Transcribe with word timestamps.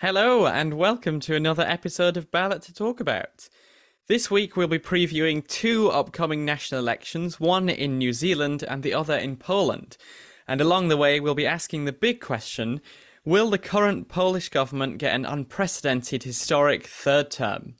Hello, 0.00 0.46
and 0.46 0.78
welcome 0.78 1.20
to 1.20 1.36
another 1.36 1.62
episode 1.62 2.16
of 2.16 2.30
Ballot 2.30 2.62
to 2.62 2.72
Talk 2.72 3.00
About. 3.00 3.50
This 4.08 4.30
week 4.30 4.56
we'll 4.56 4.66
be 4.66 4.78
previewing 4.78 5.46
two 5.46 5.90
upcoming 5.90 6.42
national 6.42 6.80
elections, 6.80 7.38
one 7.38 7.68
in 7.68 7.98
New 7.98 8.14
Zealand 8.14 8.64
and 8.66 8.82
the 8.82 8.94
other 8.94 9.18
in 9.18 9.36
Poland. 9.36 9.98
And 10.48 10.62
along 10.62 10.88
the 10.88 10.96
way, 10.96 11.20
we'll 11.20 11.34
be 11.34 11.46
asking 11.46 11.84
the 11.84 11.92
big 11.92 12.18
question 12.18 12.80
Will 13.26 13.50
the 13.50 13.58
current 13.58 14.08
Polish 14.08 14.48
government 14.48 14.96
get 14.96 15.14
an 15.14 15.26
unprecedented 15.26 16.22
historic 16.22 16.86
third 16.86 17.30
term? 17.30 17.74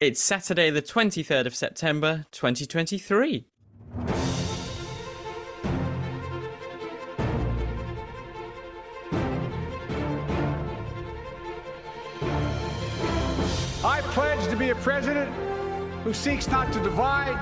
It's 0.00 0.22
Saturday, 0.22 0.68
the 0.68 0.82
23rd 0.82 1.46
of 1.46 1.56
September, 1.56 2.26
2023. 2.30 3.46
President 14.80 15.32
who 16.04 16.12
seeks 16.14 16.48
not 16.48 16.72
to 16.72 16.80
divide, 16.80 17.38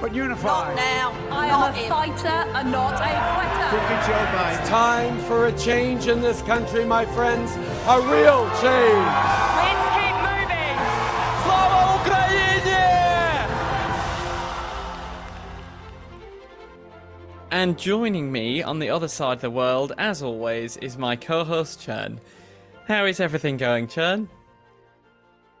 but 0.00 0.14
unify. 0.14 0.68
Not 0.68 0.76
now. 0.76 1.12
I 1.30 1.50
I'm 1.50 1.74
a 1.74 1.88
fighter 1.88 2.28
and 2.28 2.72
not 2.72 2.94
a 2.94 3.10
quitter. 3.34 3.70
Look 3.76 3.90
at 3.90 4.06
Joe 4.06 4.24
Biden. 4.36 4.68
Time 4.68 5.18
for 5.24 5.46
a 5.46 5.52
change 5.58 6.06
in 6.06 6.20
this 6.20 6.40
country, 6.42 6.84
my 6.84 7.04
friends. 7.04 7.52
A 7.86 8.00
real 8.00 8.48
change. 8.62 9.10
Let's 9.60 9.86
keep 9.96 10.16
moving. 10.24 10.76
Slava 11.44 11.80
Ukraini! 12.00 12.90
And 17.50 17.78
joining 17.78 18.32
me 18.32 18.62
on 18.62 18.78
the 18.78 18.90
other 18.90 19.08
side 19.08 19.34
of 19.34 19.40
the 19.42 19.50
world, 19.50 19.92
as 19.98 20.22
always, 20.22 20.76
is 20.78 20.96
my 20.96 21.16
co 21.16 21.44
host, 21.44 21.80
Chern. 21.80 22.18
How 22.86 23.04
is 23.04 23.20
everything 23.20 23.56
going, 23.56 23.86
Chern? 23.86 24.28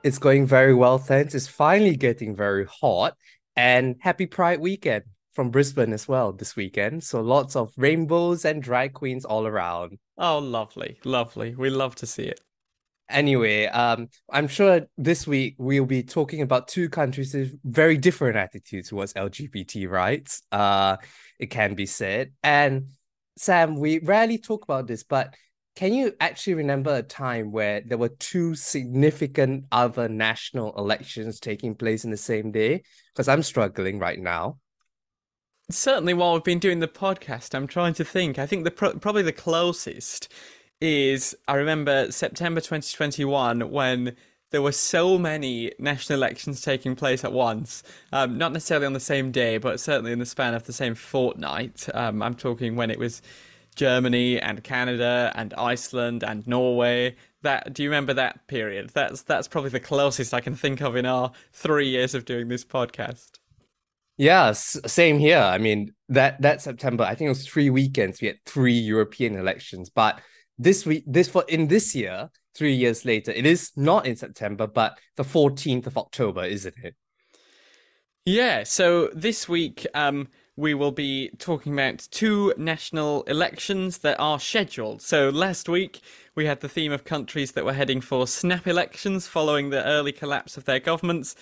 It's 0.02 0.18
going 0.18 0.46
very 0.46 0.72
well, 0.72 0.96
thanks. 0.96 1.34
It's 1.34 1.46
finally 1.46 1.94
getting 1.94 2.34
very 2.34 2.66
hot. 2.80 3.14
And 3.56 3.96
happy 4.00 4.26
Pride 4.26 4.60
weekend 4.60 5.04
from 5.34 5.50
Brisbane 5.50 5.92
as 5.92 6.08
well 6.08 6.32
this 6.32 6.56
weekend. 6.56 7.04
So 7.04 7.20
lots 7.20 7.54
of 7.54 7.72
rainbows 7.76 8.46
and 8.46 8.62
drag 8.62 8.94
queens 8.94 9.26
all 9.26 9.46
around. 9.46 9.98
Oh, 10.16 10.38
lovely, 10.38 10.98
lovely. 11.04 11.54
We 11.54 11.68
love 11.68 11.96
to 11.96 12.06
see 12.06 12.24
it. 12.24 12.40
Anyway, 13.10 13.66
um, 13.66 14.08
I'm 14.30 14.48
sure 14.48 14.82
this 14.96 15.26
week 15.26 15.56
we'll 15.58 15.84
be 15.84 16.02
talking 16.02 16.40
about 16.42 16.68
two 16.68 16.88
countries 16.88 17.34
with 17.34 17.58
very 17.64 17.96
different 17.98 18.36
attitudes 18.36 18.88
towards 18.88 19.12
LGBT 19.14 19.90
rights. 19.90 20.42
Uh, 20.50 20.96
it 21.38 21.46
can 21.46 21.74
be 21.74 21.86
said. 21.86 22.32
And 22.42 22.92
Sam, 23.36 23.78
we 23.78 23.98
rarely 23.98 24.38
talk 24.38 24.64
about 24.64 24.86
this, 24.86 25.02
but 25.02 25.34
can 25.80 25.94
you 25.94 26.12
actually 26.20 26.52
remember 26.52 26.94
a 26.94 27.02
time 27.02 27.52
where 27.52 27.80
there 27.80 27.96
were 27.96 28.10
two 28.10 28.54
significant 28.54 29.64
other 29.72 30.10
national 30.10 30.76
elections 30.76 31.40
taking 31.40 31.74
place 31.74 32.04
in 32.04 32.10
the 32.10 32.18
same 32.18 32.52
day? 32.52 32.82
Because 33.14 33.28
I'm 33.28 33.42
struggling 33.42 33.98
right 33.98 34.20
now. 34.20 34.58
Certainly, 35.70 36.12
while 36.12 36.34
we've 36.34 36.44
been 36.44 36.58
doing 36.58 36.80
the 36.80 36.86
podcast, 36.86 37.54
I'm 37.54 37.66
trying 37.66 37.94
to 37.94 38.04
think. 38.04 38.38
I 38.38 38.44
think 38.44 38.64
the 38.64 38.70
pro- 38.70 38.98
probably 38.98 39.22
the 39.22 39.32
closest 39.32 40.30
is 40.82 41.34
I 41.48 41.54
remember 41.54 42.12
September 42.12 42.60
2021 42.60 43.70
when 43.70 44.16
there 44.50 44.60
were 44.60 44.72
so 44.72 45.16
many 45.16 45.72
national 45.78 46.18
elections 46.18 46.60
taking 46.60 46.94
place 46.94 47.24
at 47.24 47.32
once. 47.32 47.82
Um, 48.12 48.36
not 48.36 48.52
necessarily 48.52 48.84
on 48.84 48.92
the 48.92 49.00
same 49.00 49.32
day, 49.32 49.56
but 49.56 49.80
certainly 49.80 50.12
in 50.12 50.18
the 50.18 50.26
span 50.26 50.52
of 50.52 50.66
the 50.66 50.74
same 50.74 50.94
fortnight. 50.94 51.88
Um, 51.94 52.20
I'm 52.20 52.34
talking 52.34 52.76
when 52.76 52.90
it 52.90 52.98
was 52.98 53.22
Germany 53.80 54.38
and 54.38 54.62
Canada 54.62 55.32
and 55.34 55.54
Iceland 55.54 56.22
and 56.22 56.46
Norway. 56.46 57.16
That 57.40 57.72
do 57.72 57.82
you 57.82 57.88
remember 57.88 58.12
that 58.12 58.46
period? 58.46 58.90
That's 58.90 59.22
that's 59.22 59.48
probably 59.48 59.70
the 59.70 59.80
closest 59.80 60.34
I 60.34 60.42
can 60.42 60.54
think 60.54 60.82
of 60.82 60.96
in 60.96 61.06
our 61.06 61.32
three 61.54 61.88
years 61.88 62.14
of 62.14 62.26
doing 62.26 62.48
this 62.48 62.62
podcast. 62.62 63.38
Yeah, 64.18 64.48
s- 64.48 64.76
same 64.84 65.18
here. 65.18 65.38
I 65.38 65.56
mean, 65.56 65.94
that 66.10 66.42
that 66.42 66.60
September, 66.60 67.04
I 67.04 67.14
think 67.14 67.28
it 67.28 67.36
was 67.36 67.46
three 67.48 67.70
weekends. 67.70 68.20
We 68.20 68.28
had 68.28 68.44
three 68.44 68.78
European 68.78 69.34
elections, 69.36 69.88
but 69.88 70.20
this 70.58 70.84
week, 70.84 71.04
this 71.06 71.28
for 71.30 71.42
in 71.48 71.68
this 71.68 71.94
year, 71.94 72.28
three 72.54 72.74
years 72.74 73.06
later, 73.06 73.32
it 73.32 73.46
is 73.46 73.72
not 73.76 74.04
in 74.06 74.16
September, 74.16 74.66
but 74.66 74.98
the 75.16 75.24
fourteenth 75.24 75.86
of 75.86 75.96
October, 75.96 76.44
isn't 76.44 76.74
it? 76.84 76.94
Yeah, 78.26 78.64
so 78.64 79.08
this 79.14 79.48
week 79.48 79.86
um, 79.94 80.28
we 80.60 80.74
will 80.74 80.92
be 80.92 81.30
talking 81.38 81.72
about 81.72 82.06
two 82.10 82.52
national 82.58 83.22
elections 83.22 83.98
that 83.98 84.20
are 84.20 84.38
scheduled. 84.38 85.00
So 85.00 85.30
last 85.30 85.70
week 85.70 86.02
we 86.34 86.44
had 86.44 86.60
the 86.60 86.68
theme 86.68 86.92
of 86.92 87.04
countries 87.04 87.52
that 87.52 87.64
were 87.64 87.72
heading 87.72 88.02
for 88.02 88.26
snap 88.26 88.66
elections 88.66 89.26
following 89.26 89.70
the 89.70 89.82
early 89.84 90.12
collapse 90.12 90.58
of 90.58 90.66
their 90.66 90.78
governments. 90.78 91.34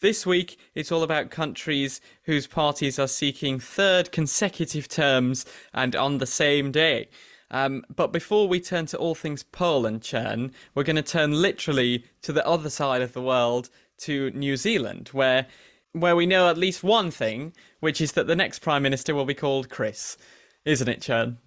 This 0.00 0.26
week 0.26 0.58
it's 0.74 0.90
all 0.90 1.04
about 1.04 1.30
countries 1.30 2.00
whose 2.24 2.48
parties 2.48 2.98
are 2.98 3.06
seeking 3.06 3.60
third 3.60 4.10
consecutive 4.10 4.88
terms 4.88 5.46
and 5.72 5.94
on 5.94 6.18
the 6.18 6.26
same 6.26 6.72
day. 6.72 7.08
Um, 7.52 7.84
but 7.94 8.12
before 8.12 8.48
we 8.48 8.58
turn 8.58 8.86
to 8.86 8.98
all 8.98 9.14
things 9.14 9.44
Poland, 9.44 10.00
Chern, 10.00 10.50
we're 10.74 10.82
going 10.82 10.96
to 10.96 11.02
turn 11.02 11.40
literally 11.40 12.06
to 12.22 12.32
the 12.32 12.44
other 12.44 12.70
side 12.70 13.02
of 13.02 13.12
the 13.12 13.22
world, 13.22 13.70
to 13.98 14.30
New 14.32 14.56
Zealand, 14.56 15.10
where 15.12 15.46
where 15.94 16.16
we 16.16 16.26
know 16.26 16.48
at 16.48 16.58
least 16.58 16.82
one 16.82 17.10
thing, 17.10 17.54
which 17.80 18.00
is 18.00 18.12
that 18.12 18.26
the 18.26 18.36
next 18.36 18.58
prime 18.58 18.82
minister 18.82 19.14
will 19.14 19.24
be 19.24 19.34
called 19.34 19.70
Chris, 19.70 20.16
isn't 20.64 20.88
it, 20.88 21.00
Chern? 21.00 21.38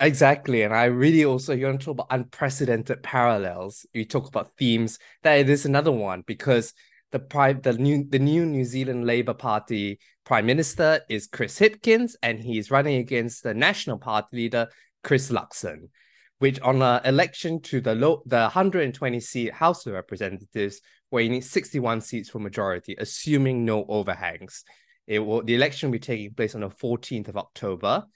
Exactly, 0.00 0.62
and 0.62 0.74
I 0.74 0.84
really 0.86 1.24
also 1.24 1.54
you 1.54 1.66
want 1.66 1.80
to 1.80 1.84
talk 1.84 1.94
about 1.94 2.08
unprecedented 2.10 3.02
parallels. 3.02 3.86
You 3.94 4.04
talk 4.04 4.26
about 4.26 4.52
themes. 4.58 4.98
That 5.22 5.48
is 5.48 5.64
another 5.64 5.92
one 5.92 6.24
because 6.26 6.74
the 7.12 7.20
prime 7.20 7.60
the 7.62 7.74
new 7.74 8.04
the 8.08 8.18
new 8.18 8.44
New 8.44 8.64
Zealand 8.64 9.06
Labour 9.06 9.34
Party 9.34 10.00
prime 10.24 10.46
minister 10.46 11.00
is 11.08 11.28
Chris 11.28 11.58
Hipkins, 11.60 12.16
and 12.24 12.40
he's 12.40 12.72
running 12.72 12.96
against 12.96 13.44
the 13.44 13.54
National 13.54 13.96
Party 13.96 14.36
leader 14.36 14.66
Chris 15.04 15.30
Luxon, 15.30 15.90
which 16.40 16.58
on 16.60 16.82
an 16.82 17.00
election 17.04 17.62
to 17.62 17.80
the 17.80 17.94
low 17.94 18.20
the 18.26 18.40
120 18.40 19.20
seat 19.20 19.54
House 19.54 19.86
of 19.86 19.92
Representatives, 19.92 20.80
where 21.14 21.22
you 21.22 21.30
need 21.30 21.44
61 21.44 22.00
seats 22.00 22.28
for 22.28 22.40
majority, 22.40 22.96
assuming 22.98 23.64
no 23.64 23.84
overhangs. 23.88 24.64
It 25.06 25.20
will 25.20 25.44
the 25.44 25.54
election 25.54 25.88
will 25.88 25.92
be 25.92 26.00
taking 26.00 26.34
place 26.34 26.56
on 26.56 26.62
the 26.62 26.70
14th 26.70 27.28
of 27.28 27.36
October. 27.36 28.06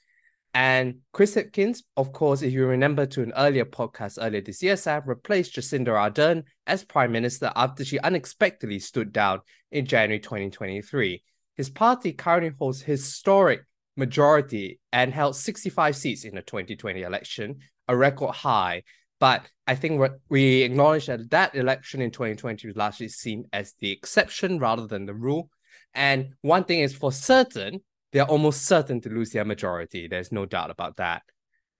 And 0.52 0.96
Chris 1.12 1.36
Hipkins, 1.36 1.84
of 1.96 2.12
course, 2.12 2.42
if 2.42 2.52
you 2.52 2.66
remember 2.66 3.06
to 3.06 3.22
an 3.22 3.32
earlier 3.36 3.64
podcast 3.64 4.18
earlier 4.20 4.40
this 4.40 4.64
year, 4.64 4.76
Sam 4.76 5.02
replaced 5.06 5.54
Jacinda 5.54 5.90
Ardern 5.90 6.42
as 6.66 6.82
Prime 6.82 7.12
Minister 7.12 7.52
after 7.54 7.84
she 7.84 8.00
unexpectedly 8.00 8.80
stood 8.80 9.12
down 9.12 9.42
in 9.70 9.86
January 9.86 10.18
2023. 10.18 11.22
His 11.56 11.70
party 11.70 12.12
currently 12.12 12.50
holds 12.58 12.82
historic 12.82 13.60
majority 13.96 14.80
and 14.92 15.14
held 15.14 15.36
65 15.36 15.94
seats 15.94 16.24
in 16.24 16.34
the 16.34 16.42
2020 16.42 17.02
election, 17.02 17.58
a 17.86 17.96
record 17.96 18.34
high. 18.34 18.82
But 19.20 19.48
I 19.66 19.74
think 19.74 20.00
we 20.28 20.62
acknowledge 20.62 21.06
that 21.06 21.30
that 21.30 21.54
election 21.54 22.00
in 22.00 22.10
2020 22.10 22.68
was 22.68 22.76
largely 22.76 23.08
seen 23.08 23.46
as 23.52 23.74
the 23.80 23.90
exception 23.90 24.58
rather 24.58 24.86
than 24.86 25.06
the 25.06 25.14
rule. 25.14 25.50
And 25.94 26.34
one 26.42 26.64
thing 26.64 26.80
is 26.80 26.94
for 26.94 27.10
certain, 27.10 27.80
they 28.12 28.20
are 28.20 28.28
almost 28.28 28.66
certain 28.66 29.00
to 29.02 29.08
lose 29.08 29.30
their 29.30 29.44
majority. 29.44 30.06
There's 30.06 30.32
no 30.32 30.46
doubt 30.46 30.70
about 30.70 30.96
that. 30.96 31.22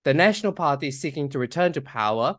The 0.03 0.13
National 0.13 0.53
Party 0.53 0.89
is 0.89 1.01
seeking 1.01 1.29
to 1.29 1.39
return 1.39 1.73
to 1.73 1.81
power 1.81 2.35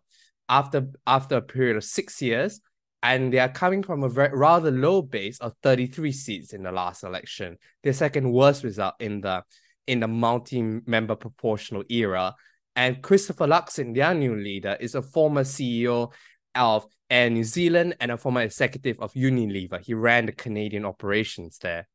after 0.48 0.88
after 1.06 1.36
a 1.36 1.42
period 1.42 1.76
of 1.76 1.84
six 1.84 2.20
years, 2.20 2.60
and 3.02 3.32
they 3.32 3.38
are 3.38 3.48
coming 3.48 3.82
from 3.82 4.02
a 4.02 4.08
very, 4.08 4.36
rather 4.36 4.70
low 4.70 5.02
base 5.02 5.38
of 5.38 5.54
33 5.62 6.12
seats 6.12 6.52
in 6.52 6.62
the 6.62 6.72
last 6.72 7.04
election, 7.04 7.56
their 7.82 7.92
second 7.92 8.30
worst 8.30 8.64
result 8.64 8.94
in 9.00 9.20
the 9.20 9.42
in 9.86 10.00
the 10.00 10.08
multi-member 10.08 11.16
proportional 11.16 11.84
era. 11.88 12.34
And 12.76 13.02
Christopher 13.02 13.46
Luxon, 13.46 13.94
their 13.94 14.14
new 14.14 14.36
leader, 14.36 14.76
is 14.80 14.94
a 14.94 15.02
former 15.02 15.42
CEO 15.42 16.12
of 16.54 16.86
Air 17.10 17.30
New 17.30 17.44
Zealand 17.44 17.96
and 18.00 18.12
a 18.12 18.16
former 18.16 18.42
executive 18.42 18.98
of 19.00 19.12
Unilever. 19.14 19.80
He 19.80 19.94
ran 19.94 20.26
the 20.26 20.32
Canadian 20.32 20.84
operations 20.84 21.58
there. 21.58 21.88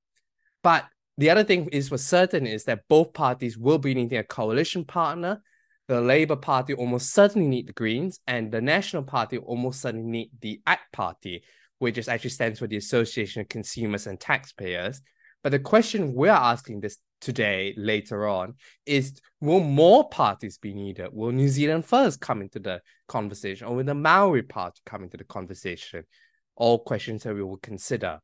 But 0.62 0.86
the 1.18 1.30
other 1.30 1.44
thing 1.44 1.70
is 1.70 1.90
for 1.90 1.98
certain 1.98 2.46
is 2.46 2.66
that 2.66 2.84
both 2.90 3.14
parties 3.14 3.58
will 3.58 3.78
be 3.78 3.94
needing 3.94 4.18
a 4.18 4.24
coalition 4.24 4.84
partner. 4.84 5.42
The 5.88 6.02
Labour 6.02 6.36
Party 6.36 6.74
almost 6.74 7.14
certainly 7.14 7.48
need 7.48 7.68
the 7.68 7.74
Greens, 7.74 8.20
and 8.28 8.52
the 8.52 8.62
National 8.62 9.04
Party 9.04 9.38
almost 9.38 9.82
certainly 9.82 10.10
need 10.10 10.32
the 10.42 10.62
ACT 10.66 10.92
Party, 10.92 11.44
which 11.80 11.98
is 11.98 12.10
actually 12.10 12.32
stands 12.32 12.60
for 12.60 12.68
the 12.68 12.78
Association 12.78 13.42
of 13.42 13.50
Consumers 13.50 14.08
and 14.08 14.20
Taxpayers. 14.20 15.02
But 15.44 15.52
the 15.52 15.60
question 15.60 16.16
we're 16.16 16.32
asking 16.32 16.82
this 16.82 16.98
today, 17.22 17.74
later 17.78 18.28
on, 18.28 18.56
is 18.86 19.20
will 19.42 19.60
more 19.60 20.10
parties 20.10 20.58
be 20.58 20.74
needed? 20.74 21.10
Will 21.12 21.32
New 21.32 21.50
Zealand 21.50 21.86
First 21.86 22.22
come 22.22 22.42
into 22.42 22.60
the 22.60 22.82
conversation, 23.08 23.68
or 23.68 23.76
will 23.76 23.84
the 23.84 23.96
Maori 23.96 24.44
Party 24.44 24.82
come 24.86 25.04
into 25.04 25.18
the 25.18 25.24
conversation? 25.24 26.04
All 26.56 26.80
questions 26.80 27.24
that 27.24 27.36
we 27.36 27.44
will 27.44 27.58
consider. 27.58 28.20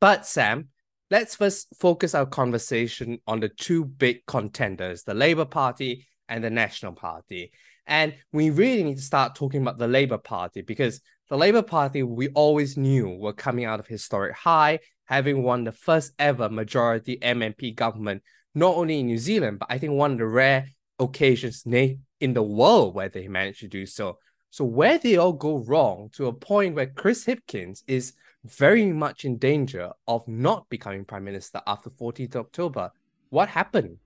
But 0.00 0.26
Sam, 0.26 0.68
let's 1.10 1.36
first 1.36 1.68
focus 1.78 2.14
our 2.14 2.26
conversation 2.26 3.18
on 3.26 3.40
the 3.40 3.48
two 3.48 3.84
big 3.84 4.26
contenders, 4.26 5.02
the 5.02 5.14
Labour 5.14 5.44
Party 5.44 6.06
and 6.28 6.42
the 6.42 6.50
National 6.50 6.92
Party. 6.92 7.52
And 7.86 8.14
we 8.32 8.50
really 8.50 8.82
need 8.82 8.96
to 8.96 9.02
start 9.02 9.34
talking 9.34 9.62
about 9.62 9.78
the 9.78 9.86
Labour 9.86 10.18
Party 10.18 10.62
because 10.62 11.00
the 11.28 11.36
Labour 11.36 11.62
Party 11.62 12.02
we 12.02 12.28
always 12.30 12.76
knew 12.76 13.08
were 13.10 13.32
coming 13.32 13.64
out 13.64 13.80
of 13.80 13.86
historic 13.86 14.34
high, 14.34 14.80
having 15.06 15.42
won 15.42 15.64
the 15.64 15.72
first 15.72 16.12
ever 16.18 16.48
majority 16.48 17.18
MMP 17.22 17.74
government, 17.74 18.22
not 18.54 18.76
only 18.76 19.00
in 19.00 19.06
New 19.06 19.18
Zealand, 19.18 19.58
but 19.58 19.68
I 19.70 19.78
think 19.78 19.94
one 19.94 20.12
of 20.12 20.18
the 20.18 20.26
rare 20.26 20.68
occasions 20.98 21.64
in 21.64 22.32
the 22.32 22.42
world 22.42 22.94
where 22.94 23.08
they 23.08 23.28
managed 23.28 23.60
to 23.60 23.68
do 23.68 23.86
so. 23.86 24.18
So 24.50 24.64
where 24.64 24.98
they 24.98 25.16
all 25.16 25.32
go 25.32 25.58
wrong 25.58 26.10
to 26.14 26.26
a 26.26 26.32
point 26.32 26.74
where 26.74 26.86
Chris 26.86 27.24
Hipkins 27.24 27.82
is 27.86 28.14
very 28.44 28.86
much 28.92 29.24
in 29.24 29.38
danger 29.38 29.90
of 30.06 30.26
not 30.28 30.68
becoming 30.68 31.04
prime 31.04 31.24
minister 31.24 31.60
after 31.66 31.90
14th 31.90 32.36
October. 32.36 32.90
What 33.30 33.48
happened? 33.48 33.98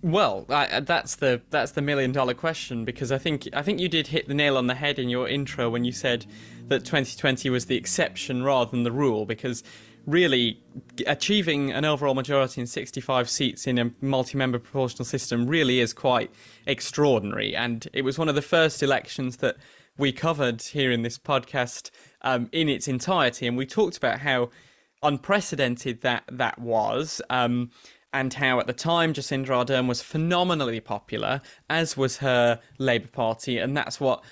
Well, 0.00 0.46
I, 0.48 0.80
that's 0.80 1.16
the 1.16 1.42
that's 1.50 1.72
the 1.72 1.82
million 1.82 2.12
dollar 2.12 2.34
question 2.34 2.84
because 2.84 3.10
I 3.10 3.18
think 3.18 3.48
I 3.52 3.62
think 3.62 3.80
you 3.80 3.88
did 3.88 4.08
hit 4.08 4.28
the 4.28 4.34
nail 4.34 4.56
on 4.56 4.68
the 4.68 4.76
head 4.76 4.98
in 4.98 5.08
your 5.08 5.28
intro 5.28 5.68
when 5.68 5.84
you 5.84 5.90
said 5.90 6.24
that 6.68 6.84
2020 6.84 7.50
was 7.50 7.66
the 7.66 7.76
exception 7.76 8.44
rather 8.44 8.70
than 8.70 8.84
the 8.84 8.92
rule 8.92 9.26
because 9.26 9.64
really 10.06 10.62
achieving 11.06 11.70
an 11.70 11.84
overall 11.84 12.14
majority 12.14 12.60
in 12.60 12.66
65 12.66 13.28
seats 13.28 13.66
in 13.66 13.78
a 13.78 13.90
multi-member 14.00 14.58
proportional 14.58 15.04
system 15.04 15.46
really 15.46 15.80
is 15.80 15.92
quite 15.92 16.30
extraordinary. 16.66 17.54
And 17.54 17.86
it 17.92 18.02
was 18.02 18.18
one 18.18 18.28
of 18.28 18.34
the 18.34 18.42
first 18.42 18.82
elections 18.82 19.38
that 19.38 19.56
we 19.98 20.12
covered 20.12 20.62
here 20.62 20.90
in 20.90 21.02
this 21.02 21.18
podcast 21.18 21.90
um, 22.22 22.48
in 22.52 22.70
its 22.70 22.88
entirety. 22.88 23.46
And 23.46 23.56
we 23.56 23.66
talked 23.66 23.98
about 23.98 24.20
how 24.20 24.48
unprecedented 25.02 26.00
that 26.00 26.24
that 26.30 26.58
was. 26.58 27.20
Um, 27.28 27.70
and 28.12 28.34
how 28.34 28.58
at 28.60 28.66
the 28.66 28.72
time 28.72 29.12
Jacinda 29.12 29.48
Ardern 29.48 29.86
was 29.86 30.00
phenomenally 30.00 30.80
popular, 30.80 31.40
as 31.68 31.96
was 31.96 32.18
her 32.18 32.60
Labour 32.78 33.08
Party, 33.08 33.58
and 33.58 33.76
that's 33.76 34.00
what 34.00 34.22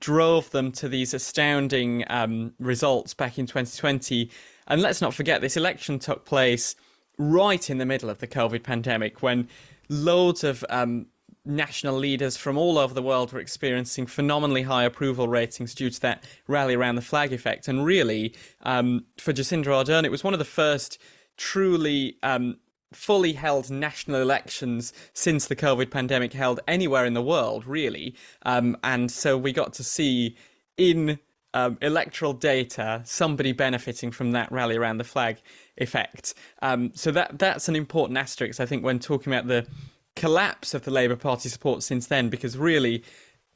drove 0.00 0.50
them 0.50 0.70
to 0.72 0.88
these 0.88 1.12
astounding 1.14 2.04
um, 2.08 2.52
results 2.58 3.14
back 3.14 3.38
in 3.38 3.46
2020. 3.46 4.30
And 4.68 4.80
let's 4.80 5.00
not 5.00 5.14
forget, 5.14 5.40
this 5.40 5.56
election 5.56 5.98
took 5.98 6.24
place 6.24 6.76
right 7.18 7.68
in 7.68 7.78
the 7.78 7.86
middle 7.86 8.08
of 8.08 8.18
the 8.18 8.26
COVID 8.26 8.62
pandemic 8.62 9.22
when 9.22 9.48
loads 9.88 10.44
of 10.44 10.64
um, 10.70 11.06
national 11.44 11.96
leaders 11.96 12.36
from 12.36 12.56
all 12.56 12.78
over 12.78 12.94
the 12.94 13.02
world 13.02 13.32
were 13.32 13.40
experiencing 13.40 14.06
phenomenally 14.06 14.62
high 14.62 14.84
approval 14.84 15.28
ratings 15.28 15.74
due 15.74 15.90
to 15.90 16.00
that 16.00 16.24
rally 16.46 16.74
around 16.74 16.94
the 16.94 17.02
flag 17.02 17.32
effect. 17.32 17.66
And 17.68 17.84
really, 17.84 18.34
um, 18.62 19.06
for 19.18 19.32
Jacinda 19.32 19.66
Ardern, 19.66 20.04
it 20.04 20.10
was 20.10 20.22
one 20.22 20.32
of 20.32 20.38
the 20.38 20.44
first 20.44 20.98
truly 21.36 22.16
um, 22.22 22.58
fully 22.96 23.34
held 23.34 23.70
national 23.70 24.20
elections 24.20 24.92
since 25.12 25.46
the 25.46 25.56
COVID 25.56 25.90
pandemic 25.90 26.32
held 26.32 26.60
anywhere 26.66 27.04
in 27.04 27.14
the 27.14 27.22
world, 27.22 27.66
really. 27.66 28.14
Um, 28.42 28.76
and 28.82 29.10
so 29.10 29.36
we 29.36 29.52
got 29.52 29.72
to 29.74 29.84
see 29.84 30.36
in 30.76 31.18
um, 31.54 31.78
electoral 31.82 32.32
data 32.32 33.02
somebody 33.04 33.52
benefiting 33.52 34.10
from 34.10 34.32
that 34.32 34.50
rally 34.50 34.76
around 34.76 34.98
the 34.98 35.04
flag 35.04 35.38
effect. 35.76 36.34
Um, 36.62 36.92
so 36.94 37.10
that 37.12 37.38
that's 37.38 37.68
an 37.68 37.76
important 37.76 38.18
asterisk, 38.18 38.60
I 38.60 38.66
think, 38.66 38.84
when 38.84 38.98
talking 38.98 39.32
about 39.32 39.48
the 39.48 39.66
collapse 40.16 40.74
of 40.74 40.84
the 40.84 40.90
Labour 40.90 41.16
Party 41.16 41.48
support 41.48 41.82
since 41.82 42.06
then, 42.06 42.28
because 42.28 42.56
really. 42.56 43.02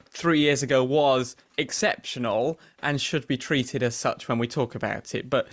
Three 0.09 0.39
years 0.39 0.63
ago 0.63 0.85
was 0.85 1.35
exceptional 1.57 2.57
and 2.81 2.99
should 2.99 3.27
be 3.27 3.37
treated 3.37 3.83
as 3.83 3.93
such 3.93 4.29
when 4.29 4.39
we 4.39 4.47
talk 4.47 4.73
about 4.73 5.13
it. 5.13 5.29
But 5.29 5.47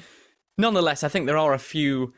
nonetheless, 0.56 1.02
I 1.02 1.08
think 1.08 1.26
there 1.26 1.36
are 1.36 1.52
a 1.52 1.58
few 1.58 2.14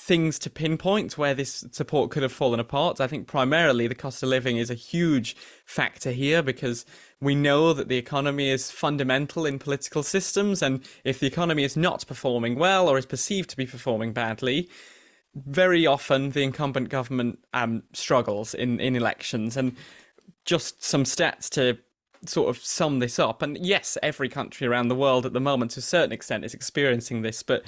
things 0.00 0.38
to 0.38 0.50
pinpoint 0.50 1.18
where 1.18 1.34
this 1.34 1.64
support 1.72 2.10
could 2.10 2.22
have 2.22 2.32
fallen 2.32 2.58
apart. 2.58 3.00
I 3.00 3.06
think 3.06 3.26
primarily 3.26 3.86
the 3.86 3.94
cost 3.94 4.22
of 4.22 4.30
living 4.30 4.56
is 4.56 4.70
a 4.70 4.74
huge 4.74 5.36
factor 5.66 6.10
here 6.10 6.42
because 6.42 6.86
we 7.20 7.34
know 7.34 7.74
that 7.74 7.88
the 7.88 7.98
economy 7.98 8.48
is 8.48 8.70
fundamental 8.70 9.44
in 9.44 9.58
political 9.58 10.02
systems, 10.02 10.62
and 10.62 10.82
if 11.04 11.20
the 11.20 11.26
economy 11.26 11.64
is 11.64 11.76
not 11.76 12.06
performing 12.06 12.56
well 12.58 12.88
or 12.88 12.96
is 12.96 13.04
perceived 13.04 13.50
to 13.50 13.56
be 13.56 13.66
performing 13.66 14.12
badly, 14.12 14.68
very 15.34 15.86
often 15.86 16.30
the 16.30 16.42
incumbent 16.42 16.88
government 16.88 17.38
um, 17.52 17.82
struggles 17.92 18.54
in, 18.54 18.80
in 18.80 18.96
elections. 18.96 19.56
And 19.56 19.76
just 20.44 20.82
some 20.82 21.04
stats 21.04 21.48
to 21.50 21.78
sort 22.26 22.48
of 22.48 22.58
sum 22.62 22.98
this 22.98 23.18
up. 23.18 23.42
And 23.42 23.58
yes, 23.58 23.98
every 24.02 24.28
country 24.28 24.66
around 24.66 24.88
the 24.88 24.94
world 24.94 25.26
at 25.26 25.34
the 25.34 25.40
moment, 25.40 25.72
to 25.72 25.80
a 25.80 25.82
certain 25.82 26.12
extent, 26.12 26.44
is 26.44 26.54
experiencing 26.54 27.22
this, 27.22 27.42
but 27.42 27.64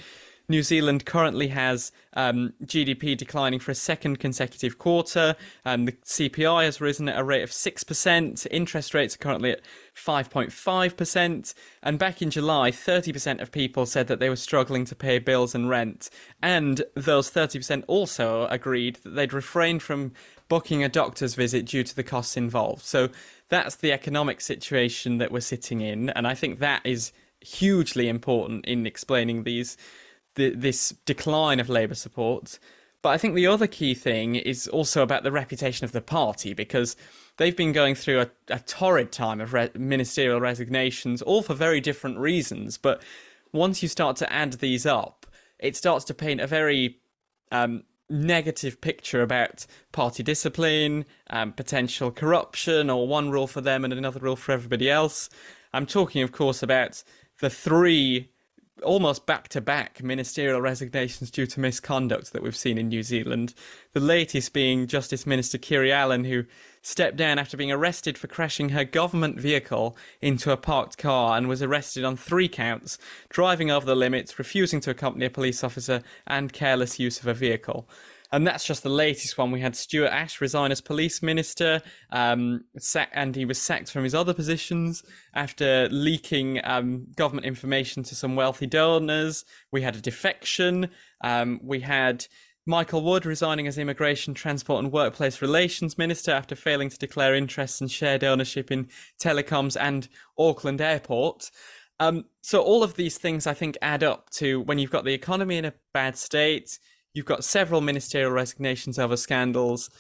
New 0.48 0.62
Zealand 0.62 1.04
currently 1.04 1.48
has 1.48 1.92
um, 2.14 2.52
GDP 2.64 3.16
declining 3.16 3.60
for 3.60 3.70
a 3.70 3.74
second 3.74 4.18
consecutive 4.18 4.78
quarter. 4.78 5.36
Um, 5.64 5.86
the 5.86 5.92
CPI 5.92 6.64
has 6.64 6.80
risen 6.80 7.08
at 7.08 7.18
a 7.18 7.24
rate 7.24 7.42
of 7.42 7.50
6%. 7.50 8.46
Interest 8.50 8.94
rates 8.94 9.14
are 9.14 9.18
currently 9.18 9.52
at 9.52 9.60
5.5%. 9.94 11.54
And 11.82 11.98
back 11.98 12.22
in 12.22 12.30
July, 12.30 12.70
30% 12.70 13.40
of 13.40 13.52
people 13.52 13.86
said 13.86 14.08
that 14.08 14.20
they 14.20 14.28
were 14.28 14.36
struggling 14.36 14.84
to 14.86 14.94
pay 14.94 15.18
bills 15.18 15.54
and 15.54 15.68
rent. 15.68 16.10
And 16.42 16.82
those 16.94 17.30
30% 17.30 17.84
also 17.86 18.46
agreed 18.46 18.96
that 18.96 19.10
they'd 19.10 19.32
refrain 19.32 19.78
from 19.78 20.12
booking 20.48 20.84
a 20.84 20.88
doctor's 20.88 21.34
visit 21.34 21.64
due 21.64 21.82
to 21.82 21.96
the 21.96 22.02
costs 22.02 22.36
involved. 22.36 22.82
So 22.82 23.08
that's 23.48 23.76
the 23.76 23.92
economic 23.92 24.40
situation 24.40 25.18
that 25.18 25.32
we're 25.32 25.40
sitting 25.40 25.80
in. 25.80 26.10
And 26.10 26.26
I 26.26 26.34
think 26.34 26.58
that 26.58 26.82
is 26.84 27.12
hugely 27.40 28.08
important 28.08 28.64
in 28.66 28.86
explaining 28.86 29.42
these 29.42 29.76
the, 30.34 30.50
this 30.50 30.94
decline 31.04 31.60
of 31.60 31.68
Labour 31.68 31.94
support. 31.94 32.58
But 33.02 33.10
I 33.10 33.18
think 33.18 33.34
the 33.34 33.48
other 33.48 33.66
key 33.66 33.94
thing 33.94 34.36
is 34.36 34.68
also 34.68 35.02
about 35.02 35.24
the 35.24 35.32
reputation 35.32 35.84
of 35.84 35.92
the 35.92 36.00
party 36.00 36.54
because 36.54 36.94
they've 37.36 37.56
been 37.56 37.72
going 37.72 37.96
through 37.96 38.20
a, 38.20 38.30
a 38.48 38.60
torrid 38.60 39.10
time 39.10 39.40
of 39.40 39.52
re- 39.52 39.70
ministerial 39.74 40.40
resignations, 40.40 41.20
all 41.20 41.42
for 41.42 41.54
very 41.54 41.80
different 41.80 42.18
reasons. 42.18 42.78
But 42.78 43.02
once 43.52 43.82
you 43.82 43.88
start 43.88 44.16
to 44.18 44.32
add 44.32 44.54
these 44.54 44.86
up, 44.86 45.26
it 45.58 45.76
starts 45.76 46.04
to 46.06 46.14
paint 46.14 46.40
a 46.40 46.46
very 46.46 46.98
um, 47.50 47.82
negative 48.08 48.80
picture 48.80 49.22
about 49.22 49.66
party 49.90 50.22
discipline, 50.22 51.04
um, 51.30 51.52
potential 51.52 52.10
corruption, 52.10 52.88
or 52.88 53.08
one 53.08 53.30
rule 53.30 53.46
for 53.46 53.60
them 53.60 53.84
and 53.84 53.92
another 53.92 54.20
rule 54.20 54.36
for 54.36 54.52
everybody 54.52 54.88
else. 54.88 55.28
I'm 55.72 55.86
talking, 55.86 56.22
of 56.22 56.32
course, 56.32 56.62
about 56.62 57.02
the 57.40 57.50
three 57.50 58.31
almost 58.82 59.26
back 59.26 59.48
to 59.48 59.60
back 59.60 60.02
ministerial 60.02 60.60
resignations 60.60 61.30
due 61.30 61.46
to 61.46 61.60
misconduct 61.60 62.32
that 62.32 62.42
we've 62.42 62.56
seen 62.56 62.78
in 62.78 62.88
New 62.88 63.02
Zealand. 63.02 63.54
The 63.92 64.00
latest 64.00 64.52
being 64.52 64.86
Justice 64.86 65.26
Minister 65.26 65.58
Kiri 65.58 65.92
Allan, 65.92 66.24
who 66.24 66.44
stepped 66.82 67.16
down 67.16 67.38
after 67.38 67.56
being 67.56 67.70
arrested 67.70 68.18
for 68.18 68.26
crashing 68.26 68.70
her 68.70 68.84
government 68.84 69.40
vehicle 69.40 69.96
into 70.20 70.50
a 70.50 70.56
parked 70.56 70.98
car 70.98 71.36
and 71.38 71.48
was 71.48 71.62
arrested 71.62 72.04
on 72.04 72.16
three 72.16 72.48
counts 72.48 72.98
driving 73.28 73.70
over 73.70 73.86
the 73.86 73.94
limits, 73.94 74.38
refusing 74.38 74.80
to 74.80 74.90
accompany 74.90 75.26
a 75.26 75.30
police 75.30 75.62
officer, 75.62 76.02
and 76.26 76.52
careless 76.52 76.98
use 76.98 77.20
of 77.20 77.26
a 77.26 77.34
vehicle. 77.34 77.88
And 78.32 78.46
that's 78.46 78.64
just 78.64 78.82
the 78.82 78.88
latest 78.88 79.36
one. 79.36 79.50
We 79.50 79.60
had 79.60 79.76
Stuart 79.76 80.10
Nash 80.10 80.40
resign 80.40 80.72
as 80.72 80.80
police 80.80 81.22
minister, 81.22 81.82
um, 82.10 82.64
and 83.12 83.36
he 83.36 83.44
was 83.44 83.60
sacked 83.60 83.90
from 83.90 84.04
his 84.04 84.14
other 84.14 84.32
positions 84.32 85.02
after 85.34 85.86
leaking 85.90 86.58
um, 86.64 87.08
government 87.14 87.46
information 87.46 88.02
to 88.04 88.14
some 88.14 88.34
wealthy 88.34 88.66
donors. 88.66 89.44
We 89.70 89.82
had 89.82 89.96
a 89.96 90.00
defection. 90.00 90.88
Um, 91.22 91.60
we 91.62 91.80
had 91.80 92.26
Michael 92.64 93.02
Wood 93.02 93.26
resigning 93.26 93.66
as 93.66 93.76
Immigration, 93.76 94.32
Transport 94.32 94.82
and 94.82 94.92
Workplace 94.92 95.42
Relations 95.42 95.98
Minister 95.98 96.30
after 96.30 96.56
failing 96.56 96.88
to 96.88 96.98
declare 96.98 97.34
interests 97.34 97.82
and 97.82 97.90
shared 97.90 98.24
ownership 98.24 98.70
in 98.70 98.88
telecoms 99.20 99.76
and 99.78 100.08
Auckland 100.38 100.80
Airport. 100.80 101.50
Um, 102.00 102.24
so 102.40 102.62
all 102.62 102.82
of 102.82 102.94
these 102.94 103.18
things, 103.18 103.46
I 103.46 103.54
think, 103.54 103.76
add 103.82 104.02
up 104.02 104.30
to 104.30 104.60
when 104.62 104.78
you've 104.78 104.90
got 104.90 105.04
the 105.04 105.12
economy 105.12 105.58
in 105.58 105.64
a 105.64 105.74
bad 105.92 106.16
state, 106.16 106.78
You've 107.14 107.26
got 107.26 107.44
several 107.44 107.80
ministerial 107.80 108.30
resignations 108.30 108.98
over 108.98 109.16
scandals. 109.16 109.90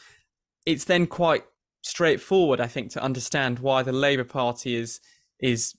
It's 0.64 0.84
then 0.84 1.06
quite 1.06 1.44
straightforward, 1.82 2.60
I 2.60 2.66
think, 2.66 2.92
to 2.92 3.02
understand 3.02 3.58
why 3.58 3.82
the 3.82 3.92
Labour 3.92 4.24
Party 4.24 4.74
is 4.74 5.00
is 5.40 5.74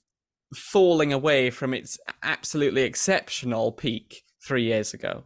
falling 0.53 1.13
away 1.13 1.49
from 1.49 1.73
its 1.73 1.97
absolutely 2.21 2.83
exceptional 2.83 3.71
peak 3.71 4.23
three 4.45 4.63
years 4.63 4.93
ago. 4.93 5.23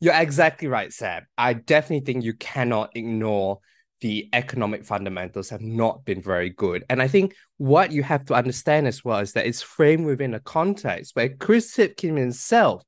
You're 0.00 0.14
exactly 0.14 0.68
right, 0.68 0.92
Sam. 0.92 1.26
I 1.36 1.52
definitely 1.52 2.06
think 2.06 2.24
you 2.24 2.32
cannot 2.34 2.96
ignore 2.96 3.58
the 4.00 4.30
economic 4.32 4.84
fundamentals 4.84 5.50
have 5.50 5.60
not 5.60 6.06
been 6.06 6.22
very 6.22 6.48
good. 6.48 6.84
And 6.88 7.02
I 7.02 7.08
think 7.08 7.34
what 7.58 7.92
you 7.92 8.02
have 8.02 8.24
to 8.26 8.34
understand 8.34 8.86
as 8.86 9.04
well 9.04 9.18
is 9.18 9.34
that 9.34 9.46
it's 9.46 9.60
framed 9.60 10.06
within 10.06 10.32
a 10.32 10.40
context 10.40 11.14
where 11.14 11.28
Chris 11.28 11.76
Hipkins 11.76 12.18
himself 12.18 12.82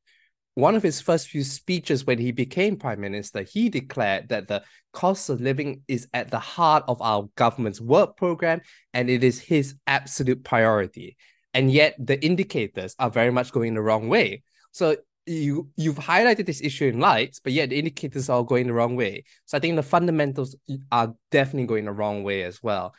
one 0.55 0.75
of 0.75 0.83
his 0.83 1.01
first 1.01 1.29
few 1.29 1.45
speeches 1.45 2.07
when 2.07 2.19
he 2.19 2.31
became 2.31 2.77
prime 2.77 3.01
minister, 3.01 3.43
he 3.43 3.69
declared 3.69 4.29
that 4.29 4.49
the 4.49 4.63
cost 4.93 5.31
of 5.31 5.41
living 5.41 5.83
is 5.89 6.09
at 6.13 6.31
the 6.31 6.39
heart 6.39 6.85
of 6.89 7.01
our 7.01 7.29
government's 7.37 7.81
work 7.81 8.17
program 8.17 8.61
and 8.93 9.09
it 9.09 9.25
is 9.25 9.41
his 9.41 9.75
absolute 9.87 10.45
priority. 10.45 11.17
And 11.55 11.71
yet 11.71 11.95
the 11.99 12.23
indicators 12.25 12.95
are 12.99 13.11
very 13.11 13.31
much 13.31 13.53
going 13.53 13.75
the 13.75 13.83
wrong 13.83 14.09
way. 14.09 14.43
So 14.73 14.97
you 15.25 15.69
you've 15.77 15.99
highlighted 15.99 16.47
this 16.47 16.61
issue 16.61 16.87
in 16.87 16.99
lights, 17.01 17.41
but 17.41 17.53
yet 17.53 17.71
the 17.71 17.79
indicators 17.79 18.29
are 18.29 18.45
going 18.45 18.67
the 18.67 18.73
wrong 18.73 18.97
way. 18.97 19.25
So 19.47 19.57
I 19.57 19.61
think 19.61 19.77
the 19.77 19.83
fundamentals 19.83 20.57
are 20.91 21.15
definitely 21.31 21.67
going 21.67 21.85
the 21.85 21.93
wrong 21.93 22.25
way 22.25 22.43
as 22.43 22.63
well. 22.63 22.95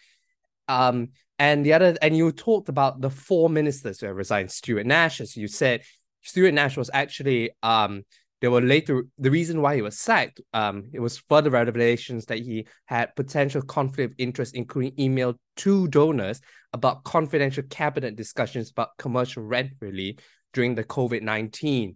Um, 0.68 1.10
and 1.40 1.66
the 1.66 1.74
other, 1.74 1.98
and 2.02 2.16
you 2.16 2.32
talked 2.32 2.70
about 2.70 3.02
the 3.02 3.10
four 3.10 3.50
ministers 3.50 4.00
who 4.00 4.08
have 4.08 4.16
resigned. 4.16 4.52
Stuart 4.52 4.86
Nash, 4.86 5.20
as 5.20 5.36
you 5.36 5.48
said, 5.48 5.82
Stuart 6.24 6.54
Nash 6.54 6.78
was 6.78 6.90
actually 6.94 7.52
um 7.62 8.04
they 8.42 8.50
were 8.50 8.62
later 8.62 9.06
the 9.18 9.32
reason 9.32 9.62
why 9.62 9.76
he 9.76 9.82
was 9.82 9.98
sacked. 9.98 10.42
Um, 10.54 10.90
it 10.92 11.00
was 11.00 11.18
further 11.30 11.50
revelations 11.50 12.26
that 12.26 12.40
he 12.40 12.68
had 12.88 13.16
potential 13.16 13.62
conflict 13.62 14.12
of 14.12 14.16
interest, 14.18 14.54
including 14.54 15.00
email 15.00 15.36
to 15.58 15.88
donors 15.88 16.42
about 16.74 17.06
confidential 17.06 17.64
cabinet 17.70 18.18
discussions 18.18 18.72
about 18.72 18.98
commercial 18.98 19.44
rent 19.44 19.72
relief 19.80 20.18
during 20.52 20.76
the 20.76 20.84
COVID 20.84 21.22
nineteen 21.22 21.96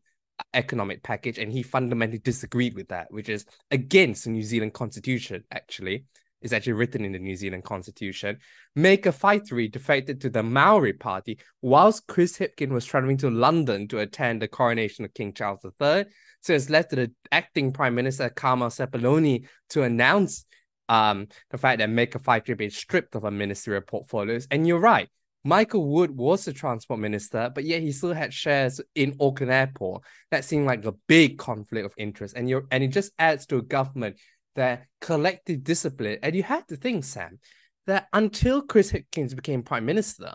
economic 0.54 1.04
package, 1.04 1.38
and 1.38 1.52
he 1.52 1.64
fundamentally 1.64 2.20
disagreed 2.20 2.76
with 2.76 2.88
that, 2.88 3.08
which 3.10 3.28
is 3.28 3.46
against 3.72 4.24
the 4.24 4.30
New 4.30 4.44
Zealand 4.44 4.74
Constitution. 4.74 5.44
Actually, 5.52 6.06
is 6.42 6.54
actually 6.54 6.74
written 6.74 7.04
in 7.04 7.12
the 7.12 7.20
New 7.20 7.36
Zealand 7.36 7.64
Constitution. 7.64 8.38
Meka 8.78 9.14
Whaitiri 9.14 9.72
defected 9.72 10.22
to 10.22 10.30
the 10.30 10.44
Maori 10.44 10.94
Party 10.94 11.40
whilst 11.62 12.08
Chris 12.08 12.38
Hipkin 12.38 12.70
was 12.70 12.86
traveling 12.86 13.18
to 13.18 13.30
London 13.30 13.88
to 13.88 14.00
attend 14.00 14.42
the 14.42 14.48
coronation 14.48 15.06
of 15.06 15.14
King 15.14 15.34
Charles 15.34 15.64
III. 15.64 16.06
So 16.42 16.54
it's 16.54 16.70
led 16.70 16.90
to 16.90 16.96
the 16.96 17.12
acting 17.32 17.74
Prime 17.74 17.96
Minister 17.96 18.30
Carmel 18.30 18.70
Sepuloni 18.70 19.48
to 19.70 19.84
announce 19.84 20.46
um, 20.90 21.28
the 21.50 21.58
fact 21.58 21.80
that 21.80 21.90
Meka 21.90 22.22
Whaitiri 22.22 22.58
been 22.58 22.72
stripped 22.72 23.16
of 23.16 23.24
her 23.24 23.32
ministerial 23.32 23.82
portfolios. 23.82 24.48
And 24.52 24.68
you're 24.68 24.80
right, 24.80 25.10
Michael 25.48 25.88
Wood 25.88 26.12
was 26.12 26.44
the 26.44 26.52
transport 26.52 27.00
minister, 27.00 27.50
but 27.54 27.64
yet 27.64 27.82
he 27.82 27.94
still 27.94 28.14
had 28.14 28.34
shares 28.34 28.82
in 28.96 29.16
Auckland 29.20 29.52
Airport. 29.52 30.04
That 30.30 30.44
seemed 30.44 30.66
like 30.66 30.84
a 30.86 30.94
big 31.08 31.38
conflict 31.38 31.86
of 31.86 31.94
interest, 31.98 32.36
and 32.36 32.50
you 32.50 32.68
and 32.70 32.84
it 32.84 32.90
just 32.90 33.14
adds 33.18 33.46
to 33.48 33.58
a 33.58 33.62
government 33.62 34.18
that 34.58 34.88
collective 35.00 35.64
discipline. 35.64 36.20
And 36.22 36.36
you 36.36 36.44
have 36.44 36.68
to 36.68 36.76
think, 36.76 37.06
Sam, 37.06 37.40
that 37.86 38.08
until 38.12 38.62
Chris 38.62 38.92
Hipkins 38.92 39.36
became 39.36 39.64
prime 39.64 39.86
minister, 39.86 40.34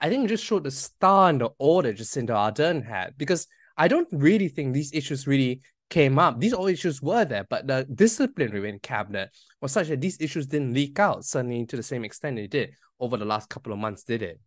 I 0.00 0.10
think 0.10 0.24
it 0.24 0.28
just 0.28 0.44
showed 0.44 0.64
the 0.64 0.70
star 0.70 1.30
and 1.30 1.40
the 1.40 1.50
order 1.58 1.94
Jacinda 1.94 2.30
Ardern 2.30 2.84
had. 2.86 3.14
Because 3.16 3.46
I 3.76 3.88
don't 3.88 4.08
really 4.12 4.48
think 4.48 4.74
these 4.74 4.92
issues 4.92 5.26
really 5.26 5.62
came 5.88 6.18
up. 6.18 6.38
These 6.38 6.52
all 6.52 6.68
issues 6.68 7.00
were 7.00 7.24
there, 7.24 7.46
but 7.48 7.66
the 7.66 7.86
discipline 7.92 8.52
within 8.52 8.78
cabinet 8.78 9.30
was 9.60 9.72
such 9.72 9.88
that 9.88 10.00
these 10.00 10.20
issues 10.20 10.46
didn't 10.46 10.74
leak 10.74 10.98
out 10.98 11.24
suddenly 11.24 11.66
to 11.66 11.76
the 11.76 11.82
same 11.82 12.04
extent 12.04 12.38
it 12.38 12.50
did 12.50 12.74
over 13.00 13.16
the 13.16 13.24
last 13.24 13.48
couple 13.48 13.72
of 13.72 13.78
months, 13.78 14.04
did 14.04 14.22
it? 14.22 14.40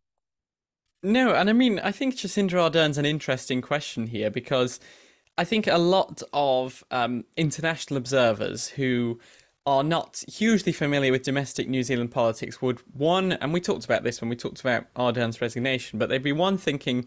No, 1.02 1.34
and 1.34 1.50
I 1.50 1.54
mean, 1.54 1.80
I 1.80 1.92
think 1.92 2.16
Jacinda 2.16 2.54
Ardern's 2.54 2.98
an 2.98 3.06
interesting 3.06 3.62
question 3.62 4.08
here 4.08 4.32
because 4.32 4.80
I 5.38 5.44
think 5.44 5.68
a 5.68 5.78
lot 5.78 6.22
of 6.32 6.84
um, 6.92 7.26
international 7.36 7.98
observers 7.98 8.68
who 8.68 9.20
are 9.66 9.84
not 9.84 10.24
hugely 10.28 10.72
familiar 10.74 11.12
with 11.12 11.24
domestic 11.24 11.68
New 11.68 11.84
Zealand 11.84 12.12
politics 12.12 12.62
would 12.62 12.82
one, 12.94 13.34
and 13.34 13.54
we 13.54 13.62
talked 13.62 13.86
about 13.86 14.04
this 14.04 14.22
when 14.22 14.30
we 14.30 14.36
talked 14.36 14.60
about 14.60 14.94
Ardern's 14.96 15.42
resignation, 15.42 15.98
but 15.98 16.10
they'd 16.10 16.22
be 16.22 16.34
one 16.34 16.58
thinking, 16.58 17.06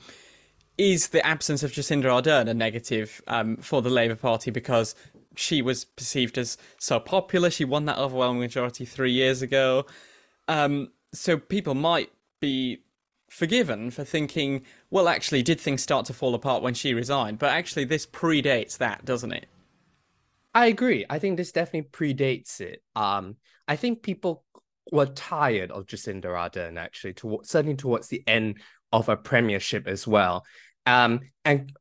is 0.79 1.09
the 1.09 1.25
absence 1.25 1.63
of 1.63 1.73
Jacinda 1.73 2.05
Ardern 2.05 2.49
a 2.49 2.55
negative 2.55 3.23
um, 3.29 3.57
for 3.59 3.83
the 3.83 3.91
Labour 3.91 4.17
Party 4.17 4.51
because 4.51 4.95
she 5.35 5.63
was 5.63 5.85
perceived 5.85 6.39
as 6.39 6.59
so 6.79 6.99
popular? 6.99 7.51
She 7.51 7.65
won 7.65 7.85
that 7.87 7.99
overwhelming 7.99 8.41
majority 8.41 8.85
three 8.85 9.13
years 9.13 9.43
ago. 9.43 9.87
Um, 10.49 10.93
so 11.13 11.39
people 11.39 11.75
might 11.75 12.11
be 12.41 12.81
forgiven 13.37 13.91
for 13.91 14.03
thinking, 14.03 14.63
well, 14.91 15.09
actually, 15.09 15.43
did 15.43 15.61
things 15.61 15.83
start 15.83 16.07
to 16.07 16.15
fall 16.15 16.35
apart 16.35 16.63
when 16.63 16.73
she 16.73 16.95
resigned? 16.95 17.39
But 17.39 17.51
actually, 17.51 17.85
this 17.85 18.07
predates 18.07 18.79
that, 18.79 19.05
doesn't 19.05 19.33
it? 19.33 19.47
I 20.55 20.67
agree. 20.67 21.05
I 21.11 21.19
think 21.19 21.37
this 21.37 21.53
definitely 21.53 21.91
predates 21.91 22.61
it. 22.63 22.83
Um, 22.95 23.37
I 23.69 23.77
think 23.77 24.03
people 24.03 24.43
were 24.91 25.05
tired 25.05 25.71
of 25.71 25.85
Jacinda 25.85 26.25
Ardern 26.25 26.79
actually, 26.79 27.13
to, 27.15 27.41
certainly 27.43 27.77
towards 27.77 28.09
the 28.09 28.23
end 28.27 28.61
of 28.91 29.09
her 29.09 29.17
premiership 29.17 29.87
as 29.87 30.07
well. 30.07 30.47
Um, 30.87 31.21
and 31.45 31.73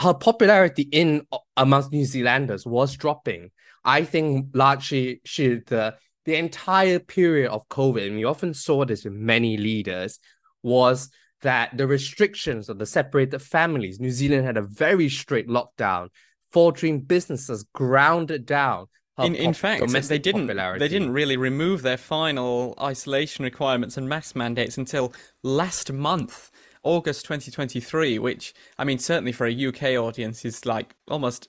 her 0.00 0.14
popularity 0.14 0.88
in 0.90 1.28
amongst 1.56 1.92
New 1.92 2.04
Zealanders 2.04 2.66
was 2.66 2.96
dropping. 2.96 3.52
I 3.84 4.02
think 4.02 4.48
largely 4.52 5.20
she 5.24 5.60
the 5.66 5.96
the 6.24 6.36
entire 6.36 6.98
period 6.98 7.50
of 7.50 7.68
COVID, 7.68 8.06
and 8.06 8.16
we 8.16 8.24
often 8.24 8.54
saw 8.54 8.84
this 8.84 9.04
with 9.04 9.12
many 9.12 9.58
leaders, 9.58 10.18
was 10.64 11.10
that 11.42 11.76
the 11.76 11.86
restrictions 11.86 12.68
of 12.68 12.78
the 12.78 12.86
separated 12.86 13.38
families, 13.40 14.00
New 14.00 14.10
Zealand 14.10 14.46
had 14.46 14.56
a 14.56 14.62
very 14.62 15.08
strict 15.08 15.48
lockdown, 15.48 16.08
faltering 16.50 17.02
businesses 17.02 17.64
grounded 17.74 18.46
down. 18.46 18.86
In, 19.18 19.36
in 19.36 19.52
fact, 19.52 19.86
they 20.08 20.18
didn't 20.18 20.48
popularity. 20.48 20.80
they 20.80 20.88
didn't 20.88 21.12
really 21.12 21.36
remove 21.36 21.82
their 21.82 21.96
final 21.96 22.74
isolation 22.80 23.44
requirements 23.44 23.96
and 23.96 24.08
mask 24.08 24.34
mandates 24.34 24.76
until 24.76 25.12
last 25.44 25.92
month, 25.92 26.50
August 26.82 27.24
2023, 27.24 28.18
which 28.18 28.54
I 28.76 28.82
mean 28.82 28.98
certainly 28.98 29.30
for 29.30 29.46
a 29.46 29.66
UK 29.66 29.82
audience 30.02 30.44
is 30.44 30.66
like 30.66 30.96
almost 31.08 31.48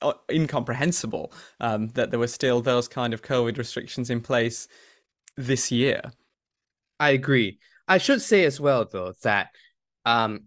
uh, 0.00 0.12
incomprehensible 0.30 1.32
um, 1.58 1.88
that 1.88 2.10
there 2.10 2.20
were 2.20 2.28
still 2.28 2.60
those 2.60 2.86
kind 2.86 3.12
of 3.12 3.22
COVID 3.22 3.58
restrictions 3.58 4.08
in 4.08 4.20
place 4.20 4.68
this 5.36 5.72
year. 5.72 6.12
I 7.00 7.10
agree. 7.10 7.58
I 7.88 7.98
should 7.98 8.22
say 8.22 8.44
as 8.44 8.60
well, 8.60 8.86
though, 8.90 9.14
that 9.22 9.48
um, 10.04 10.44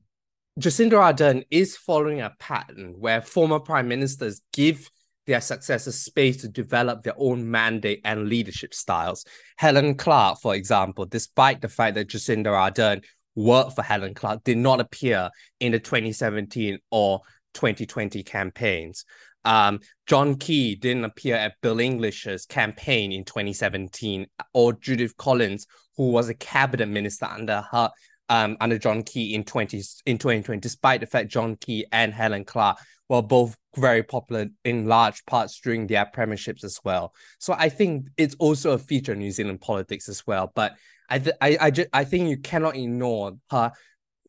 Jacinda 0.60 0.94
Ardern 0.94 1.46
is 1.50 1.78
following 1.78 2.22
a 2.22 2.36
pattern 2.40 2.96
where 2.98 3.22
former 3.22 3.60
prime 3.60 3.88
ministers 3.88 4.42
give 4.52 4.90
their 5.26 5.42
successors 5.42 5.96
space 5.96 6.38
to 6.38 6.50
develop 6.50 7.04
their 7.04 7.14
own 7.18 7.50
mandate 7.50 8.02
and 8.04 8.28
leadership 8.28 8.74
styles. 8.74 9.26
Helen 9.58 9.96
Clark, 9.96 10.40
for 10.42 10.56
example, 10.56 11.06
despite 11.06 11.62
the 11.62 11.70
fact 11.70 11.96
that 11.96 12.10
Jacinda 12.10 12.48
Ardern 12.48 13.04
worked 13.36 13.76
for 13.76 13.84
Helen 13.84 14.16
Clark, 14.16 14.44
did 14.44 14.58
not 14.58 14.82
appear 14.82 15.30
in 15.60 15.72
the 15.72 15.80
2017 15.80 16.80
or 16.92 17.22
2020 17.54 18.24
campaigns. 18.24 19.06
Um, 19.46 19.80
John 20.08 20.36
Key 20.36 20.76
didn't 20.76 21.06
appear 21.06 21.36
at 21.36 21.56
Bill 21.62 21.80
English's 21.80 22.46
campaign 22.46 23.12
in 23.12 23.24
2017, 23.24 24.28
or 24.54 24.74
Judith 24.74 25.16
Collins, 25.18 25.66
who 25.96 26.12
was 26.12 26.30
a 26.30 26.34
cabinet 26.34 26.88
minister 26.88 27.26
under 27.26 27.66
her 27.72 27.90
um, 28.30 28.58
under 28.62 28.78
John 28.78 29.04
Key 29.04 29.34
in 29.34 29.44
20 29.44 29.78
in 30.06 30.18
2020, 30.18 30.60
despite 30.60 31.02
the 31.02 31.08
fact 31.08 31.30
John 31.30 31.56
Key 31.56 31.86
and 31.92 32.14
Helen 32.14 32.46
Clark 32.46 32.78
were 33.10 33.24
both 33.24 33.58
very 33.76 34.04
popular 34.04 34.48
in 34.64 34.88
large 34.88 35.26
parts 35.26 35.60
during 35.60 35.88
their 35.88 36.06
premierships 36.06 36.64
as 36.64 36.80
well. 36.84 37.14
So 37.40 37.56
I 37.58 37.70
think 37.70 38.08
it's 38.18 38.36
also 38.40 38.72
a 38.72 38.78
feature 38.78 39.14
of 39.14 39.18
New 39.18 39.32
Zealand 39.32 39.62
politics 39.62 40.08
as 40.08 40.26
well. 40.28 40.52
But 40.54 40.76
I 41.10 41.20
th- 41.20 41.36
I 41.42 41.58
I, 41.60 41.72
just, 41.72 41.90
I 41.92 42.04
think 42.04 42.30
you 42.30 42.38
cannot 42.38 42.76
ignore 42.76 43.34
her 43.50 43.72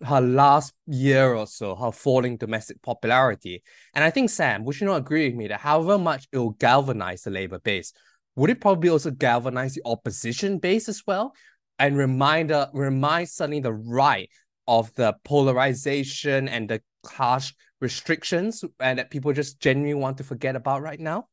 her 0.03 0.21
last 0.21 0.73
year 0.87 1.35
or 1.35 1.47
so, 1.47 1.75
her 1.77 1.93
falling 1.93 2.37
domestic 2.37 2.81
popularity. 2.83 3.63
And 3.95 4.05
I 4.05 4.11
think 4.11 4.31
Sam, 4.31 4.65
would 4.65 4.81
you 4.81 4.87
not 4.87 4.97
agree 4.97 5.27
with 5.29 5.37
me 5.37 5.49
that 5.49 5.61
however 5.61 5.99
much 5.99 6.27
it 6.33 6.39
will 6.39 6.51
galvanize 6.51 7.23
the 7.23 7.31
Labour 7.31 7.59
base, 7.59 7.93
would 8.37 8.51
it 8.51 8.61
probably 8.61 8.89
also 8.89 9.11
galvanize 9.11 9.75
the 9.75 9.83
opposition 9.85 10.59
base 10.59 10.89
as 10.89 11.03
well? 11.07 11.35
and 11.81 11.97
remind 11.97 12.53
uh, 12.53 12.69
remind 12.73 13.29
suddenly 13.29 13.59
the 13.59 13.73
right 13.73 14.31
of 14.69 14.95
the 14.95 15.15
polarization 15.25 16.47
and 16.47 16.69
the 16.69 16.81
harsh 17.07 17.53
restrictions 17.81 18.63
and 18.79 18.99
that 18.99 19.11
people 19.11 19.33
just 19.33 19.59
genuinely 19.59 19.95
want 19.95 20.19
to 20.19 20.23
forget 20.23 20.55
about 20.55 20.83
right 20.83 21.01
now? 21.01 21.27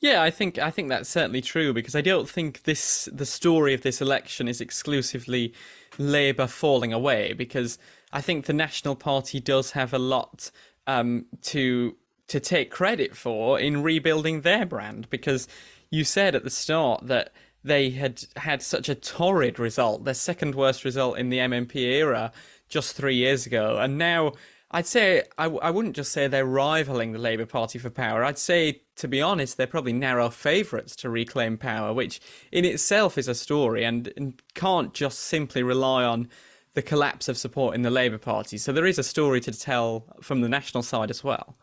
Yeah, 0.00 0.20
I 0.20 0.30
think 0.30 0.58
I 0.58 0.70
think 0.70 0.88
that's 0.88 1.08
certainly 1.08 1.40
true 1.40 1.72
because 1.72 1.94
I 1.94 2.00
don't 2.00 2.28
think 2.28 2.64
this 2.64 3.08
the 3.12 3.24
story 3.24 3.72
of 3.72 3.82
this 3.82 4.00
election 4.02 4.48
is 4.48 4.60
exclusively 4.60 5.54
Labour 5.98 6.46
falling 6.46 6.92
away 6.92 7.32
because 7.32 7.78
I 8.12 8.20
think 8.20 8.46
the 8.46 8.52
National 8.52 8.94
Party 8.94 9.40
does 9.40 9.72
have 9.72 9.92
a 9.92 9.98
lot 9.98 10.50
um, 10.86 11.26
to 11.42 11.96
to 12.28 12.40
take 12.40 12.70
credit 12.70 13.16
for 13.16 13.58
in 13.58 13.82
rebuilding 13.82 14.40
their 14.40 14.64
brand 14.64 15.10
because 15.10 15.48
you 15.90 16.04
said 16.04 16.34
at 16.34 16.44
the 16.44 16.50
start 16.50 17.06
that 17.06 17.32
they 17.64 17.90
had 17.90 18.24
had 18.36 18.62
such 18.62 18.88
a 18.88 18.94
torrid 18.94 19.58
result, 19.58 20.04
their 20.04 20.14
second 20.14 20.54
worst 20.54 20.84
result 20.84 21.18
in 21.18 21.28
the 21.28 21.38
MMP 21.38 21.76
era 21.76 22.32
just 22.68 22.96
three 22.96 23.16
years 23.16 23.46
ago. 23.46 23.76
And 23.78 23.98
now 23.98 24.32
I'd 24.74 24.86
say, 24.86 25.24
I, 25.36 25.46
I 25.46 25.70
wouldn't 25.70 25.96
just 25.96 26.12
say 26.12 26.26
they're 26.26 26.46
rivaling 26.46 27.12
the 27.12 27.18
Labour 27.18 27.44
Party 27.44 27.78
for 27.78 27.90
power. 27.90 28.24
I'd 28.24 28.38
say, 28.38 28.82
to 28.96 29.06
be 29.06 29.20
honest, 29.20 29.56
they're 29.56 29.66
probably 29.66 29.92
narrow 29.92 30.30
favourites 30.30 30.96
to 30.96 31.10
reclaim 31.10 31.58
power, 31.58 31.92
which 31.92 32.20
in 32.50 32.64
itself 32.64 33.18
is 33.18 33.28
a 33.28 33.34
story 33.34 33.84
and, 33.84 34.10
and 34.16 34.40
can't 34.54 34.94
just 34.94 35.18
simply 35.18 35.62
rely 35.62 36.04
on 36.04 36.28
the 36.74 36.82
collapse 36.82 37.28
of 37.28 37.36
support 37.36 37.74
in 37.74 37.82
the 37.82 37.90
Labour 37.90 38.16
Party. 38.16 38.56
So 38.56 38.72
there 38.72 38.86
is 38.86 38.98
a 38.98 39.02
story 39.02 39.40
to 39.42 39.52
tell 39.52 40.06
from 40.22 40.40
the 40.40 40.48
national 40.48 40.82
side 40.82 41.10
as 41.10 41.22
well. 41.22 41.58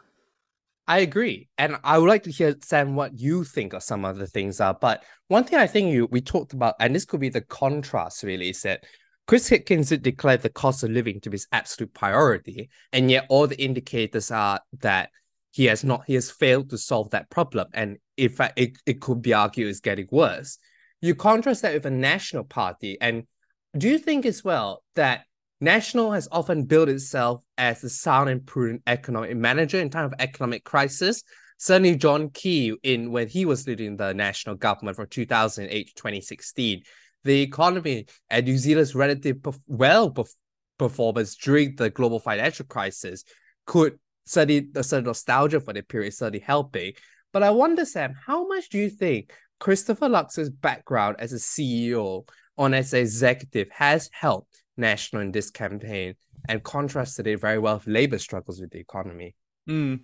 I 0.87 0.99
agree. 0.99 1.49
And 1.57 1.77
I 1.83 1.97
would 1.97 2.09
like 2.09 2.23
to 2.23 2.31
hear, 2.31 2.55
Sam, 2.63 2.95
what 2.95 3.19
you 3.19 3.43
think 3.43 3.73
of 3.73 3.83
some 3.83 4.05
of 4.05 4.17
the 4.17 4.27
things 4.27 4.59
are. 4.59 4.73
But 4.73 5.03
one 5.27 5.43
thing 5.43 5.57
I 5.57 5.67
think 5.67 5.91
you 5.91 6.07
we 6.11 6.21
talked 6.21 6.53
about, 6.53 6.75
and 6.79 6.95
this 6.95 7.05
could 7.05 7.19
be 7.19 7.29
the 7.29 7.41
contrast 7.41 8.23
really, 8.23 8.49
is 8.49 8.61
that 8.63 8.83
Chris 9.29 9.47
Hipkins 9.47 9.89
did 9.89 10.01
declare 10.01 10.37
the 10.37 10.49
cost 10.49 10.81
of 10.81 10.89
living 10.89 11.21
to 11.21 11.29
be 11.29 11.35
his 11.35 11.45
absolute 11.51 11.93
priority. 11.93 12.67
And 12.91 13.11
yet 13.11 13.27
all 13.29 13.45
the 13.45 13.63
indicators 13.63 14.31
are 14.31 14.59
that 14.79 15.11
he 15.51 15.65
has 15.65 15.83
not 15.83 16.05
he 16.07 16.15
has 16.15 16.31
failed 16.31 16.71
to 16.71 16.79
solve 16.79 17.11
that 17.11 17.29
problem. 17.29 17.67
And 17.75 17.99
in 18.17 18.29
fact, 18.29 18.59
it, 18.59 18.79
it 18.87 19.01
could 19.01 19.21
be 19.21 19.35
argued 19.35 19.67
is 19.67 19.81
getting 19.81 20.07
worse. 20.09 20.57
You 20.99 21.13
contrast 21.13 21.61
that 21.61 21.75
with 21.75 21.85
a 21.85 21.91
national 21.91 22.45
party. 22.45 22.97
And 22.99 23.27
do 23.77 23.87
you 23.87 23.99
think 23.99 24.25
as 24.25 24.43
well 24.43 24.81
that 24.95 25.25
National 25.61 26.11
has 26.11 26.27
often 26.31 26.63
built 26.63 26.89
itself 26.89 27.43
as 27.55 27.83
a 27.83 27.89
sound 27.91 28.31
and 28.31 28.43
prudent 28.43 28.81
economic 28.87 29.37
manager 29.37 29.79
in 29.79 29.91
time 29.91 30.05
of 30.05 30.15
economic 30.17 30.63
crisis? 30.63 31.21
Certainly, 31.59 31.97
John 31.97 32.31
Key, 32.31 32.75
in 32.81 33.11
when 33.11 33.27
he 33.27 33.45
was 33.45 33.67
leading 33.67 33.95
the 33.95 34.11
national 34.11 34.55
government 34.55 34.95
from 34.95 35.05
2008 35.05 35.87
to 35.87 35.93
2016, 35.93 36.81
the 37.23 37.41
economy 37.41 38.07
and 38.29 38.45
New 38.45 38.57
Zealand's 38.57 38.95
relative 38.95 39.37
well 39.67 40.15
performance 40.77 41.35
during 41.35 41.75
the 41.75 41.89
global 41.89 42.19
financial 42.19 42.65
crisis 42.65 43.23
could 43.65 43.99
certainly 44.25 44.69
a 44.75 44.83
certain 44.83 45.05
nostalgia 45.05 45.59
for 45.59 45.73
the 45.73 45.81
period 45.81 46.13
certainly 46.13 46.39
helping. 46.39 46.93
But 47.33 47.43
I 47.43 47.51
wonder, 47.51 47.85
Sam, 47.85 48.15
how 48.25 48.47
much 48.47 48.69
do 48.69 48.77
you 48.77 48.89
think 48.89 49.33
Christopher 49.59 50.09
Lux's 50.09 50.49
background 50.49 51.17
as 51.19 51.33
a 51.33 51.37
CEO 51.37 52.27
on 52.57 52.73
as 52.73 52.93
an 52.93 53.01
executive 53.01 53.69
has 53.71 54.09
helped 54.13 54.63
National 54.77 55.21
in 55.21 55.31
this 55.31 55.51
campaign 55.51 56.15
and 56.47 56.63
contrasted 56.63 57.27
it 57.27 57.39
very 57.39 57.59
well 57.59 57.75
with 57.75 57.87
Labour 57.87 58.17
struggles 58.17 58.61
with 58.61 58.71
the 58.71 58.79
economy? 58.79 59.35
Mm. 59.69 60.01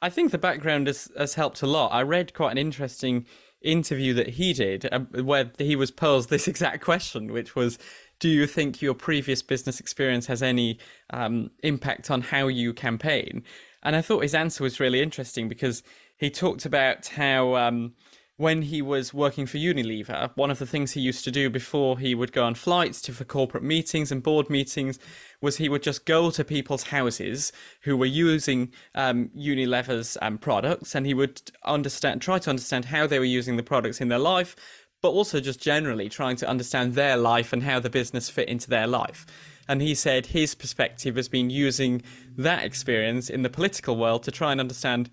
I 0.00 0.10
think 0.10 0.30
the 0.30 0.38
background 0.38 0.86
has, 0.86 1.08
has 1.16 1.34
helped 1.34 1.62
a 1.62 1.66
lot. 1.66 1.92
I 1.92 2.02
read 2.02 2.34
quite 2.34 2.52
an 2.52 2.58
interesting 2.58 3.26
interview 3.64 4.14
that 4.14 4.28
he 4.30 4.52
did 4.52 4.88
uh, 4.92 5.00
where 5.22 5.50
he 5.58 5.76
was 5.76 5.90
posed 5.90 6.30
this 6.30 6.48
exact 6.52 6.82
question, 6.82 7.32
which 7.32 7.54
was 7.54 7.78
do 8.18 8.28
you 8.28 8.46
think 8.46 8.80
your 8.80 8.94
previous 8.94 9.42
business 9.42 9.80
experience 9.80 10.26
has 10.26 10.44
any 10.44 10.78
um, 11.10 11.50
impact 11.64 12.10
on 12.10 12.20
how 12.20 12.46
you 12.46 12.72
campaign? 12.72 13.42
And 13.82 13.96
I 13.96 14.00
thought 14.00 14.22
his 14.22 14.34
answer 14.34 14.62
was 14.62 14.78
really 14.78 15.00
interesting 15.00 15.48
because 15.48 15.82
he 16.16 16.30
talked 16.30 16.64
about 16.64 17.08
how 17.08 17.56
um, 17.56 17.94
when 18.42 18.62
he 18.62 18.82
was 18.82 19.14
working 19.14 19.46
for 19.46 19.58
Unilever, 19.58 20.28
one 20.34 20.50
of 20.50 20.58
the 20.58 20.66
things 20.66 20.90
he 20.90 21.00
used 21.00 21.22
to 21.22 21.30
do 21.30 21.48
before 21.48 22.00
he 22.00 22.12
would 22.12 22.32
go 22.32 22.42
on 22.42 22.56
flights 22.56 23.00
to 23.00 23.12
for 23.12 23.22
corporate 23.22 23.62
meetings 23.62 24.10
and 24.10 24.20
board 24.20 24.50
meetings 24.50 24.98
was 25.40 25.58
he 25.58 25.68
would 25.68 25.80
just 25.80 26.04
go 26.06 26.28
to 26.28 26.42
people's 26.42 26.88
houses 26.88 27.52
who 27.82 27.96
were 27.96 28.04
using 28.04 28.72
um, 28.96 29.30
Unilever's 29.38 30.18
um, 30.20 30.38
products, 30.38 30.96
and 30.96 31.06
he 31.06 31.14
would 31.14 31.40
understand, 31.64 32.20
try 32.20 32.36
to 32.40 32.50
understand 32.50 32.86
how 32.86 33.06
they 33.06 33.20
were 33.20 33.24
using 33.24 33.56
the 33.56 33.62
products 33.62 34.00
in 34.00 34.08
their 34.08 34.18
life, 34.18 34.56
but 35.02 35.10
also 35.10 35.38
just 35.38 35.60
generally 35.60 36.08
trying 36.08 36.34
to 36.34 36.48
understand 36.48 36.94
their 36.94 37.16
life 37.16 37.52
and 37.52 37.62
how 37.62 37.78
the 37.78 37.88
business 37.88 38.28
fit 38.28 38.48
into 38.48 38.68
their 38.68 38.88
life. 38.88 39.24
And 39.68 39.80
he 39.80 39.94
said 39.94 40.26
his 40.26 40.56
perspective 40.56 41.14
has 41.14 41.28
been 41.28 41.48
using 41.48 42.02
that 42.36 42.64
experience 42.64 43.30
in 43.30 43.42
the 43.42 43.50
political 43.50 43.96
world 43.96 44.24
to 44.24 44.32
try 44.32 44.50
and 44.50 44.60
understand 44.60 45.10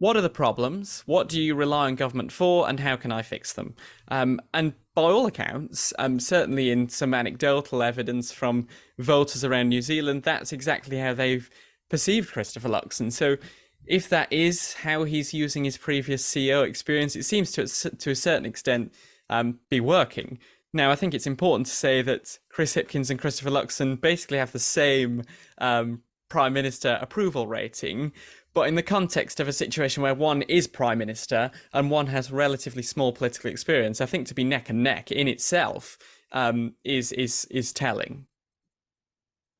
what 0.00 0.16
are 0.16 0.22
the 0.22 0.30
problems, 0.30 1.02
what 1.04 1.28
do 1.28 1.40
you 1.40 1.54
rely 1.54 1.86
on 1.86 1.94
government 1.94 2.32
for, 2.32 2.66
and 2.68 2.80
how 2.80 2.96
can 2.96 3.12
I 3.12 3.20
fix 3.20 3.52
them? 3.52 3.74
Um, 4.08 4.40
and 4.52 4.72
by 4.94 5.02
all 5.02 5.26
accounts, 5.26 5.92
um, 5.98 6.18
certainly 6.18 6.70
in 6.70 6.88
some 6.88 7.12
anecdotal 7.12 7.82
evidence 7.82 8.32
from 8.32 8.66
voters 8.98 9.44
around 9.44 9.68
New 9.68 9.82
Zealand, 9.82 10.22
that's 10.22 10.54
exactly 10.54 10.96
how 10.96 11.12
they've 11.12 11.48
perceived 11.90 12.32
Christopher 12.32 12.70
Luxon. 12.70 13.12
So 13.12 13.36
if 13.84 14.08
that 14.08 14.32
is 14.32 14.72
how 14.72 15.04
he's 15.04 15.34
using 15.34 15.64
his 15.64 15.76
previous 15.76 16.26
CEO 16.26 16.66
experience, 16.66 17.14
it 17.14 17.24
seems 17.24 17.52
to 17.52 17.66
to 17.66 18.10
a 18.10 18.16
certain 18.16 18.46
extent 18.46 18.94
um, 19.28 19.58
be 19.68 19.80
working. 19.80 20.38
Now, 20.72 20.90
I 20.90 20.96
think 20.96 21.12
it's 21.12 21.26
important 21.26 21.66
to 21.66 21.74
say 21.74 22.00
that 22.00 22.38
Chris 22.48 22.74
Hipkins 22.74 23.10
and 23.10 23.20
Christopher 23.20 23.50
Luxon 23.50 24.00
basically 24.00 24.38
have 24.38 24.52
the 24.52 24.58
same 24.58 25.24
um, 25.58 26.02
prime 26.30 26.52
minister 26.52 26.98
approval 27.02 27.46
rating, 27.46 28.12
but 28.52 28.68
in 28.68 28.74
the 28.74 28.82
context 28.82 29.40
of 29.40 29.48
a 29.48 29.52
situation 29.52 30.02
where 30.02 30.14
one 30.14 30.42
is 30.42 30.66
prime 30.66 30.98
minister 30.98 31.50
and 31.72 31.90
one 31.90 32.06
has 32.08 32.32
relatively 32.32 32.82
small 32.82 33.12
political 33.12 33.50
experience, 33.50 34.00
I 34.00 34.06
think 34.06 34.26
to 34.28 34.34
be 34.34 34.44
neck 34.44 34.70
and 34.70 34.82
neck 34.82 35.12
in 35.12 35.28
itself 35.28 35.98
um, 36.32 36.74
is 36.84 37.12
is 37.12 37.46
is 37.50 37.72
telling. 37.72 38.26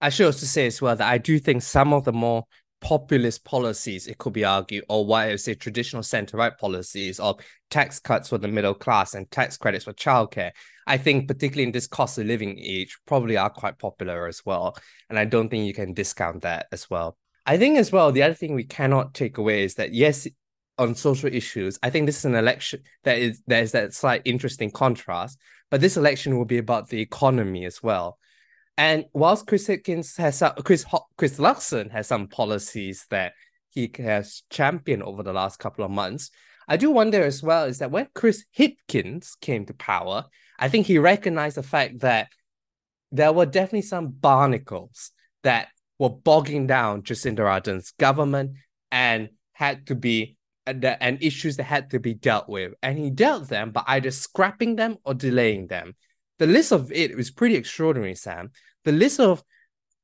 I 0.01 0.09
should 0.09 0.27
also 0.27 0.47
say 0.47 0.67
as 0.67 0.81
well 0.81 0.97
that 0.97 1.09
I 1.09 1.19
do 1.19 1.39
think 1.39 1.63
some 1.63 1.93
of 1.93 2.05
the 2.05 2.13
more 2.13 2.45
populist 2.81 3.45
policies, 3.45 4.07
it 4.07 4.19
could 4.19 4.33
be 4.33 4.45
argued, 4.45 4.85
or 4.89 5.05
what 5.05 5.23
I 5.23 5.29
would 5.29 5.41
say 5.41 5.55
traditional 5.55 6.03
centre 6.03 6.37
right 6.37 6.57
policies 6.57 7.21
of 7.21 7.41
tax 7.71 8.01
cuts 8.01 8.31
for 8.31 8.39
the 8.39 8.49
middle 8.49 8.75
class 8.75 9.15
and 9.15 9.31
tax 9.31 9.57
credits 9.57 9.85
for 9.85 9.93
childcare, 9.93 10.53
I 10.87 10.97
think, 10.97 11.29
particularly 11.29 11.65
in 11.65 11.73
this 11.73 11.87
cost 11.87 12.19
of 12.19 12.27
living 12.27 12.59
age, 12.59 12.99
probably 13.07 13.37
are 13.37 13.51
quite 13.51 13.79
popular 13.79 14.27
as 14.27 14.43
well. 14.45 14.77
And 15.09 15.19
I 15.19 15.27
don't 15.27 15.49
think 15.49 15.67
you 15.67 15.75
can 15.75 15.93
discount 15.93 16.43
that 16.43 16.67
as 16.73 16.89
well. 16.89 17.17
I 17.47 17.57
think 17.57 17.79
as 17.79 17.91
well, 17.91 18.13
the 18.13 18.23
other 18.23 18.35
thing 18.35 18.55
we 18.55 18.65
cannot 18.65 19.15
take 19.15 19.39
away 19.39 19.65
is 19.65 19.75
that, 19.77 19.93
yes, 19.93 20.27
on 20.79 20.95
social 20.95 21.33
issues, 21.33 21.79
I 21.83 21.91
think 21.91 22.07
this 22.07 22.19
is 22.19 22.25
an 22.25 22.35
election 22.35 22.83
that 23.05 23.19
is 23.19 23.43
there's 23.47 23.73
that 23.73 23.93
slight 23.93 24.23
interesting 24.25 24.71
contrast, 24.71 25.39
but 25.71 25.81
this 25.81 25.97
election 25.97 26.37
will 26.37 26.47
be 26.47 26.59
about 26.59 26.89
the 26.89 27.01
economy 27.01 27.65
as 27.65 27.83
well. 27.83 28.19
And 28.79 29.05
whilst 29.13 29.47
Chris 29.47 29.69
Hipkins 29.69 30.17
has 30.17 30.39
some, 30.39 30.55
Chris 30.65 30.85
Chris 31.19 31.39
Luxon 31.39 31.91
has 31.91 32.07
some 32.07 32.29
policies 32.29 33.07
that 33.11 33.33
he 33.69 33.93
has 33.99 34.43
championed 34.51 35.03
over 35.03 35.23
the 35.23 35.35
last 35.35 35.59
couple 35.59 35.85
of 35.85 35.91
months, 35.91 36.31
I 36.67 36.77
do 36.77 36.91
wonder 36.91 37.23
as 37.23 37.43
well 37.43 37.65
is 37.65 37.79
that 37.79 37.91
when 37.91 38.09
Chris 38.15 38.45
Hipkins 38.57 39.39
came 39.41 39.67
to 39.67 39.75
power, 39.75 40.27
I 40.59 40.69
think 40.69 40.87
he 40.87 40.99
recognized 40.99 41.57
the 41.57 41.63
fact 41.63 42.01
that 42.01 42.29
there 43.13 43.33
were 43.33 43.47
definitely 43.47 43.83
some 43.83 44.09
barnacles 44.09 45.11
that 45.43 45.69
were 46.01 46.09
bogging 46.09 46.67
down 46.67 47.03
Jacinda 47.03 47.47
Ardern's 47.47 47.93
government 47.99 48.53
and 48.91 49.29
had 49.53 49.87
to 49.89 49.95
be 49.95 50.39
and, 50.67 50.83
and 50.83 51.23
issues 51.23 51.59
that 51.59 51.65
had 51.65 51.91
to 51.91 52.01
be 52.01 52.15
dealt 52.15 52.49
with. 52.49 52.73
And 52.83 52.99
he 52.99 53.11
dealt 53.11 53.49
them 53.49 53.71
by 53.71 53.85
either 53.87 54.11
scrapping 54.11 54.77
them 54.77 54.97
or 55.05 55.13
delaying 55.13 55.67
them. 55.67 55.95
The 56.39 56.47
list 56.47 56.73
of 56.73 56.91
it 56.91 57.15
was 57.15 57.31
pretty 57.31 57.55
extraordinary, 57.55 58.15
Sam. 58.15 58.51
The 58.85 58.93
list 58.93 59.21
of, 59.21 59.45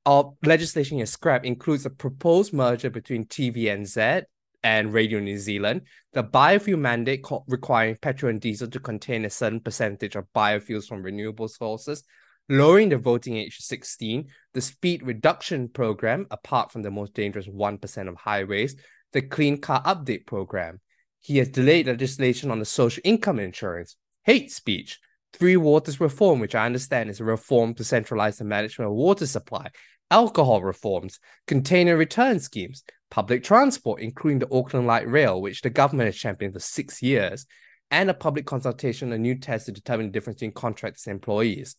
of 0.05 0.37
legislation 0.45 0.99
he 0.99 1.07
scrapped 1.07 1.47
includes 1.47 1.87
a 1.87 1.91
proposed 1.91 2.53
merger 2.53 2.91
between 2.91 3.25
TVNZ 3.25 4.25
and 4.63 4.93
Radio 4.93 5.19
New 5.19 5.39
Zealand, 5.39 5.83
the 6.13 6.25
biofuel 6.25 6.79
mandate 6.79 7.25
requiring 7.47 7.97
petrol 8.03 8.31
and 8.31 8.41
diesel 8.41 8.69
to 8.69 8.81
contain 8.81 9.25
a 9.25 9.31
certain 9.31 9.61
percentage 9.61 10.15
of 10.15 10.27
biofuels 10.35 10.89
from 10.89 11.03
renewable 11.03 11.49
sources, 11.49 12.05
lowering 12.49 12.89
the 12.89 12.99
voting 12.99 13.37
age 13.37 13.57
to 13.57 13.63
16, 13.63 14.29
the 14.55 14.61
speed 14.61 15.03
reduction 15.03 15.69
program, 15.69 16.27
apart 16.31 16.71
from 16.71 16.83
the 16.83 16.91
most 16.91 17.15
dangerous 17.15 17.47
1% 17.47 18.09
of 18.09 18.17
highways, 18.17 18.77
the 19.13 19.23
Clean 19.23 19.59
Car 19.59 19.83
Upgrade 19.85 20.27
program. 20.27 20.81
He 21.21 21.39
has 21.39 21.49
delayed 21.49 21.87
legislation 21.87 22.51
on 22.51 22.59
the 22.59 22.65
social 22.65 23.01
income 23.05 23.39
insurance, 23.39 23.97
hate 24.25 24.53
speech, 24.53 25.01
Three 25.33 25.57
Waters 25.57 26.01
reform, 26.01 26.41
which 26.41 26.55
I 26.55 26.65
understand 26.65 27.11
is 27.11 27.21
a 27.21 27.25
reform 27.25 27.75
to 27.75 27.85
centralize 27.85 28.39
the 28.39 28.45
management 28.45 28.89
of 28.89 28.97
water 28.97 29.27
supply, 29.27 29.69
alcohol 30.11 30.63
reforms, 30.63 31.19
container 31.47 31.97
return 31.97 32.41
schemes, 32.41 32.85
public 33.11 33.45
transport, 33.45 34.01
including 34.01 34.39
the 34.39 34.55
Auckland 34.55 34.87
Light 34.87 35.09
Rail, 35.09 35.43
which 35.43 35.63
the 35.63 35.71
government 35.71 36.07
has 36.07 36.17
championed 36.17 36.55
for 36.55 36.61
six 36.61 37.03
years, 37.03 37.47
and 37.91 38.09
a 38.09 38.15
public 38.15 38.47
consultation 38.47 39.09
on 39.09 39.15
a 39.15 39.19
new 39.19 39.35
test 39.35 39.67
to 39.67 39.73
determine 39.73 40.07
the 40.07 40.13
difference 40.13 40.37
between 40.37 40.53
contractors 40.53 41.07
and 41.07 41.15
employees. 41.15 41.77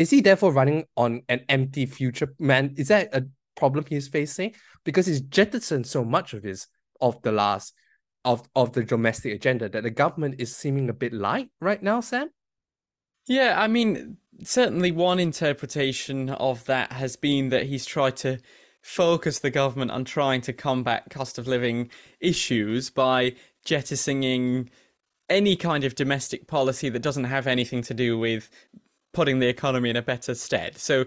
Is 0.00 0.08
he 0.08 0.22
therefore 0.22 0.50
running 0.50 0.86
on 0.96 1.20
an 1.28 1.44
empty 1.50 1.84
future? 1.84 2.34
Man, 2.38 2.72
is 2.78 2.88
that 2.88 3.14
a 3.14 3.26
problem 3.54 3.84
he's 3.86 4.08
facing? 4.08 4.54
Because 4.82 5.04
he's 5.04 5.20
jettisoned 5.20 5.86
so 5.86 6.02
much 6.02 6.32
of 6.32 6.42
his 6.42 6.68
of 7.02 7.20
the 7.20 7.32
last 7.32 7.74
of, 8.24 8.48
of 8.56 8.72
the 8.72 8.82
domestic 8.82 9.34
agenda 9.34 9.68
that 9.68 9.82
the 9.82 9.90
government 9.90 10.36
is 10.38 10.56
seeming 10.56 10.88
a 10.88 10.94
bit 10.94 11.12
light 11.12 11.50
right 11.60 11.82
now, 11.82 12.00
Sam? 12.00 12.30
Yeah, 13.26 13.60
I 13.60 13.68
mean, 13.68 14.16
certainly 14.42 14.90
one 14.90 15.20
interpretation 15.20 16.30
of 16.30 16.64
that 16.64 16.92
has 16.92 17.16
been 17.16 17.50
that 17.50 17.66
he's 17.66 17.84
tried 17.84 18.16
to 18.18 18.38
focus 18.80 19.40
the 19.40 19.50
government 19.50 19.90
on 19.90 20.06
trying 20.06 20.40
to 20.42 20.54
combat 20.54 21.10
cost 21.10 21.38
of 21.38 21.46
living 21.46 21.90
issues 22.20 22.88
by 22.88 23.34
jettisoning 23.66 24.70
any 25.28 25.56
kind 25.56 25.84
of 25.84 25.94
domestic 25.94 26.46
policy 26.46 26.88
that 26.88 27.02
doesn't 27.02 27.24
have 27.24 27.46
anything 27.46 27.82
to 27.82 27.92
do 27.92 28.18
with 28.18 28.48
putting 29.12 29.38
the 29.38 29.48
economy 29.48 29.90
in 29.90 29.96
a 29.96 30.02
better 30.02 30.34
stead. 30.34 30.78
So 30.78 31.04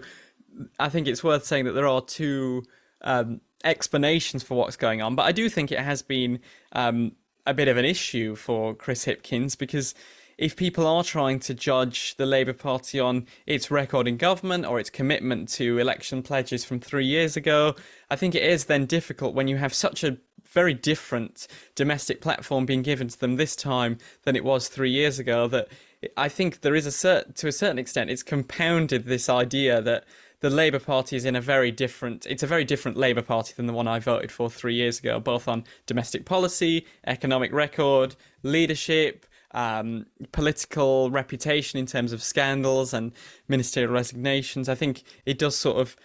I 0.78 0.88
think 0.88 1.06
it's 1.06 1.24
worth 1.24 1.44
saying 1.44 1.64
that 1.64 1.72
there 1.72 1.86
are 1.86 2.02
two 2.02 2.64
um, 3.02 3.40
explanations 3.64 4.42
for 4.42 4.56
what's 4.56 4.76
going 4.76 5.02
on, 5.02 5.14
but 5.16 5.24
I 5.24 5.32
do 5.32 5.48
think 5.48 5.72
it 5.72 5.80
has 5.80 6.02
been 6.02 6.40
um, 6.72 7.12
a 7.46 7.54
bit 7.54 7.68
of 7.68 7.76
an 7.76 7.84
issue 7.84 8.34
for 8.34 8.74
Chris 8.74 9.04
Hipkins 9.04 9.56
because 9.56 9.94
if 10.36 10.56
people 10.56 10.86
are 10.86 11.04
trying 11.04 11.38
to 11.40 11.54
judge 11.54 12.16
the 12.16 12.26
Labour 12.26 12.52
Party 12.52 12.98
on 12.98 13.26
its 13.46 13.70
record 13.70 14.08
in 14.08 14.16
government 14.16 14.66
or 14.66 14.80
its 14.80 14.90
commitment 14.90 15.48
to 15.50 15.78
election 15.78 16.22
pledges 16.22 16.64
from 16.64 16.80
three 16.80 17.06
years 17.06 17.36
ago, 17.36 17.74
I 18.10 18.16
think 18.16 18.34
it 18.34 18.42
is 18.42 18.64
then 18.64 18.86
difficult 18.86 19.34
when 19.34 19.48
you 19.48 19.58
have 19.58 19.72
such 19.72 20.02
a 20.02 20.18
very 20.44 20.74
different 20.74 21.46
domestic 21.74 22.20
platform 22.20 22.66
being 22.66 22.82
given 22.82 23.08
to 23.08 23.18
them 23.18 23.36
this 23.36 23.56
time 23.56 23.98
than 24.22 24.36
it 24.36 24.44
was 24.44 24.68
three 24.68 24.90
years 24.90 25.18
ago. 25.18 25.48
That 25.48 25.68
I 26.16 26.28
think 26.28 26.60
there 26.60 26.74
is 26.74 26.86
a 26.86 26.90
cert 26.90 27.34
to 27.36 27.48
a 27.48 27.52
certain 27.52 27.78
extent, 27.78 28.10
it's 28.10 28.22
compounded 28.22 29.04
this 29.04 29.28
idea 29.28 29.80
that 29.82 30.04
the 30.40 30.50
Labour 30.50 30.78
Party 30.78 31.16
is 31.16 31.24
in 31.24 31.36
a 31.36 31.40
very 31.40 31.70
different. 31.70 32.26
It's 32.26 32.42
a 32.42 32.46
very 32.46 32.64
different 32.64 32.98
Labour 32.98 33.22
Party 33.22 33.54
than 33.56 33.66
the 33.66 33.72
one 33.72 33.88
I 33.88 33.98
voted 33.98 34.30
for 34.30 34.50
three 34.50 34.74
years 34.74 34.98
ago, 34.98 35.18
both 35.18 35.48
on 35.48 35.64
domestic 35.86 36.26
policy, 36.26 36.86
economic 37.06 37.50
record, 37.52 38.14
leadership, 38.42 39.26
um, 39.52 40.04
political 40.32 41.10
reputation 41.10 41.78
in 41.78 41.86
terms 41.86 42.12
of 42.12 42.22
scandals 42.22 42.92
and 42.92 43.12
ministerial 43.48 43.92
resignations. 43.92 44.68
I 44.68 44.74
think 44.74 45.04
it 45.24 45.38
does 45.38 45.56
sort 45.56 45.78
of 45.78 45.96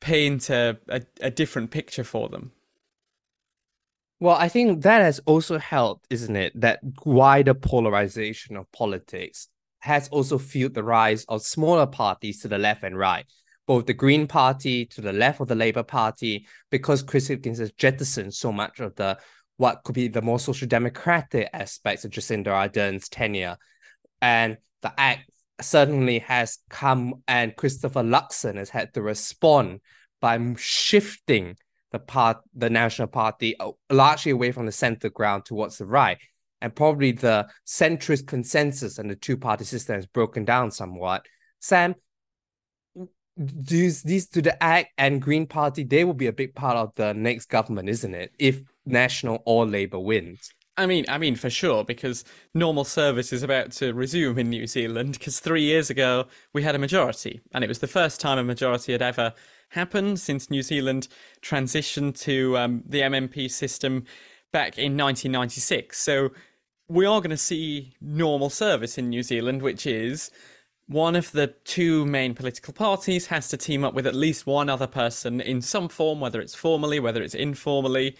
paint 0.00 0.50
a, 0.50 0.76
a, 0.88 1.00
a 1.22 1.30
different 1.30 1.70
picture 1.70 2.04
for 2.04 2.28
them. 2.28 2.52
Well, 4.18 4.36
I 4.36 4.48
think 4.48 4.82
that 4.82 5.02
has 5.02 5.20
also 5.26 5.58
helped, 5.58 6.06
isn't 6.08 6.36
it? 6.36 6.58
That 6.58 6.80
wider 7.04 7.52
polarization 7.52 8.56
of 8.56 8.70
politics 8.72 9.48
has 9.80 10.08
also 10.08 10.38
fueled 10.38 10.74
the 10.74 10.82
rise 10.82 11.24
of 11.28 11.42
smaller 11.42 11.86
parties 11.86 12.40
to 12.40 12.48
the 12.48 12.58
left 12.58 12.82
and 12.82 12.96
right, 12.96 13.26
both 13.66 13.84
the 13.84 13.92
Green 13.92 14.26
Party 14.26 14.86
to 14.86 15.02
the 15.02 15.12
left 15.12 15.40
of 15.40 15.48
the 15.48 15.54
Labour 15.54 15.82
Party, 15.82 16.46
because 16.70 17.02
Chris 17.02 17.28
Hipkins 17.28 17.58
has 17.58 17.72
jettisoned 17.72 18.32
so 18.32 18.52
much 18.52 18.80
of 18.80 18.94
the 18.96 19.18
what 19.58 19.82
could 19.84 19.94
be 19.94 20.08
the 20.08 20.22
more 20.22 20.38
social 20.38 20.68
democratic 20.68 21.48
aspects 21.52 22.04
of 22.04 22.10
Jacinda 22.10 22.48
Ardern's 22.48 23.08
tenure. 23.08 23.56
And 24.22 24.56
the 24.82 24.98
ACT 24.98 25.30
certainly 25.60 26.20
has 26.20 26.58
come, 26.70 27.22
and 27.28 27.54
Christopher 27.54 28.02
Luxon 28.02 28.56
has 28.56 28.70
had 28.70 28.94
to 28.94 29.02
respond 29.02 29.80
by 30.20 30.38
shifting 30.56 31.56
the 31.96 32.04
part 32.04 32.38
the 32.54 32.70
National 32.70 33.08
Party 33.08 33.58
uh, 33.58 33.70
largely 33.90 34.32
away 34.32 34.52
from 34.52 34.66
the 34.66 34.72
center 34.72 35.08
ground 35.08 35.44
towards 35.44 35.78
the 35.78 35.86
right. 35.86 36.18
And 36.60 36.74
probably 36.74 37.12
the 37.12 37.48
centrist 37.66 38.26
consensus 38.26 38.98
and 38.98 39.10
the 39.10 39.16
two 39.16 39.36
party 39.36 39.64
system 39.64 39.94
has 39.96 40.06
broken 40.06 40.44
down 40.44 40.70
somewhat. 40.70 41.26
Sam, 41.60 41.94
these 43.36 44.02
these 44.02 44.28
to 44.28 44.42
the 44.42 44.62
ACT 44.62 44.90
and 44.98 45.20
Green 45.20 45.46
Party, 45.46 45.84
they 45.84 46.04
will 46.04 46.14
be 46.14 46.28
a 46.28 46.32
big 46.32 46.54
part 46.54 46.76
of 46.76 46.92
the 46.96 47.12
next 47.12 47.46
government, 47.46 47.88
isn't 47.88 48.14
it? 48.14 48.32
If 48.38 48.62
National 48.86 49.42
or 49.44 49.66
Labour 49.66 49.98
wins. 49.98 50.52
I 50.78 50.86
mean, 50.86 51.06
I 51.08 51.18
mean 51.18 51.36
for 51.36 51.48
sure, 51.48 51.84
because 51.84 52.24
normal 52.54 52.84
service 52.84 53.32
is 53.32 53.42
about 53.42 53.72
to 53.72 53.94
resume 53.94 54.38
in 54.38 54.50
New 54.50 54.66
Zealand. 54.66 55.12
Because 55.12 55.40
three 55.40 55.62
years 55.62 55.90
ago 55.90 56.26
we 56.52 56.62
had 56.62 56.74
a 56.74 56.78
majority, 56.78 57.40
and 57.52 57.64
it 57.64 57.68
was 57.68 57.78
the 57.78 57.86
first 57.86 58.20
time 58.20 58.38
a 58.38 58.44
majority 58.44 58.92
had 58.92 59.02
ever 59.02 59.32
happened 59.70 60.20
since 60.20 60.50
New 60.50 60.62
Zealand 60.62 61.08
transitioned 61.42 62.18
to 62.20 62.56
um, 62.56 62.82
the 62.86 63.00
MMP 63.00 63.50
system 63.50 64.04
back 64.52 64.78
in 64.78 64.96
1996. 64.96 65.98
So 65.98 66.30
we 66.88 67.04
are 67.04 67.20
going 67.20 67.30
to 67.30 67.36
see 67.36 67.94
normal 68.00 68.50
service 68.50 68.96
in 68.96 69.08
New 69.08 69.22
Zealand, 69.22 69.62
which 69.62 69.86
is 69.86 70.30
one 70.86 71.16
of 71.16 71.32
the 71.32 71.48
two 71.64 72.06
main 72.06 72.34
political 72.34 72.72
parties 72.72 73.26
has 73.26 73.48
to 73.48 73.56
team 73.56 73.84
up 73.84 73.92
with 73.92 74.06
at 74.06 74.14
least 74.14 74.46
one 74.46 74.68
other 74.70 74.86
person 74.86 75.40
in 75.40 75.60
some 75.60 75.88
form, 75.88 76.20
whether 76.20 76.40
it's 76.40 76.54
formally, 76.54 77.00
whether 77.00 77.22
it's 77.22 77.34
informally, 77.34 78.16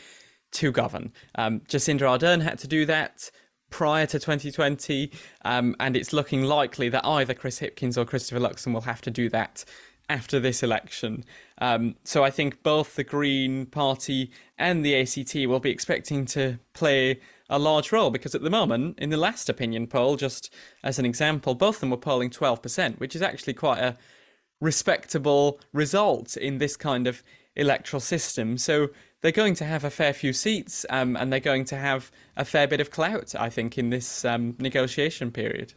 to 0.53 0.73
govern. 0.73 1.13
Um, 1.37 1.61
Jacinda 1.61 2.01
Ardern 2.01 2.43
had 2.43 2.59
to 2.61 2.67
do 2.67 2.85
that 2.87 3.31
prior 3.71 4.07
to 4.07 4.19
2020, 4.19 5.13
um, 5.45 5.77
and 5.81 5.97
it's 5.97 6.13
looking 6.13 6.43
likely 6.43 6.89
that 6.89 7.05
either 7.07 7.35
Chris 7.35 7.61
Hipkins 7.61 7.97
or 7.97 8.05
Christopher 8.05 8.41
Luxon 8.41 8.73
will 8.73 8.81
have 8.83 9.01
to 9.03 9.11
do 9.11 9.29
that 9.31 9.65
after 10.09 10.39
this 10.39 10.63
election. 10.63 11.25
Um, 11.59 11.97
so 12.05 12.23
I 12.25 12.31
think 12.31 12.63
both 12.63 12.95
the 12.95 13.05
Green 13.05 13.67
Party 13.67 14.31
and 14.59 14.85
the 14.85 15.01
ACT 15.01 15.35
will 15.49 15.61
be 15.61 15.71
expecting 15.71 16.27
to 16.27 16.59
play 16.73 17.21
a 17.49 17.59
large 17.59 17.93
role 17.93 18.11
because 18.11 18.35
at 18.35 18.43
the 18.43 18.51
moment, 18.51 18.99
in 18.99 19.11
the 19.11 19.17
last 19.17 19.49
opinion 19.49 19.87
poll, 19.87 20.17
just 20.17 20.53
as 20.83 20.99
an 20.99 21.07
example, 21.07 21.55
both 21.55 21.77
of 21.77 21.81
them 21.81 21.91
were 21.91 21.97
polling 21.97 22.31
12%, 22.31 22.99
which 22.99 23.15
is 23.15 23.23
actually 23.23 23.55
quite 23.55 23.79
a 23.79 23.97
respectable 24.61 25.61
result 25.73 26.37
in 26.37 26.59
this 26.59 26.77
kind 26.77 27.07
of 27.07 27.23
electoral 27.55 28.01
system. 28.01 28.59
So 28.59 28.89
they're 29.21 29.33
going 29.33 29.55
to 29.57 29.65
have 29.65 29.85
a 29.85 29.91
fair 29.91 30.13
few 30.13 30.33
seats 30.33 30.87
um, 30.91 31.17
and 31.17 31.33
they're 31.33 31.41
going 31.41 31.65
to 31.67 31.77
have 31.77 32.11
a 32.37 32.45
fair 32.45 32.67
bit 32.67 32.81
of 32.81 32.91
clout, 32.91 33.35
I 33.35 33.49
think, 33.49 33.79
in 33.79 33.91
this 33.91 34.25
um, 34.25 34.57
negotiation 34.59 35.31
period. 35.31 35.75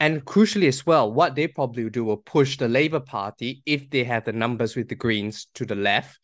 And 0.00 0.24
crucially 0.24 0.68
as 0.68 0.86
well, 0.86 1.12
what 1.12 1.34
they 1.34 1.48
probably 1.48 1.82
will 1.82 1.90
do 1.90 2.04
will 2.04 2.18
push 2.18 2.56
the 2.56 2.68
Labour 2.68 3.00
Party, 3.00 3.62
if 3.66 3.90
they 3.90 4.04
have 4.04 4.24
the 4.24 4.32
numbers 4.32 4.76
with 4.76 4.88
the 4.88 4.94
Greens, 4.94 5.48
to 5.54 5.66
the 5.66 5.74
left, 5.74 6.20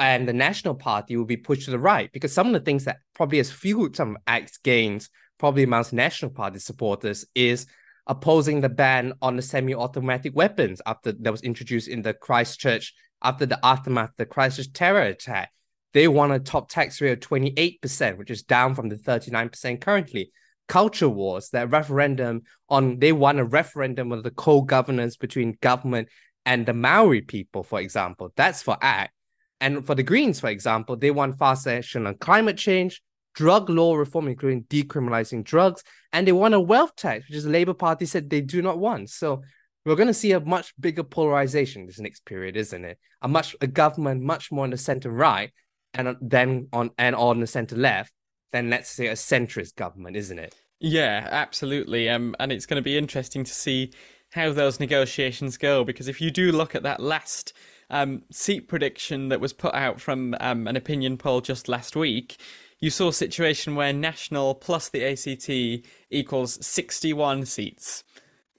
and 0.00 0.26
the 0.26 0.32
National 0.32 0.74
Party 0.74 1.16
will 1.16 1.24
be 1.24 1.36
pushed 1.36 1.66
to 1.66 1.70
the 1.70 1.78
right. 1.78 2.10
Because 2.12 2.32
some 2.32 2.48
of 2.48 2.52
the 2.52 2.60
things 2.60 2.84
that 2.84 2.98
probably 3.14 3.38
has 3.38 3.52
fueled 3.52 3.94
some 3.94 4.18
acts 4.26 4.58
gains, 4.58 5.10
probably 5.38 5.62
amongst 5.62 5.92
National 5.92 6.32
Party 6.32 6.58
supporters, 6.58 7.24
is 7.36 7.66
opposing 8.08 8.60
the 8.60 8.68
ban 8.68 9.12
on 9.22 9.36
the 9.36 9.42
semi-automatic 9.42 10.34
weapons 10.34 10.82
after 10.84 11.12
that 11.12 11.30
was 11.30 11.42
introduced 11.42 11.88
in 11.88 12.02
the 12.02 12.14
Christchurch 12.14 12.92
after 13.22 13.46
the 13.46 13.64
aftermath 13.64 14.10
of 14.10 14.16
the 14.18 14.26
Christchurch 14.26 14.72
terror 14.72 15.02
attack. 15.02 15.52
They 15.92 16.08
want 16.08 16.32
a 16.32 16.40
top 16.40 16.68
tax 16.68 17.00
rate 17.00 17.12
of 17.12 17.20
28%, 17.20 18.18
which 18.18 18.30
is 18.30 18.42
down 18.42 18.74
from 18.74 18.88
the 18.88 18.96
39% 18.96 19.80
currently 19.80 20.32
culture 20.68 21.08
wars, 21.08 21.50
that 21.50 21.70
referendum 21.70 22.42
on 22.68 22.98
they 22.98 23.12
won 23.12 23.38
a 23.38 23.44
referendum 23.44 24.12
on 24.12 24.22
the 24.22 24.30
co-governance 24.30 25.16
between 25.16 25.58
government 25.60 26.08
and 26.46 26.66
the 26.66 26.74
Maori 26.74 27.22
people, 27.22 27.62
for 27.62 27.80
example. 27.80 28.32
That's 28.36 28.62
for 28.62 28.76
ACT. 28.82 29.12
And 29.60 29.86
for 29.86 29.94
the 29.94 30.02
Greens, 30.02 30.40
for 30.40 30.48
example, 30.48 30.96
they 30.96 31.10
want 31.10 31.38
fast 31.38 31.66
action 31.66 32.06
on 32.06 32.16
climate 32.16 32.58
change, 32.58 33.00
drug 33.34 33.70
law 33.70 33.94
reform, 33.94 34.28
including 34.28 34.64
decriminalizing 34.64 35.44
drugs, 35.44 35.82
and 36.12 36.26
they 36.26 36.32
want 36.32 36.54
a 36.54 36.60
wealth 36.60 36.96
tax, 36.96 37.28
which 37.28 37.36
is 37.36 37.44
the 37.44 37.50
Labour 37.50 37.74
Party 37.74 38.04
said 38.06 38.28
they 38.28 38.40
do 38.40 38.62
not 38.62 38.78
want. 38.78 39.10
So 39.10 39.42
we're 39.84 39.96
going 39.96 40.08
to 40.08 40.14
see 40.14 40.32
a 40.32 40.40
much 40.40 40.74
bigger 40.78 41.02
polarization 41.02 41.86
this 41.86 41.98
next 41.98 42.24
period, 42.24 42.56
isn't 42.56 42.84
it? 42.84 42.98
A 43.22 43.28
much 43.28 43.56
a 43.60 43.66
government 43.66 44.22
much 44.22 44.50
more 44.50 44.64
on 44.64 44.70
the 44.70 44.76
center 44.76 45.10
right, 45.10 45.52
and 45.94 46.16
then 46.20 46.68
on 46.72 46.90
and 46.98 47.14
on 47.14 47.40
the 47.40 47.46
center 47.46 47.76
left, 47.76 48.12
than 48.54 48.70
let's 48.70 48.88
say 48.88 49.08
a 49.08 49.14
centrist 49.14 49.74
government, 49.74 50.16
isn't 50.16 50.38
it? 50.38 50.54
Yeah, 50.78 51.26
absolutely. 51.28 52.08
Um, 52.08 52.36
and 52.38 52.52
it's 52.52 52.66
going 52.66 52.76
to 52.76 52.84
be 52.84 52.96
interesting 52.96 53.42
to 53.42 53.52
see 53.52 53.92
how 54.30 54.52
those 54.52 54.78
negotiations 54.78 55.56
go 55.56 55.82
because 55.82 56.06
if 56.06 56.20
you 56.20 56.30
do 56.30 56.52
look 56.52 56.76
at 56.76 56.84
that 56.84 57.00
last 57.00 57.52
um, 57.90 58.22
seat 58.30 58.68
prediction 58.68 59.28
that 59.28 59.40
was 59.40 59.52
put 59.52 59.74
out 59.74 60.00
from 60.00 60.36
um, 60.38 60.68
an 60.68 60.76
opinion 60.76 61.16
poll 61.16 61.40
just 61.40 61.68
last 61.68 61.96
week, 61.96 62.36
you 62.78 62.90
saw 62.90 63.08
a 63.08 63.12
situation 63.12 63.74
where 63.74 63.92
National 63.92 64.54
plus 64.54 64.88
the 64.88 65.04
ACT 65.04 65.84
equals 66.10 66.64
61 66.64 67.46
seats. 67.46 68.04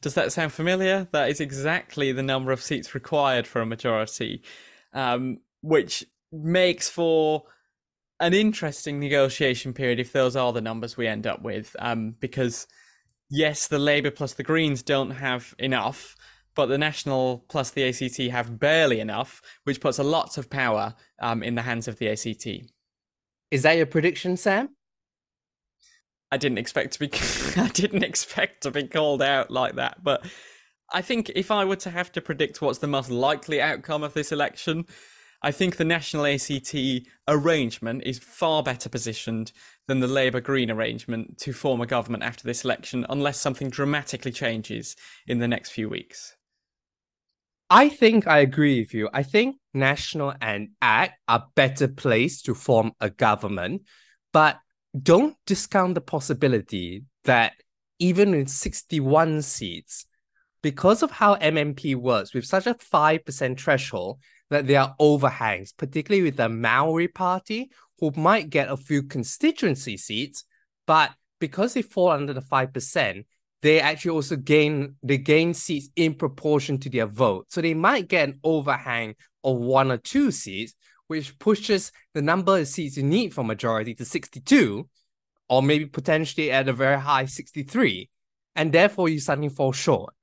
Does 0.01 0.13
that 0.15 0.34
sound 0.34 0.51
familiar? 0.51 1.08
That 1.13 1.29
is 1.29 1.39
exactly 1.39 2.12
the 2.12 2.21
number 2.21 2.51
of 2.51 2.62
seats 2.62 2.93
required 2.93 3.47
for 3.47 3.62
a 3.62 3.65
majority, 3.65 4.43
um, 4.91 5.39
which 5.62 6.05
makes 6.34 6.89
for 6.89 7.45
an 8.19 8.34
interesting 8.34 8.99
negotiation 8.99 9.73
period 9.73 9.99
if 9.99 10.13
those 10.13 10.36
are 10.36 10.54
the 10.54 10.62
numbers 10.62 10.97
we 10.97 11.08
end 11.08 11.28
up 11.28 11.41
with. 11.41 11.75
Um, 11.80 12.15
because 12.19 12.67
yes, 13.30 13.67
the 13.67 13.80
Labour 13.80 14.12
plus 14.12 14.34
the 14.34 14.43
Greens 14.43 14.84
don't 14.84 15.12
have 15.12 15.54
enough, 15.60 16.15
but 16.56 16.67
the 16.67 16.78
National 16.78 17.45
plus 17.49 17.71
the 17.71 17.88
ACT 17.88 18.32
have 18.32 18.60
barely 18.60 18.99
enough, 18.99 19.41
which 19.63 19.82
puts 19.82 19.99
a 19.99 20.04
lot 20.04 20.38
of 20.38 20.49
power 20.49 20.95
um, 21.21 21.43
in 21.43 21.56
the 21.56 21.62
hands 21.62 21.88
of 21.88 21.97
the 21.97 22.10
ACT. 22.10 22.47
Is 23.51 23.63
that 23.63 23.78
your 23.78 23.86
prediction, 23.86 24.38
Sam? 24.38 24.69
I 26.32 26.38
didn't 26.38 26.58
expect 26.58 26.93
to 26.93 26.99
be 26.99 27.10
I 27.62 27.67
didn't 27.69 28.04
expect 28.04 28.63
to 28.63 28.71
be 28.71 28.88
called 28.88 29.21
out 29.21 29.51
like 29.51 29.75
that, 29.75 30.04
but 30.04 30.25
I 30.93 31.01
think 31.01 31.32
if 31.36 31.51
I 31.51 31.65
were 31.65 31.75
to 31.78 31.89
have 31.89 32.12
to 32.13 32.21
predict 32.21 32.62
what's 32.62 32.80
the 32.80 32.88
most 32.88 33.10
likely 33.10 33.62
outcome 33.62 34.04
of 34.04 34.13
this 34.13 34.32
election, 34.32 34.86
I 35.45 35.51
think 35.51 35.75
the 35.75 35.86
National 35.86 36.25
ACT 36.25 36.75
arrangement 37.27 38.01
is 38.03 38.17
far 38.17 38.63
better 38.63 38.89
positioned 38.89 39.51
than 39.88 39.99
the 39.99 40.08
Labour 40.08 40.41
Green 40.41 40.71
arrangement 40.71 41.38
to 41.38 41.53
form 41.53 41.81
a 41.81 41.86
government 41.86 42.23
after 42.23 42.43
this 42.47 42.65
election, 42.65 43.05
unless 43.10 43.39
something 43.39 43.69
dramatically 43.69 44.31
changes 44.31 44.95
in 45.27 45.38
the 45.38 45.47
next 45.47 45.69
few 45.69 45.88
weeks. 45.88 46.36
I 47.69 47.89
think 47.89 48.25
I 48.25 48.39
agree 48.39 48.79
with 48.79 48.95
you. 48.95 49.08
I 49.13 49.21
think 49.21 49.58
National 49.71 50.34
and 50.41 50.69
ACT 50.81 51.13
are 51.27 51.45
better 51.53 51.89
placed 51.89 52.45
to 52.45 52.55
form 52.55 52.93
a 52.99 53.12
government, 53.12 53.84
but 54.34 54.58
don't 54.99 55.38
discount 55.45 55.93
the 55.93 56.01
possibility 56.01 57.03
that 57.25 57.53
even 57.99 58.31
with 58.31 58.49
61 58.49 59.43
seats, 59.43 60.08
because 60.63 61.03
of 61.03 61.12
how 61.12 61.36
MMP 61.36 61.95
works, 61.95 62.34
with 62.34 62.45
such 62.45 62.65
a 62.65 62.73
5% 62.73 63.60
threshold, 63.60 64.17
that 64.49 64.67
there 64.67 64.81
are 64.81 64.95
overhangs, 64.99 65.73
particularly 65.73 66.23
with 66.23 66.38
the 66.38 66.49
Maori 66.49 67.08
Party, 67.08 67.71
who 67.99 68.12
might 68.15 68.49
get 68.49 68.69
a 68.69 68.77
few 68.77 69.03
constituency 69.03 69.97
seats, 69.97 70.43
but 70.86 71.12
because 71.39 71.73
they 71.73 71.81
fall 71.81 72.10
under 72.10 72.34
the 72.34 72.41
5%, 72.41 73.25
they 73.62 73.79
actually 73.79 74.12
also 74.12 74.36
gain 74.36 74.95
they 75.01 75.17
gain 75.17 75.53
seats 75.53 75.89
in 75.95 76.13
proportion 76.13 76.77
to 76.79 76.89
their 76.89 77.08
vote. 77.08 77.47
So 77.49 77.62
they 77.62 77.73
might 77.73 78.08
get 78.08 78.29
an 78.29 78.39
overhang 78.43 79.15
of 79.43 79.58
one 79.58 79.91
or 79.91 79.97
two 79.97 80.31
seats, 80.31 80.73
which 81.08 81.38
pushes 81.39 81.91
the 82.13 82.21
number 82.21 82.58
of 82.58 82.67
seats 82.67 82.97
you 82.97 83.03
need 83.03 83.34
for 83.34 83.43
majority 83.43 83.95
to 83.95 84.05
62, 84.05 84.88
or 85.49 85.63
maybe 85.63 85.86
potentially 85.86 86.51
at 86.51 86.67
a 86.67 86.73
very 86.73 86.99
high 86.99 87.25
63. 87.25 88.10
And 88.55 88.71
therefore 88.71 89.10
you 89.10 89.19
suddenly 89.19 89.49
fall 89.49 89.71
short. 89.71 90.14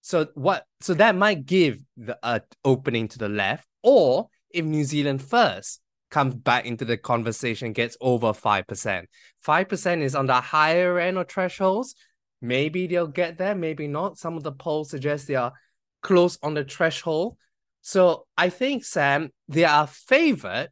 So 0.00 0.28
what? 0.34 0.64
So 0.80 0.94
that 0.94 1.14
might 1.14 1.46
give 1.46 1.78
the 1.96 2.18
uh, 2.22 2.40
opening 2.64 3.08
to 3.08 3.18
the 3.18 3.28
left, 3.28 3.66
or 3.82 4.28
if 4.50 4.64
New 4.64 4.84
Zealand 4.84 5.22
first 5.22 5.80
comes 6.10 6.34
back 6.34 6.66
into 6.66 6.84
the 6.84 6.96
conversation, 6.96 7.72
gets 7.72 7.96
over 8.00 8.28
5%. 8.28 9.04
5% 9.46 10.02
is 10.02 10.14
on 10.14 10.26
the 10.26 10.40
higher 10.40 10.98
end 10.98 11.18
of 11.18 11.28
thresholds. 11.28 11.94
Maybe 12.42 12.86
they'll 12.86 13.06
get 13.06 13.38
there, 13.38 13.54
maybe 13.54 13.86
not. 13.86 14.18
Some 14.18 14.36
of 14.36 14.42
the 14.42 14.52
polls 14.52 14.90
suggest 14.90 15.28
they 15.28 15.36
are 15.36 15.52
close 16.02 16.38
on 16.42 16.54
the 16.54 16.64
threshold. 16.64 17.36
So 17.82 18.26
I 18.36 18.50
think, 18.50 18.84
Sam, 18.84 19.30
they 19.48 19.64
are 19.64 19.86
favored, 19.86 20.68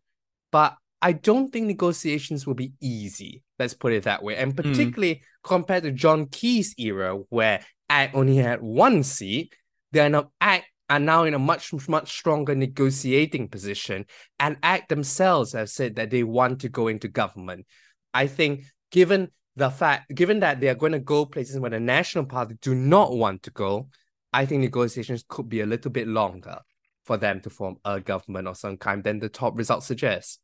but 0.50 0.76
I 1.00 1.12
don't 1.12 1.52
think 1.52 1.66
negotiations 1.66 2.46
will 2.46 2.54
be 2.54 2.72
easy. 2.80 3.42
Let's 3.58 3.74
put 3.74 3.92
it 3.92 4.04
that 4.04 4.22
way. 4.22 4.36
And 4.36 4.56
particularly 4.56 5.16
mm. 5.16 5.20
compared 5.42 5.84
to 5.84 5.92
John 5.92 6.26
Key's 6.26 6.74
era, 6.78 7.18
where 7.28 7.60
ACT 7.90 8.14
only 8.14 8.36
had 8.36 8.60
one 8.62 9.02
seat, 9.02 9.54
now 9.92 10.30
ACT 10.40 10.66
are 10.90 10.98
now 10.98 11.24
in 11.24 11.34
a 11.34 11.38
much 11.38 11.72
much 11.88 12.10
stronger 12.10 12.54
negotiating 12.54 13.48
position, 13.48 14.06
and 14.38 14.56
ACT 14.62 14.88
themselves 14.88 15.52
have 15.52 15.68
said 15.68 15.96
that 15.96 16.10
they 16.10 16.22
want 16.22 16.60
to 16.60 16.68
go 16.68 16.88
into 16.88 17.08
government. 17.08 17.66
I 18.14 18.26
think, 18.26 18.64
given 18.90 19.30
the 19.56 19.70
fact, 19.70 20.14
given 20.14 20.40
that 20.40 20.60
they 20.60 20.68
are 20.68 20.74
going 20.74 20.92
to 20.92 20.98
go 20.98 21.26
places 21.26 21.58
where 21.58 21.70
the 21.70 21.80
National 21.80 22.24
Party 22.24 22.56
do 22.60 22.74
not 22.74 23.12
want 23.16 23.42
to 23.42 23.50
go, 23.50 23.88
I 24.32 24.46
think 24.46 24.62
negotiations 24.62 25.24
could 25.28 25.48
be 25.48 25.60
a 25.60 25.66
little 25.66 25.90
bit 25.90 26.08
longer 26.08 26.58
for 27.04 27.16
them 27.16 27.40
to 27.40 27.50
form 27.50 27.76
a 27.84 28.00
government 28.00 28.48
of 28.48 28.56
some 28.56 28.76
kind 28.76 29.02
than 29.02 29.18
the 29.18 29.28
top 29.28 29.56
results 29.56 29.86
suggest. 29.86 30.40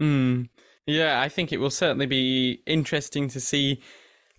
Mm. 0.00 0.48
Yeah, 0.86 1.20
I 1.20 1.28
think 1.28 1.52
it 1.52 1.58
will 1.58 1.70
certainly 1.70 2.06
be 2.06 2.62
interesting 2.66 3.28
to 3.28 3.40
see 3.40 3.82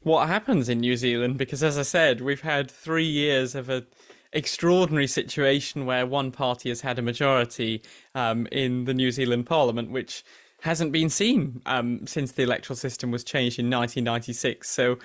what 0.02 0.28
happens 0.28 0.70
in 0.70 0.80
New 0.80 0.96
Zealand 0.96 1.38
because, 1.38 1.64
as 1.64 1.78
I 1.78 1.84
said, 1.84 2.22
we've 2.22 2.42
had 2.42 2.70
three 2.70 3.08
years 3.08 3.56
of 3.56 3.70
a 3.70 3.86
extraordinary 4.34 5.08
situation 5.08 5.86
where 5.86 6.06
one 6.06 6.32
party 6.32 6.70
has 6.70 6.82
had 6.82 7.00
a 7.00 7.02
majority 7.02 7.82
um, 8.14 8.48
in 8.52 8.86
the 8.86 8.94
New 8.94 9.12
Zealand 9.12 9.46
Parliament, 9.46 9.92
which 9.92 10.24
hasn't 10.62 10.92
been 10.92 11.10
seen 11.10 11.62
um, 11.66 12.06
since 12.06 12.34
the 12.34 12.44
electoral 12.44 12.76
system 12.76 13.12
was 13.12 13.24
changed 13.24 13.60
in 13.60 13.66
1996. 13.66 14.70
So 14.70 14.98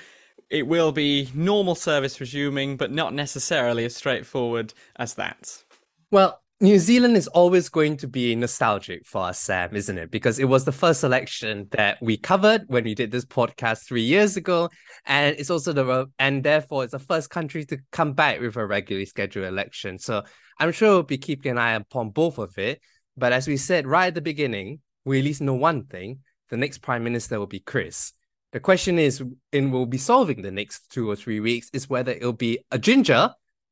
it 0.50 0.66
will 0.66 0.92
be 0.92 1.30
normal 1.34 1.74
service 1.74 2.20
resuming, 2.20 2.76
but 2.76 2.90
not 2.90 3.14
necessarily 3.14 3.84
as 3.84 3.96
straightforward 3.96 4.74
as 4.96 5.14
that. 5.14 5.62
Well, 6.10 6.41
New 6.62 6.78
Zealand 6.78 7.16
is 7.16 7.26
always 7.26 7.68
going 7.68 7.96
to 7.96 8.06
be 8.06 8.36
nostalgic 8.36 9.04
for 9.04 9.24
us, 9.24 9.40
Sam, 9.40 9.74
isn't 9.74 9.98
it? 9.98 10.12
Because 10.12 10.38
it 10.38 10.44
was 10.44 10.64
the 10.64 10.70
first 10.70 11.02
election 11.02 11.66
that 11.72 12.00
we 12.00 12.16
covered 12.16 12.62
when 12.68 12.84
we 12.84 12.94
did 12.94 13.10
this 13.10 13.24
podcast 13.24 13.84
three 13.84 14.04
years 14.04 14.36
ago, 14.36 14.70
and 15.04 15.34
it's 15.40 15.50
also 15.50 15.72
the 15.72 16.06
and 16.20 16.44
therefore 16.44 16.84
it's 16.84 16.92
the 16.92 17.00
first 17.00 17.30
country 17.30 17.64
to 17.64 17.78
come 17.90 18.12
back 18.12 18.40
with 18.40 18.54
a 18.54 18.64
regularly 18.64 19.06
scheduled 19.06 19.46
election. 19.46 19.98
So 19.98 20.22
I'm 20.60 20.70
sure 20.70 20.90
we'll 20.90 21.02
be 21.02 21.18
keeping 21.18 21.50
an 21.50 21.58
eye 21.58 21.72
upon 21.72 22.10
both 22.10 22.38
of 22.38 22.56
it. 22.56 22.80
But 23.16 23.32
as 23.32 23.48
we 23.48 23.56
said 23.56 23.84
right 23.84 24.06
at 24.06 24.14
the 24.14 24.20
beginning, 24.20 24.82
we 25.04 25.18
at 25.18 25.24
least 25.24 25.40
know 25.40 25.54
one 25.54 25.86
thing: 25.86 26.20
the 26.48 26.56
next 26.56 26.78
prime 26.78 27.02
minister 27.02 27.40
will 27.40 27.48
be 27.48 27.58
Chris. 27.58 28.12
The 28.52 28.60
question 28.60 29.00
is, 29.00 29.20
and 29.52 29.72
we'll 29.72 29.86
be 29.86 29.98
solving 29.98 30.42
the 30.42 30.52
next 30.52 30.92
two 30.92 31.10
or 31.10 31.16
three 31.16 31.40
weeks, 31.40 31.70
is 31.72 31.90
whether 31.90 32.12
it'll 32.12 32.32
be 32.32 32.60
a 32.70 32.78
ginger 32.78 33.30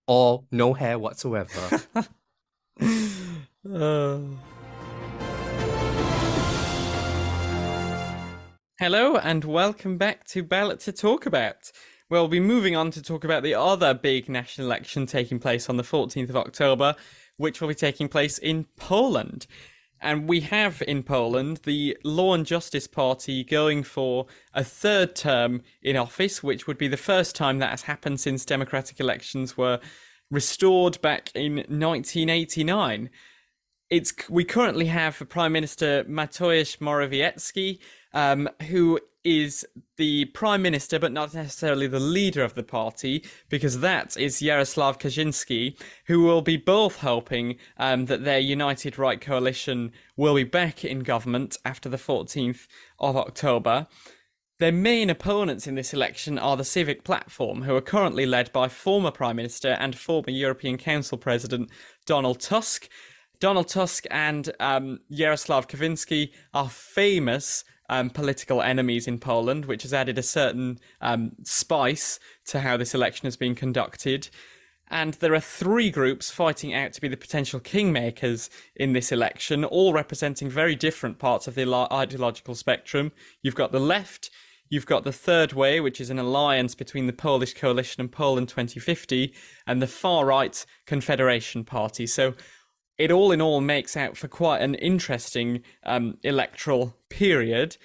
or 0.08 0.42
no 0.50 0.74
hair 0.74 0.98
whatsoever. 0.98 1.80
uh... 2.80 4.18
Hello 8.78 9.16
and 9.16 9.44
welcome 9.44 9.98
back 9.98 10.26
to 10.28 10.42
Ballot 10.42 10.80
to 10.80 10.92
Talk 10.92 11.26
About. 11.26 11.70
We'll 12.08 12.28
be 12.28 12.40
moving 12.40 12.74
on 12.74 12.90
to 12.92 13.02
talk 13.02 13.24
about 13.24 13.42
the 13.42 13.54
other 13.54 13.92
big 13.92 14.28
national 14.28 14.66
election 14.66 15.06
taking 15.06 15.38
place 15.38 15.68
on 15.68 15.76
the 15.76 15.82
14th 15.82 16.30
of 16.30 16.36
October, 16.36 16.96
which 17.36 17.60
will 17.60 17.68
be 17.68 17.74
taking 17.74 18.08
place 18.08 18.38
in 18.38 18.66
Poland. 18.78 19.46
And 20.00 20.28
we 20.28 20.40
have 20.40 20.82
in 20.88 21.02
Poland 21.02 21.60
the 21.64 21.96
Law 22.02 22.32
and 22.32 22.46
Justice 22.46 22.86
Party 22.86 23.44
going 23.44 23.82
for 23.82 24.26
a 24.54 24.64
third 24.64 25.14
term 25.14 25.62
in 25.82 25.96
office, 25.96 26.42
which 26.42 26.66
would 26.66 26.78
be 26.78 26.88
the 26.88 26.96
first 26.96 27.36
time 27.36 27.58
that 27.58 27.70
has 27.70 27.82
happened 27.82 28.18
since 28.18 28.46
democratic 28.46 28.98
elections 28.98 29.58
were 29.58 29.78
restored 30.30 31.00
back 31.00 31.30
in 31.34 31.56
1989. 31.56 33.10
It's 33.88 34.12
we 34.28 34.44
currently 34.44 34.86
have 34.86 35.28
Prime 35.28 35.52
Minister 35.52 36.04
Mateusz 36.04 36.78
Morawiecki, 36.78 37.78
um, 38.12 38.48
who 38.68 39.00
is 39.24 39.66
the 39.96 40.24
prime 40.26 40.62
minister, 40.62 40.98
but 40.98 41.12
not 41.12 41.34
necessarily 41.34 41.86
the 41.86 42.00
leader 42.00 42.42
of 42.42 42.54
the 42.54 42.62
party, 42.62 43.24
because 43.48 43.80
that 43.80 44.16
is 44.16 44.40
Jarosław 44.40 44.98
Kaczynski, 44.98 45.76
who 46.06 46.22
will 46.22 46.42
be 46.42 46.56
both 46.56 46.98
hoping 46.98 47.56
um, 47.76 48.06
that 48.06 48.24
their 48.24 48.38
United 48.38 48.98
Right 48.98 49.20
coalition 49.20 49.92
will 50.16 50.34
be 50.34 50.44
back 50.44 50.84
in 50.84 51.00
government 51.00 51.56
after 51.64 51.88
the 51.88 51.98
14th 51.98 52.66
of 52.98 53.16
October. 53.16 53.86
Their 54.60 54.72
main 54.72 55.08
opponents 55.08 55.66
in 55.66 55.74
this 55.74 55.94
election 55.94 56.38
are 56.38 56.54
the 56.54 56.64
Civic 56.64 57.02
Platform, 57.02 57.62
who 57.62 57.74
are 57.74 57.80
currently 57.80 58.26
led 58.26 58.52
by 58.52 58.68
former 58.68 59.10
Prime 59.10 59.36
Minister 59.36 59.70
and 59.80 59.96
former 59.96 60.28
European 60.28 60.76
Council 60.76 61.16
President 61.16 61.70
Donald 62.04 62.40
Tusk. 62.40 62.86
Donald 63.40 63.68
Tusk 63.68 64.04
and 64.10 64.52
um, 64.60 64.98
Jarosław 65.10 65.66
Kaczynski 65.66 66.32
are 66.52 66.68
famous 66.68 67.64
um, 67.88 68.10
political 68.10 68.60
enemies 68.60 69.08
in 69.08 69.18
Poland, 69.18 69.64
which 69.64 69.82
has 69.82 69.94
added 69.94 70.18
a 70.18 70.22
certain 70.22 70.78
um, 71.00 71.32
spice 71.42 72.20
to 72.48 72.60
how 72.60 72.76
this 72.76 72.94
election 72.94 73.24
has 73.28 73.36
been 73.36 73.54
conducted. 73.54 74.28
And 74.88 75.14
there 75.14 75.32
are 75.32 75.40
three 75.40 75.90
groups 75.90 76.30
fighting 76.30 76.74
out 76.74 76.92
to 76.92 77.00
be 77.00 77.08
the 77.08 77.16
potential 77.16 77.60
kingmakers 77.60 78.50
in 78.76 78.92
this 78.92 79.10
election, 79.10 79.64
all 79.64 79.94
representing 79.94 80.50
very 80.50 80.76
different 80.76 81.18
parts 81.18 81.48
of 81.48 81.54
the 81.54 81.62
ideological 81.90 82.54
spectrum. 82.54 83.12
You've 83.42 83.54
got 83.54 83.72
the 83.72 83.80
left, 83.80 84.30
You've 84.70 84.86
got 84.86 85.02
the 85.02 85.12
Third 85.12 85.52
Way, 85.52 85.80
which 85.80 86.00
is 86.00 86.10
an 86.10 86.20
alliance 86.20 86.76
between 86.76 87.08
the 87.08 87.12
Polish 87.12 87.54
Coalition 87.54 88.00
and 88.00 88.10
Poland 88.10 88.48
2050, 88.48 89.34
and 89.66 89.82
the 89.82 89.88
far 89.88 90.24
right 90.24 90.64
Confederation 90.86 91.64
Party. 91.64 92.06
So 92.06 92.34
it 92.96 93.10
all 93.10 93.32
in 93.32 93.42
all 93.42 93.60
makes 93.60 93.96
out 93.96 94.16
for 94.16 94.28
quite 94.28 94.62
an 94.62 94.76
interesting 94.76 95.62
um, 95.84 96.18
electoral 96.22 96.96
period. 97.08 97.76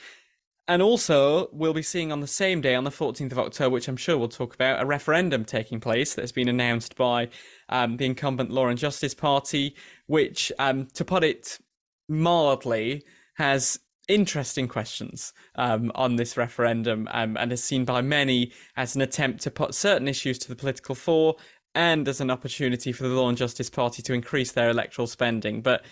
And 0.67 0.81
also, 0.81 1.49
we'll 1.51 1.73
be 1.73 1.81
seeing 1.81 2.11
on 2.11 2.19
the 2.19 2.27
same 2.27 2.61
day, 2.61 2.75
on 2.75 2.83
the 2.83 2.91
14th 2.91 3.31
of 3.31 3.39
October, 3.39 3.73
which 3.73 3.87
I'm 3.87 3.97
sure 3.97 4.17
we'll 4.17 4.27
talk 4.27 4.53
about, 4.53 4.81
a 4.81 4.85
referendum 4.85 5.43
taking 5.43 5.79
place 5.79 6.13
that's 6.13 6.31
been 6.31 6.47
announced 6.47 6.95
by 6.95 7.29
um, 7.69 7.97
the 7.97 8.05
incumbent 8.05 8.51
Law 8.51 8.67
and 8.67 8.77
Justice 8.77 9.13
Party, 9.15 9.75
which, 10.05 10.51
um, 10.59 10.87
to 10.93 11.03
put 11.03 11.23
it 11.23 11.59
mildly, 12.07 13.03
has 13.35 13.79
interesting 14.07 14.67
questions 14.67 15.33
um, 15.55 15.91
on 15.95 16.15
this 16.15 16.37
referendum 16.37 17.07
um, 17.11 17.37
and 17.37 17.51
is 17.51 17.63
seen 17.63 17.85
by 17.85 18.01
many 18.01 18.51
as 18.75 18.95
an 18.95 19.01
attempt 19.01 19.41
to 19.41 19.51
put 19.51 19.73
certain 19.73 20.07
issues 20.07 20.37
to 20.39 20.49
the 20.49 20.55
political 20.55 20.95
fore 20.95 21.35
and 21.73 22.07
as 22.07 22.21
an 22.21 22.31
opportunity 22.31 22.91
for 22.91 23.03
the 23.03 23.13
Law 23.13 23.29
and 23.29 23.37
Justice 23.37 23.69
Party 23.69 24.01
to 24.03 24.13
increase 24.13 24.51
their 24.51 24.69
electoral 24.69 25.07
spending. 25.07 25.61
But 25.61 25.83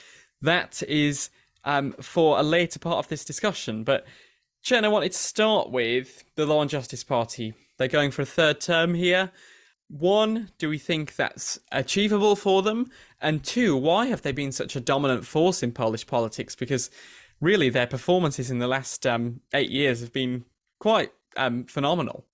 that 0.42 0.82
is 0.84 1.30
um, 1.66 1.94
for 2.02 2.40
a 2.40 2.44
later 2.44 2.80
part 2.80 2.98
of 2.98 3.10
this 3.10 3.26
discussion. 3.26 3.84
But 3.84 4.06
Chern, 4.64 4.86
I 4.86 4.88
wanted 4.88 5.12
to 5.12 5.18
start 5.18 5.72
with 5.72 6.24
the 6.36 6.46
Law 6.46 6.62
and 6.62 6.70
Justice 6.70 7.04
Party. 7.04 7.54
They're 7.78 7.88
going 7.88 8.12
for 8.12 8.22
a 8.22 8.26
third 8.26 8.62
term 8.62 8.94
here. 8.94 9.32
One, 9.90 10.50
do 10.58 10.70
we 10.70 10.78
think 10.78 11.16
that's 11.16 11.60
achievable 11.72 12.36
for 12.36 12.62
them? 12.62 12.90
And 13.22 13.44
two, 13.44 13.76
why 13.76 14.08
have 14.08 14.22
they 14.22 14.32
been 14.32 14.52
such 14.52 14.76
a 14.76 14.82
dominant 14.82 15.26
force 15.26 15.62
in 15.62 15.72
Polish 15.72 16.08
politics? 16.08 16.56
Because 16.56 16.90
really 17.44 17.70
their 17.70 17.88
performances 17.88 18.50
in 18.50 18.60
the 18.60 18.68
last 18.68 19.06
um, 19.06 19.42
eight 19.54 19.70
years 19.70 20.00
have 20.00 20.14
been 20.14 20.46
quite 20.80 21.12
um, 21.36 21.66
phenomenal. 21.66 22.26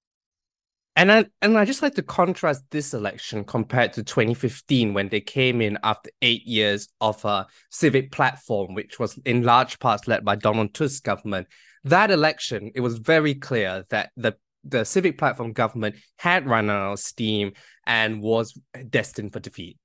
And 0.95 1.11
I 1.11 1.25
and 1.41 1.57
I 1.57 1.65
just 1.65 1.81
like 1.81 1.95
to 1.95 2.03
contrast 2.03 2.63
this 2.71 2.93
election 2.93 3.43
compared 3.45 3.93
to 3.93 4.03
2015 4.03 4.93
when 4.93 5.07
they 5.09 5.21
came 5.21 5.61
in 5.61 5.77
after 5.83 6.09
eight 6.21 6.45
years 6.45 6.89
of 6.99 7.23
a 7.23 7.47
civic 7.69 8.11
platform, 8.11 8.73
which 8.73 8.99
was 8.99 9.17
in 9.25 9.43
large 9.43 9.79
parts 9.79 10.07
led 10.07 10.25
by 10.25 10.35
Donald 10.35 10.73
Tusk's 10.73 10.99
government. 10.99 11.47
That 11.85 12.11
election, 12.11 12.71
it 12.75 12.81
was 12.81 12.97
very 12.97 13.33
clear 13.33 13.85
that 13.89 14.11
the 14.17 14.35
the 14.65 14.83
civic 14.83 15.17
platform 15.17 15.53
government 15.53 15.95
had 16.17 16.45
run 16.45 16.69
out 16.69 16.93
of 16.93 16.99
steam 16.99 17.53
and 17.85 18.21
was 18.21 18.59
destined 18.89 19.31
for 19.31 19.39
defeat. 19.39 19.77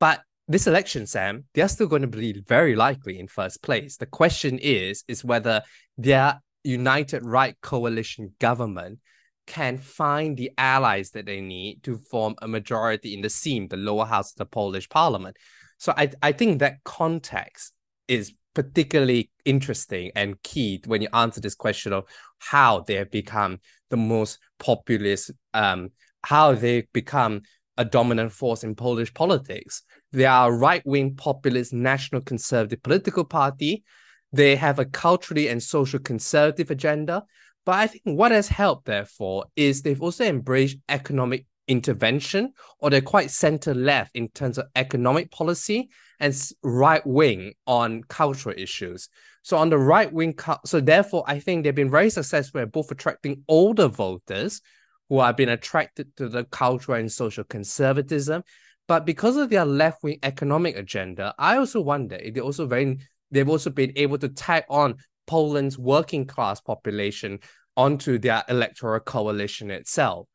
But 0.00 0.22
this 0.48 0.66
election, 0.66 1.06
Sam, 1.06 1.44
they're 1.54 1.68
still 1.68 1.88
going 1.88 2.02
to 2.02 2.08
be 2.08 2.42
very 2.46 2.76
likely 2.76 3.18
in 3.18 3.26
first 3.26 3.62
place. 3.62 3.96
The 3.96 4.06
question 4.06 4.58
is, 4.58 5.02
is 5.08 5.24
whether 5.24 5.62
their 5.98 6.40
united 6.62 7.24
right 7.24 7.56
coalition 7.60 8.32
government 8.38 9.00
can 9.46 9.78
find 9.78 10.36
the 10.36 10.50
allies 10.58 11.10
that 11.10 11.26
they 11.26 11.40
need 11.40 11.82
to 11.84 11.96
form 11.96 12.34
a 12.42 12.48
majority 12.48 13.14
in 13.14 13.22
the 13.22 13.28
Sejm, 13.28 13.70
the 13.70 13.76
lower 13.76 14.04
house 14.04 14.32
of 14.32 14.38
the 14.38 14.46
Polish 14.46 14.88
parliament. 14.88 15.36
So 15.78 15.92
I, 15.96 16.10
I 16.22 16.32
think 16.32 16.58
that 16.58 16.82
context 16.84 17.72
is 18.08 18.32
particularly 18.54 19.30
interesting 19.44 20.10
and 20.16 20.42
key 20.42 20.82
when 20.86 21.02
you 21.02 21.08
answer 21.12 21.40
this 21.40 21.54
question 21.54 21.92
of 21.92 22.04
how 22.38 22.80
they 22.80 22.94
have 22.94 23.10
become 23.10 23.60
the 23.90 23.96
most 23.96 24.38
populist, 24.58 25.30
um, 25.54 25.90
how 26.24 26.54
they 26.54 26.86
become 26.92 27.42
a 27.78 27.84
dominant 27.84 28.32
force 28.32 28.64
in 28.64 28.74
Polish 28.74 29.12
politics. 29.12 29.82
They 30.12 30.24
are 30.24 30.52
a 30.52 30.56
right 30.56 30.84
wing 30.86 31.14
populist 31.14 31.72
national 31.72 32.22
conservative 32.22 32.82
political 32.82 33.24
party. 33.24 33.84
They 34.32 34.56
have 34.56 34.78
a 34.78 34.84
culturally 34.84 35.48
and 35.48 35.62
social 35.62 35.98
conservative 35.98 36.70
agenda. 36.70 37.24
But 37.64 37.74
I 37.76 37.86
think 37.88 38.02
what 38.04 38.32
has 38.32 38.48
helped, 38.48 38.86
therefore, 38.86 39.46
is 39.56 39.82
they've 39.82 40.02
also 40.02 40.24
embraced 40.24 40.78
economic 40.88 41.46
intervention, 41.68 42.52
or 42.78 42.90
they're 42.90 43.00
quite 43.00 43.30
center 43.30 43.74
left 43.74 44.14
in 44.14 44.28
terms 44.28 44.56
of 44.56 44.66
economic 44.76 45.30
policy 45.32 45.90
and 46.20 46.34
right 46.62 47.04
wing 47.06 47.52
on 47.66 48.04
cultural 48.04 48.54
issues. 48.56 49.08
So 49.42 49.56
on 49.56 49.70
the 49.70 49.78
right 49.78 50.12
wing, 50.12 50.38
so 50.64 50.80
therefore, 50.80 51.24
I 51.26 51.40
think 51.40 51.64
they've 51.64 51.74
been 51.74 51.90
very 51.90 52.10
successful 52.10 52.60
at 52.60 52.72
both 52.72 52.90
attracting 52.90 53.42
older 53.48 53.88
voters 53.88 54.60
who 55.08 55.20
have 55.20 55.36
been 55.36 55.48
attracted 55.48 56.14
to 56.16 56.28
the 56.28 56.44
cultural 56.44 56.98
and 56.98 57.10
social 57.10 57.44
conservatism. 57.44 58.42
But 58.88 59.04
because 59.04 59.36
of 59.36 59.50
their 59.50 59.64
left 59.64 60.02
wing 60.02 60.18
economic 60.22 60.76
agenda, 60.76 61.34
I 61.38 61.56
also 61.56 61.80
wonder 61.80 62.16
if 62.16 62.34
they 62.34 62.40
also 62.40 62.66
very 62.66 62.98
they've 63.30 63.48
also 63.48 63.70
been 63.70 63.92
able 63.96 64.18
to 64.18 64.28
tag 64.28 64.64
on 64.68 64.96
Poland's 65.26 65.78
working 65.78 66.26
class 66.26 66.60
population 66.60 67.40
onto 67.76 68.18
their 68.18 68.44
electoral 68.48 69.00
coalition 69.00 69.70
itself. 69.70 70.28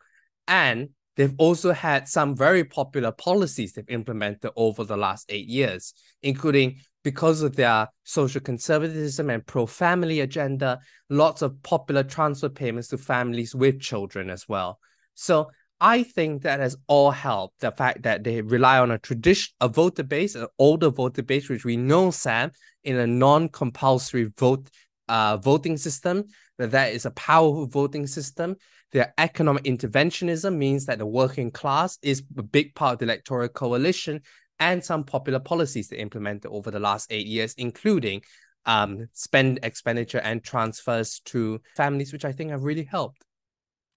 And 0.48 0.90
they've 1.16 1.34
also 1.38 1.72
had 1.72 2.08
some 2.08 2.36
very 2.36 2.64
popular 2.64 3.12
policies 3.12 3.74
they've 3.74 3.86
implemented 3.90 4.52
over 4.56 4.84
the 4.84 4.98
last 4.98 5.26
eight 5.30 5.48
years, 5.48 5.94
including 6.22 6.82
because 7.04 7.42
of 7.42 7.56
their 7.56 7.88
social 8.04 8.42
conservatism 8.42 9.30
and 9.30 9.46
pro 9.46 9.66
family 9.66 10.20
agenda, 10.20 10.80
lots 11.10 11.42
of 11.42 11.62
popular 11.64 12.04
transfer 12.04 12.50
payments 12.50 12.90
to 12.90 12.98
families 12.98 13.56
with 13.56 13.80
children 13.80 14.30
as 14.30 14.48
well. 14.48 14.80
So 15.16 15.50
I 15.80 16.04
think 16.04 16.44
that 16.44 16.60
has 16.60 16.78
all 16.88 17.10
helped 17.10 17.60
the 17.60 17.72
fact 17.72 18.04
that 18.04 18.24
they 18.24 18.42
rely 18.42 18.80
on 18.80 18.92
a 18.92 19.00
tradition, 19.00 19.52
a 19.62 19.68
voter 19.68 20.04
base, 20.04 20.36
an 20.36 20.48
older 20.60 20.92
voter 20.92 21.24
base, 21.24 21.50
which 21.50 21.66
we 21.66 21.76
know, 21.76 22.12
Sam, 22.12 22.52
in 22.84 22.98
a 22.98 23.08
non-compulsory 23.08 24.32
vote 24.38 24.70
uh, 25.10 25.38
voting 25.38 25.78
system, 25.78 26.26
that 26.60 26.72
that 26.72 26.94
is 26.94 27.06
a 27.06 27.12
powerful 27.12 27.66
voting 27.66 28.06
system. 28.06 28.56
Their 28.92 29.14
economic 29.18 29.64
interventionism 29.64 30.56
means 30.56 30.86
that 30.86 31.00
the 31.00 31.06
working 31.06 31.50
class 31.50 31.98
is 32.04 32.24
a 32.38 32.44
big 32.44 32.76
part 32.76 32.94
of 32.94 33.00
the 33.00 33.06
electoral 33.06 33.50
coalition 33.50 34.22
and 34.62 34.86
some 34.86 35.04
popular 35.04 35.40
policies 35.40 35.90
they 35.90 35.98
implemented 35.98 36.50
over 36.52 36.72
the 36.72 36.80
last 36.80 37.12
eight 37.12 37.26
years, 37.26 37.54
including 37.58 38.22
um, 38.66 39.10
spend 39.12 39.60
expenditure 39.64 40.20
and 40.20 40.44
transfers 40.44 41.20
to 41.26 41.60
families, 41.76 42.14
which 42.14 42.24
I 42.24 42.32
think 42.32 42.52
have 42.52 42.64
really 42.64 42.84
helped. 42.84 43.26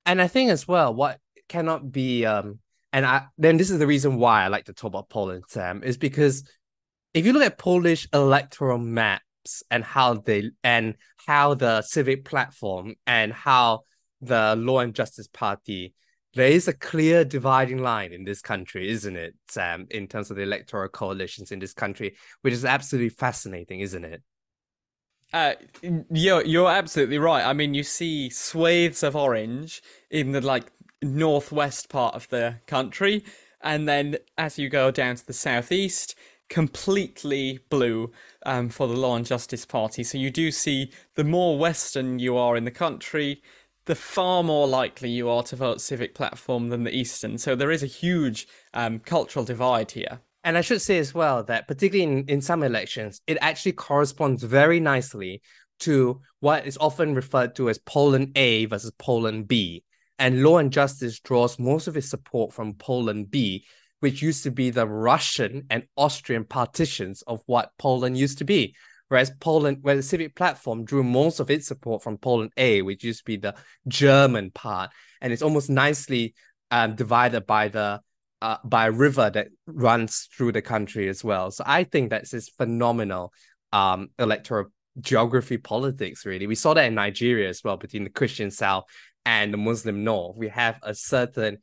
And 0.07 0.21
I 0.21 0.27
think 0.27 0.51
as 0.51 0.67
well, 0.67 0.93
what 0.95 1.21
cannot 1.49 1.93
be 1.93 2.25
um, 2.25 2.59
and 2.93 3.05
I 3.05 3.27
then 3.37 3.59
this 3.59 3.71
is 3.71 3.79
the 3.79 3.87
reason 3.87 4.17
why 4.17 4.43
I 4.43 4.49
like 4.49 4.65
to 4.65 4.73
talk 4.73 4.89
about 4.89 5.11
Poland, 5.11 5.45
Sam, 5.49 5.83
is 5.85 5.99
because 5.99 6.49
if 7.13 7.27
you 7.27 7.35
look 7.35 7.43
at 7.43 7.59
Polish 7.59 8.09
electoral 8.15 8.79
maps 8.79 9.63
and 9.71 9.85
how 9.85 10.15
they 10.15 10.51
and 10.63 10.95
how 11.27 11.55
the 11.55 11.83
civic 11.83 12.25
platform 12.25 12.95
and 13.07 13.33
how 13.33 13.81
the 14.23 14.57
Law 14.57 14.79
and 14.79 14.95
Justice 14.95 15.29
Party 15.29 15.93
there 16.35 16.49
is 16.49 16.69
a 16.69 16.73
clear 16.73 17.25
dividing 17.25 17.79
line 17.79 18.13
in 18.13 18.25
this 18.25 18.41
country, 18.41 18.91
isn't 18.91 19.17
it, 19.17 19.35
Sam, 19.49 19.87
in 19.91 20.07
terms 20.07 20.31
of 20.31 20.37
the 20.37 20.43
electoral 20.43 20.89
coalitions 20.89 21.53
in 21.53 21.59
this 21.59 21.73
country, 21.73 22.17
which 22.43 22.55
is 22.55 22.65
absolutely 22.65 23.11
fascinating, 23.11 23.81
isn't 23.81 24.05
it? 24.05 24.23
Uh, 25.33 25.55
you're 26.11 26.45
you're 26.45 26.71
absolutely 26.71 27.19
right. 27.19 27.45
I 27.45 27.53
mean, 27.53 27.75
you 27.75 27.83
see 27.83 28.31
swathes 28.31 29.03
of 29.03 29.17
orange 29.17 29.83
in 30.11 30.33
the 30.33 30.41
like 30.41 30.71
northwest 31.03 31.89
part 31.89 32.15
of 32.15 32.29
the 32.29 32.57
country, 32.67 33.25
and 33.61 33.89
then 33.89 34.17
as 34.39 34.59
you 34.59 34.69
go 34.69 34.91
down 34.91 35.17
to 35.17 35.27
the 35.27 35.33
southeast, 35.33 36.15
completely 36.49 37.59
blue 37.69 38.13
um, 38.47 38.69
for 38.69 38.87
the 38.87 38.95
Law 38.95 39.17
and 39.17 39.27
Justice 39.27 39.67
Party. 39.67 40.05
So 40.05 40.19
you 40.19 40.31
do 40.31 40.51
see 40.51 40.93
the 41.15 41.25
more 41.25 41.59
western 41.59 42.19
you 42.19 42.37
are 42.37 42.57
in 42.57 42.65
the 42.65 42.71
country, 42.71 43.43
the 43.87 43.95
far 43.95 44.43
more 44.43 44.67
likely 44.67 45.11
you 45.11 45.29
are 45.29 45.43
to 45.45 45.57
vote 45.57 45.81
Civic 45.81 46.15
Platform 46.15 46.69
than 46.69 46.85
the 46.85 46.95
Eastern. 46.95 47.39
So 47.39 47.55
there 47.55 47.71
is 47.71 47.83
a 47.83 47.87
huge 47.87 48.47
um, 48.73 48.99
cultural 48.99 49.45
divide 49.45 49.91
here. 49.91 50.21
And 50.43 50.59
I 50.59 50.61
should 50.61 50.83
say 50.83 50.99
as 50.99 51.15
well 51.15 51.43
that, 51.45 51.67
particularly 51.67 52.11
in, 52.11 52.25
in 52.27 52.41
some 52.41 52.63
elections, 52.63 53.21
it 53.27 53.39
actually 53.41 53.73
corresponds 53.73 54.43
very 54.43 54.79
nicely 54.81 55.43
to 55.81 56.21
what 56.41 56.67
is 56.67 56.79
often 56.81 57.15
referred 57.15 57.57
to 57.57 57.69
as 57.69 57.79
Poland 57.79 58.33
A 58.37 58.67
versus 58.67 58.93
Poland 58.99 59.49
B. 59.49 59.85
And 60.19 60.43
Law 60.43 60.59
and 60.59 60.71
Justice 60.71 61.19
draws 61.21 61.59
most 61.59 61.89
of 61.89 61.97
its 61.97 62.09
support 62.09 62.53
from 62.53 62.75
Poland 62.75 63.31
B, 63.31 63.65
which 64.01 64.23
used 64.23 64.45
to 64.45 64.51
be 64.51 64.71
the 64.71 64.87
Russian 64.87 65.65
and 65.71 65.85
Austrian 65.97 66.45
partitions 66.45 67.23
of 67.23 67.43
what 67.47 67.73
Poland 67.79 68.17
used 68.17 68.39
to 68.39 68.45
be. 68.45 68.77
Whereas 69.15 69.31
Poland, 69.39 69.79
where 69.83 69.95
the 69.95 70.03
Civic 70.03 70.35
Platform 70.35 70.85
drew 70.85 71.05
most 71.05 71.39
of 71.39 71.49
its 71.49 71.69
support 71.69 72.03
from 72.03 72.19
Poland 72.19 72.51
A, 72.57 72.83
which 72.83 73.05
used 73.05 73.21
to 73.21 73.25
be 73.25 73.37
the 73.37 73.55
German 73.87 74.51
part, 74.51 74.91
and 75.21 75.33
it's 75.33 75.41
almost 75.41 75.71
nicely 75.71 76.35
um, 76.73 76.97
divided 76.97 77.47
by 77.47 77.69
the 77.69 78.01
uh, 78.43 78.57
by 78.65 78.87
a 78.87 78.91
river 78.91 79.31
that 79.31 79.51
runs 79.69 80.29
through 80.37 80.51
the 80.51 80.63
country 80.63 81.09
as 81.09 81.23
well. 81.23 81.53
So 81.53 81.63
I 81.65 81.85
think 81.85 82.11
that's 82.11 82.33
this 82.33 82.49
phenomenal 82.49 83.33
um, 83.73 84.09
electoral 84.19 84.73
geography 85.01 85.59
politics. 85.59 86.27
Really, 86.27 86.49
we 86.49 86.57
saw 86.57 86.75
that 86.75 86.87
in 86.87 86.97
Nigeria 86.97 87.49
as 87.49 87.63
well 87.63 87.77
between 87.77 88.03
the 88.03 88.11
Christian 88.11 88.51
South 88.51 88.83
and 89.25 89.53
the 89.53 89.59
Muslim 89.59 90.03
North. 90.03 90.37
We 90.37 90.49
have 90.49 90.81
a 90.83 90.93
certain 90.93 91.59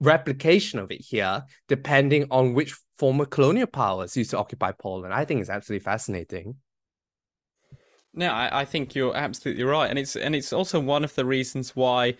replication 0.00 0.78
of 0.78 0.90
it 0.90 1.02
here, 1.02 1.42
depending 1.68 2.28
on 2.30 2.54
which 2.54 2.74
former 2.96 3.26
colonial 3.26 3.66
powers 3.66 4.16
used 4.16 4.30
to 4.30 4.38
occupy 4.38 4.72
Poland. 4.72 5.12
I 5.12 5.26
think 5.26 5.42
it's 5.42 5.50
absolutely 5.50 5.84
fascinating. 5.84 6.56
No, 8.18 8.32
I, 8.32 8.62
I 8.62 8.64
think 8.64 8.96
you're 8.96 9.16
absolutely 9.16 9.62
right, 9.62 9.88
and 9.88 9.96
it's 9.96 10.16
and 10.16 10.34
it's 10.34 10.52
also 10.52 10.80
one 10.80 11.04
of 11.04 11.14
the 11.14 11.24
reasons 11.24 11.76
why 11.76 12.16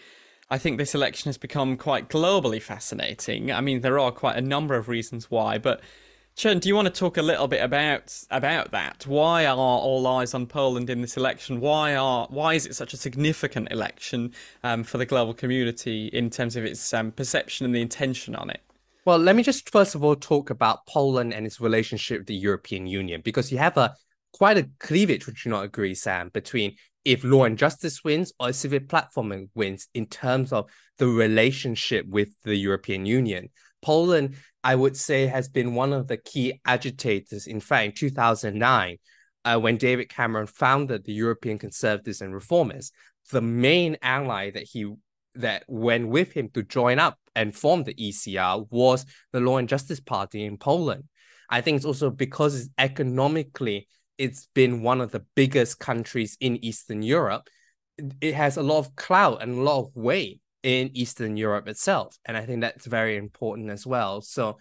I 0.49 0.57
think 0.57 0.79
this 0.79 0.95
election 0.95 1.29
has 1.29 1.37
become 1.37 1.77
quite 1.77 2.09
globally 2.09 2.63
fascinating. 2.63 3.51
I 3.51 3.61
mean, 3.61 3.81
there 3.81 3.99
are 3.99 4.13
quite 4.13 4.37
a 4.37 4.41
number 4.41 4.77
of 4.77 4.89
reasons 4.89 5.29
why, 5.29 5.59
but 5.59 5.81
Chern, 6.37 6.61
do 6.61 6.69
you 6.69 6.77
want 6.77 6.87
to 6.87 6.95
talk 6.95 7.17
a 7.17 7.23
little 7.23 7.49
bit 7.49 7.61
about 7.65 8.17
about 8.31 8.71
that? 8.71 9.09
Why 9.09 9.45
are 9.45 9.57
all 9.57 10.07
eyes 10.07 10.35
on 10.35 10.47
Poland 10.47 10.89
in 10.89 11.01
this 11.01 11.17
election? 11.17 11.59
Why 11.61 11.97
are 11.97 12.29
why 12.31 12.55
is 12.55 12.65
it 12.65 12.77
such 12.77 12.93
a 12.93 12.97
significant 12.97 13.73
election 13.73 14.33
um, 14.63 14.85
for 14.85 14.99
the 14.99 15.07
global 15.07 15.35
community 15.35 16.07
in 16.13 16.31
terms 16.31 16.55
of 16.55 16.65
its 16.65 16.95
um, 16.95 17.11
perception 17.11 17.67
and 17.67 17.75
the 17.75 17.83
intention 17.83 18.37
on 18.37 18.51
it? 18.51 18.61
Well, 19.05 19.19
let 19.19 19.35
me 19.35 19.43
just 19.43 19.69
first 19.69 19.97
of 19.97 20.05
all 20.05 20.15
talk 20.15 20.49
about 20.49 20.87
Poland 20.87 21.35
and 21.35 21.45
its 21.45 21.61
relationship 21.61 22.19
with 22.21 22.29
the 22.29 22.37
European 22.37 22.87
Union 22.87 23.21
because 23.21 23.51
you 23.51 23.59
have 23.59 23.77
a 23.77 23.97
quite 24.33 24.59
a 24.59 24.69
cleavage, 24.79 25.27
would 25.27 25.45
you 25.45 25.51
not 25.51 25.65
agree, 25.65 25.95
Sam, 25.95 26.31
between 26.33 26.77
if 27.05 27.25
law 27.25 27.45
and 27.45 27.57
justice 27.57 28.05
wins 28.05 28.33
or 28.39 28.53
civic 28.53 28.89
platforming 28.89 29.49
wins 29.55 29.89
in 29.95 30.07
terms 30.07 30.53
of 30.53 30.71
the 30.99 31.07
relationship 31.07 32.07
with 32.07 32.29
the 32.45 32.57
European 32.57 33.07
Union. 33.07 33.49
Poland, 33.81 34.37
I 34.63 34.75
would 34.75 34.97
say, 34.97 35.27
has 35.27 35.49
been 35.49 35.75
one 35.75 35.93
of 35.93 36.09
the 36.09 36.17
key 36.17 36.61
agitators. 36.67 37.47
In 37.47 37.61
fact, 37.61 37.87
in 37.87 37.93
2009, 37.93 38.99
uh, 39.45 39.59
when 39.59 39.77
David 39.77 40.09
Cameron 40.09 40.49
founded 40.49 41.05
the 41.05 41.13
European 41.13 41.59
Conservatives 41.59 42.21
and 42.21 42.35
Reformists, 42.35 42.91
the 43.31 43.41
main 43.41 43.97
ally 44.03 44.51
that 44.51 44.65
he 44.65 44.93
that 45.35 45.63
went 45.69 46.09
with 46.09 46.33
him 46.33 46.51
to 46.53 46.63
join 46.63 46.99
up 46.99 47.17
and 47.37 47.55
form 47.55 47.85
the 47.85 47.95
ECR 47.95 48.67
was 48.71 49.07
the 49.33 49.41
Law 49.41 49.59
and 49.59 49.69
Justice 49.69 50.01
Party 50.01 50.45
in 50.45 50.59
Poland. 50.59 51.05
I 51.49 51.61
think 51.61 51.77
it's 51.77 51.87
also 51.87 52.11
because 52.11 52.59
it's 52.59 52.71
economically 52.77 53.87
it's 54.19 54.49
been 54.55 54.83
one 54.83 55.01
of 55.01 55.11
the 55.13 55.25
biggest 55.35 55.79
countries 55.79 56.37
in 56.41 56.63
Eastern 56.65 57.03
Europe, 57.03 57.49
it 58.21 58.35
has 58.35 58.57
a 58.57 58.63
lot 58.63 58.79
of 58.79 58.95
clout 58.97 59.43
and 59.43 59.59
a 59.59 59.61
lot 59.63 59.81
of 59.81 59.91
weight 59.95 60.41
in 60.63 60.91
Eastern 60.95 61.37
Europe 61.37 61.69
itself. 61.69 62.19
And 62.25 62.37
I 62.37 62.45
think 62.45 62.61
that's 62.61 62.87
very 62.87 63.17
important 63.17 63.71
as 63.71 63.87
well. 63.87 64.21
So 64.21 64.59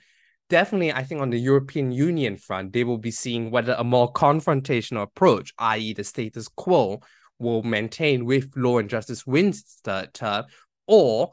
definitely, 0.50 0.94
I 0.94 1.04
think 1.04 1.22
on 1.22 1.30
the 1.30 1.40
European 1.40 1.92
Union 1.92 2.38
front, 2.38 2.74
they 2.74 2.84
will 2.84 2.98
be 2.98 3.12
seeing 3.12 3.52
whether 3.52 3.76
a 3.78 3.84
more 3.84 4.12
confrontational 4.14 5.04
approach, 5.04 5.54
i.e., 5.58 5.94
the 5.94 6.04
status 6.04 6.48
quo, 6.48 7.02
will 7.40 7.64
maintain 7.64 8.26
with 8.26 8.52
law 8.56 8.80
and 8.80 8.90
justice 8.90 9.26
wins 9.28 9.82
term, 10.14 10.46
or 10.88 11.32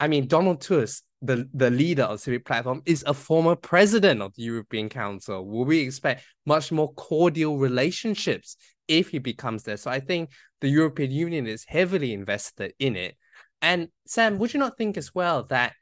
I 0.00 0.08
mean, 0.08 0.26
Donald 0.26 0.60
Tusk 0.60 1.04
the, 1.22 1.48
the 1.54 1.70
leader 1.70 2.02
of 2.02 2.20
Civic 2.20 2.44
Platform 2.44 2.82
is 2.84 3.04
a 3.06 3.14
former 3.14 3.54
president 3.54 4.20
of 4.20 4.34
the 4.34 4.42
European 4.42 4.88
Council. 4.88 5.46
Will 5.46 5.64
we 5.64 5.78
expect 5.78 6.24
much 6.44 6.72
more 6.72 6.92
cordial 6.94 7.58
relationships 7.58 8.56
if 8.88 9.10
he 9.10 9.18
becomes 9.18 9.62
there? 9.62 9.76
So 9.76 9.90
I 9.90 10.00
think 10.00 10.30
the 10.60 10.68
European 10.68 11.12
Union 11.12 11.46
is 11.46 11.64
heavily 11.66 12.12
invested 12.12 12.74
in 12.80 12.96
it. 12.96 13.16
And 13.62 13.88
Sam, 14.04 14.38
would 14.38 14.52
you 14.52 14.58
not 14.58 14.76
think 14.76 14.96
as 14.96 15.14
well 15.14 15.44
that, 15.44 15.74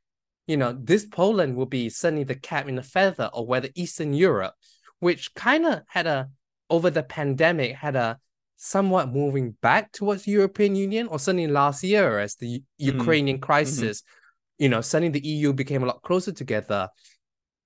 you 0.47 0.59
know, 0.59 0.76
this 0.78 1.07
Poland 1.07 1.57
will 1.57 1.66
be 1.66 1.88
certainly 1.88 2.24
the 2.24 2.34
cap 2.34 2.68
in 2.68 2.74
the 2.74 2.82
feather 2.82 3.30
of 3.32 3.47
whether 3.47 3.70
Eastern 3.74 4.12
Europe, 4.12 4.53
which 4.99 5.34
kind 5.34 5.64
of 5.64 5.80
had 5.88 6.07
a, 6.07 6.28
over 6.68 6.91
the 6.91 7.03
pandemic, 7.03 7.76
had 7.76 7.97
a 7.97 8.18
somewhat 8.57 9.11
moving 9.11 9.53
back 9.62 9.91
towards 9.93 10.24
the 10.24 10.32
European 10.32 10.76
Union, 10.76 11.07
or 11.07 11.18
certainly 11.18 11.47
last 11.47 11.82
year 11.82 12.18
as 12.18 12.34
the 12.34 12.59
mm. 12.59 12.64
Ukrainian 12.76 13.38
mm-hmm. 13.38 13.45
crisis 13.45 14.03
mm-hmm 14.03 14.16
you 14.61 14.68
know, 14.68 14.82
suddenly 14.82 15.18
the 15.18 15.26
EU 15.26 15.52
became 15.52 15.82
a 15.82 15.86
lot 15.86 16.02
closer 16.02 16.32
together. 16.32 16.88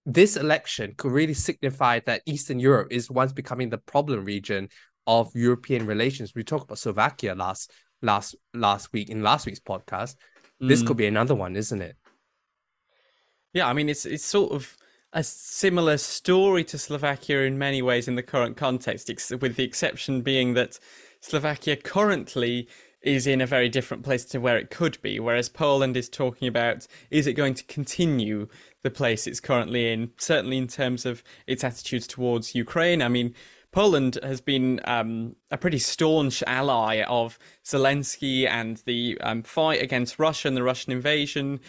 This 0.07 0.36
election 0.36 0.95
could 0.97 1.12
really 1.12 1.34
signify 1.34 1.99
that 2.07 2.22
Eastern 2.24 2.61
Europe 2.61 2.88
is 2.90 3.11
once 3.11 3.32
becoming 3.32 3.68
the 3.68 3.78
problem 3.78 4.24
region 4.24 4.68
of 5.07 5.30
European 5.34 5.86
relations. 5.86 6.34
We 6.34 6.45
talked 6.45 6.64
about 6.64 6.78
Slovakia 6.78 7.34
last 7.34 7.72
last 8.01 8.36
last 8.55 8.92
week 8.92 9.11
in 9.11 9.22
last 9.22 9.45
week's 9.47 9.61
podcast. 9.61 10.14
This 10.61 10.82
Mm. 10.82 10.86
could 10.86 10.97
be 10.97 11.07
another 11.07 11.34
one, 11.34 11.57
isn't 11.57 11.82
it? 11.82 11.97
Yeah, 13.53 13.66
I 13.68 13.72
mean 13.72 13.88
it's 13.88 14.07
it's 14.07 14.24
sort 14.24 14.53
of 14.53 14.76
a 15.12 15.22
similar 15.24 15.97
story 15.97 16.64
to 16.64 16.78
Slovakia 16.78 17.42
in 17.42 17.59
many 17.59 17.82
ways 17.82 18.09
in 18.09 18.14
the 18.16 18.22
current 18.22 18.57
context, 18.57 19.11
ex- 19.11 19.30
with 19.30 19.57
the 19.57 19.64
exception 19.64 20.22
being 20.22 20.55
that 20.55 20.78
Slovakia 21.20 21.76
currently 21.76 22.68
is 23.05 23.27
in 23.27 23.41
a 23.41 23.47
very 23.47 23.69
different 23.69 24.03
place 24.03 24.25
to 24.25 24.39
where 24.39 24.57
it 24.57 24.71
could 24.71 25.01
be, 25.03 25.21
whereas 25.21 25.49
Poland 25.49 25.97
is 25.97 26.09
talking 26.09 26.49
about 26.49 26.87
is 27.11 27.27
it 27.27 27.35
going 27.35 27.55
to 27.55 27.65
continue 27.65 28.49
the 28.83 28.91
place 28.91 29.27
it's 29.27 29.41
currently 29.41 29.93
in, 29.93 30.11
certainly 30.17 30.59
in 30.59 30.67
terms 30.67 31.07
of 31.07 31.23
its 31.47 31.63
attitudes 31.63 32.07
towards 32.07 32.55
Ukraine. 32.55 33.03
I 33.03 33.09
mean, 33.09 33.35
Poland 33.73 34.19
has 34.23 34.41
been 34.41 34.81
um, 34.85 35.37
a 35.51 35.59
pretty 35.59 35.79
staunch 35.79 36.43
ally 36.47 37.03
of 37.03 37.39
Zelensky 37.65 38.49
and 38.49 38.77
the 38.87 39.19
um, 39.21 39.43
fight 39.43 39.83
against 39.83 40.19
Russia 40.19 40.49
and 40.49 40.57
the 40.57 40.63
Russian 40.63 40.93
invasion 40.93 41.61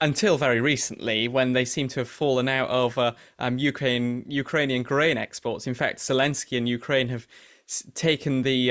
until 0.00 0.38
very 0.38 0.60
recently, 0.60 1.26
when 1.26 1.54
they 1.54 1.64
seem 1.64 1.88
to 1.88 2.00
have 2.00 2.08
fallen 2.08 2.48
out 2.48 2.70
over 2.70 3.16
um, 3.40 3.58
Ukraine, 3.58 4.24
Ukrainian 4.28 4.84
grain 4.84 5.18
exports. 5.18 5.66
In 5.66 5.74
fact, 5.74 5.98
Zelensky 5.98 6.56
and 6.56 6.68
Ukraine 6.68 7.08
have 7.08 7.26
taken 7.94 8.42
the 8.42 8.70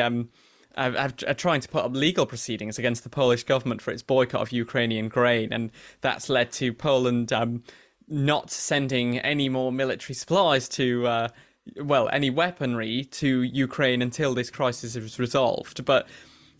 are, 0.77 0.95
are 0.95 1.11
are 1.27 1.33
trying 1.33 1.61
to 1.61 1.67
put 1.67 1.83
up 1.83 1.93
legal 1.93 2.25
proceedings 2.25 2.79
against 2.79 3.03
the 3.03 3.09
Polish 3.09 3.43
government 3.43 3.81
for 3.81 3.91
its 3.91 4.03
boycott 4.03 4.41
of 4.41 4.51
Ukrainian 4.51 5.09
grain, 5.09 5.51
and 5.51 5.71
that's 6.01 6.29
led 6.29 6.51
to 6.53 6.71
Poland 6.73 7.33
um, 7.33 7.63
not 8.07 8.51
sending 8.51 9.19
any 9.19 9.49
more 9.49 9.71
military 9.71 10.15
supplies 10.15 10.69
to. 10.69 11.07
Uh, 11.07 11.27
well, 11.75 12.07
any 12.13 12.29
weaponry 12.29 13.03
to 13.03 13.43
Ukraine 13.43 14.01
until 14.01 14.33
this 14.33 14.49
crisis 14.49 14.95
is 14.95 15.19
resolved. 15.19 15.83
But 15.83 16.07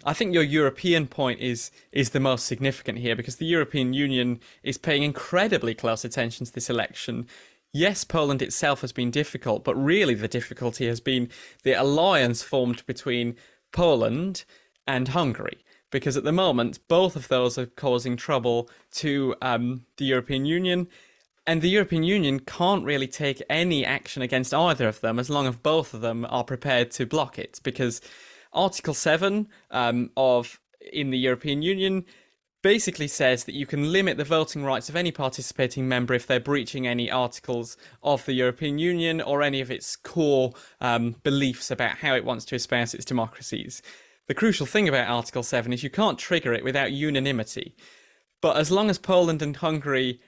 I 0.04 0.14
think 0.14 0.34
your 0.34 0.44
European 0.44 1.08
point 1.08 1.40
is 1.40 1.72
is 1.92 2.12
the 2.12 2.20
most 2.20 2.46
significant 2.46 3.00
here 3.00 3.16
because 3.16 3.38
the 3.38 3.46
European 3.46 3.94
Union 3.94 4.40
is 4.64 4.78
paying 4.78 5.04
incredibly 5.04 5.74
close 5.74 6.06
attention 6.06 6.46
to 6.46 6.54
this 6.54 6.70
election. 6.70 7.28
Yes, 7.74 8.04
Poland 8.04 8.42
itself 8.42 8.82
has 8.82 8.92
been 8.92 9.12
difficult, 9.12 9.64
but 9.64 9.76
really 9.76 10.14
the 10.14 10.28
difficulty 10.28 10.88
has 10.88 11.00
been 11.00 11.30
the 11.64 11.74
alliance 11.74 12.42
formed 12.42 12.86
between 12.86 13.36
Poland 13.72 14.46
and 14.88 15.10
Hungary. 15.10 15.60
Because 15.90 16.18
at 16.18 16.24
the 16.24 16.32
moment, 16.32 16.80
both 16.88 17.16
of 17.16 17.30
those 17.30 17.58
are 17.58 17.66
causing 17.66 18.18
trouble 18.18 18.70
to 18.94 19.36
um, 19.42 19.86
the 19.98 20.06
European 20.06 20.46
Union, 20.46 20.88
and 21.46 21.62
the 21.62 21.70
European 21.70 22.04
Union 22.04 22.42
can't 22.42 22.84
really 22.84 23.08
take 23.08 23.42
any 23.50 23.86
action 23.86 24.22
against 24.22 24.54
either 24.54 24.88
of 24.88 25.00
them 25.00 25.18
as 25.18 25.30
long 25.30 25.48
as 25.48 25.56
both 25.56 25.94
of 25.94 26.02
them 26.02 26.26
are 26.30 26.44
prepared 26.44 26.92
to 26.92 27.06
block 27.06 27.40
it. 27.40 27.62
Because 27.64 28.02
Article 28.52 28.94
7 28.94 29.48
um, 29.72 30.10
of 30.18 30.60
in 30.92 31.10
the 31.10 31.18
European 31.18 31.62
Union 31.62 32.06
basically 32.68 33.08
says 33.08 33.46
that 33.46 33.56
you 33.56 33.66
can 33.66 33.94
limit 33.94 34.18
the 34.18 34.26
voting 34.26 34.62
rights 34.62 34.90
of 34.90 34.96
any 34.98 35.10
participating 35.10 35.88
member 35.88 36.14
if 36.14 36.28
they're 36.28 36.38
breaching 36.38 36.86
any 36.86 37.10
articles 37.10 37.78
of 38.04 38.26
the 38.26 38.34
European 38.34 38.78
Union 38.78 39.22
or 39.22 39.42
any 39.42 39.62
of 39.62 39.72
its 39.72 39.96
core 39.96 40.52
um, 40.82 41.16
beliefs 41.24 41.72
about 41.72 42.00
how 42.00 42.14
it 42.14 42.26
wants 42.26 42.44
to 42.44 42.56
espouse 42.56 42.94
its 42.94 43.06
democracies. 43.06 43.82
The 44.28 44.34
crucial 44.34 44.66
thing 44.66 44.90
about 44.90 45.08
Article 45.10 45.44
7 45.44 45.72
is 45.72 45.82
you 45.82 45.90
can't 45.90 46.20
trigger 46.20 46.52
it 46.52 46.66
without 46.66 46.92
unanimity. 46.92 47.74
But 48.42 48.58
as 48.58 48.70
long 48.70 48.90
as 48.90 48.98
Poland 48.98 49.42
and 49.42 49.56
Hungary 49.56 50.20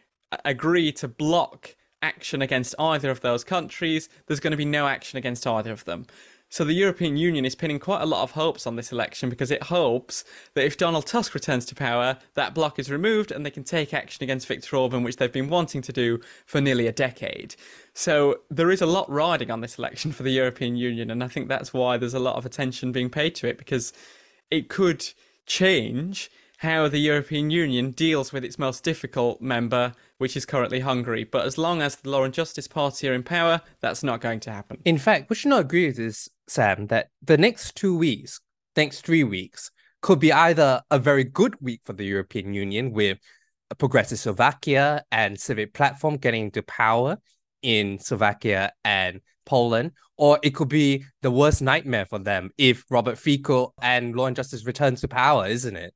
agree 0.45 0.93
to 0.93 1.09
block 1.09 1.75
action 2.01 2.41
against 2.41 2.73
either 2.79 3.09
of 3.09 3.19
those 3.19 3.43
countries, 3.43 4.07
there's 4.27 4.39
going 4.39 4.51
to 4.51 4.55
be 4.55 4.63
no 4.63 4.87
action 4.87 5.17
against 5.17 5.45
either 5.45 5.73
of 5.73 5.83
them. 5.83 6.05
So 6.51 6.63
the 6.63 6.73
European 6.73 7.15
Union 7.15 7.45
is 7.45 7.53
pinning 7.53 7.77
quite 7.77 8.01
a 8.01 8.07
lot 8.07 8.23
of 8.23 8.31
hopes 8.31 8.65
on 8.65 8.75
this 8.75 8.91
election 8.91 9.29
because 9.29 9.51
it 9.51 9.63
hopes 9.63 10.23
that 10.55 10.65
if 10.65 10.77
Donald 10.77 11.05
Tusk 11.05 11.35
returns 11.35 11.63
to 11.67 11.75
power, 11.75 12.17
that 12.33 12.55
block 12.55 12.79
is 12.79 12.89
removed 12.89 13.31
and 13.31 13.45
they 13.45 13.51
can 13.51 13.63
take 13.63 13.93
action 13.93 14.23
against 14.23 14.47
Viktor 14.47 14.75
Orban, 14.75 15.03
which 15.03 15.17
they've 15.17 15.31
been 15.31 15.49
wanting 15.49 15.83
to 15.83 15.93
do 15.93 16.19
for 16.47 16.59
nearly 16.59 16.87
a 16.87 16.91
decade. 16.91 17.55
So 17.93 18.39
there 18.49 18.71
is 18.71 18.81
a 18.81 18.87
lot 18.87 19.07
riding 19.11 19.51
on 19.51 19.61
this 19.61 19.77
election 19.77 20.11
for 20.11 20.23
the 20.23 20.31
European 20.31 20.75
Union, 20.75 21.11
and 21.11 21.23
I 21.23 21.27
think 21.27 21.49
that's 21.49 21.71
why 21.71 21.97
there's 21.97 22.15
a 22.15 22.19
lot 22.19 22.35
of 22.35 22.47
attention 22.47 22.91
being 22.91 23.11
paid 23.11 23.35
to 23.35 23.47
it 23.47 23.59
because 23.59 23.93
it 24.49 24.69
could 24.69 25.07
change 25.45 26.31
how 26.57 26.87
the 26.87 26.99
European 26.99 27.51
Union 27.51 27.91
deals 27.91 28.33
with 28.33 28.43
its 28.43 28.59
most 28.59 28.83
difficult 28.83 29.39
member, 29.39 29.93
which 30.19 30.37
is 30.37 30.45
currently 30.45 30.79
Hungary. 30.79 31.23
But 31.23 31.45
as 31.45 31.57
long 31.57 31.81
as 31.81 31.95
the 31.95 32.09
Law 32.09 32.23
and 32.23 32.33
Justice 32.33 32.67
Party 32.67 33.09
are 33.09 33.13
in 33.13 33.23
power, 33.23 33.59
that's 33.81 34.03
not 34.03 34.21
going 34.21 34.39
to 34.41 34.51
happen. 34.51 34.77
In 34.85 34.97
fact, 34.97 35.29
would 35.29 35.43
you 35.43 35.49
not 35.49 35.61
agree 35.61 35.87
with 35.87 35.97
this, 35.97 36.29
Sam, 36.47 36.87
that 36.87 37.07
the 37.23 37.37
next 37.37 37.75
two 37.75 37.97
weeks, 37.97 38.39
next 38.77 39.01
three 39.01 39.23
weeks, 39.23 39.71
could 40.01 40.19
be 40.19 40.31
either 40.31 40.81
a 40.91 40.99
very 40.99 41.23
good 41.23 41.55
week 41.59 41.81
for 41.83 41.93
the 41.93 42.05
European 42.05 42.53
Union 42.53 42.91
with 42.91 43.17
a 43.71 43.75
progressive 43.75 44.19
Slovakia 44.19 45.03
and 45.11 45.39
civic 45.39 45.73
platform 45.73 46.17
getting 46.17 46.45
into 46.45 46.61
power 46.63 47.17
in 47.61 47.99
Slovakia 47.99 48.71
and 48.83 49.21
Poland, 49.45 49.91
or 50.17 50.39
it 50.43 50.51
could 50.51 50.69
be 50.69 51.05
the 51.21 51.31
worst 51.31 51.61
nightmare 51.61 52.05
for 52.05 52.19
them 52.19 52.51
if 52.57 52.83
Robert 52.89 53.17
Fico 53.17 53.73
and 53.81 54.15
Law 54.15 54.27
and 54.27 54.35
Justice 54.35 54.65
return 54.65 54.95
to 54.95 55.07
power, 55.07 55.47
isn't 55.47 55.75
it? 55.75 55.93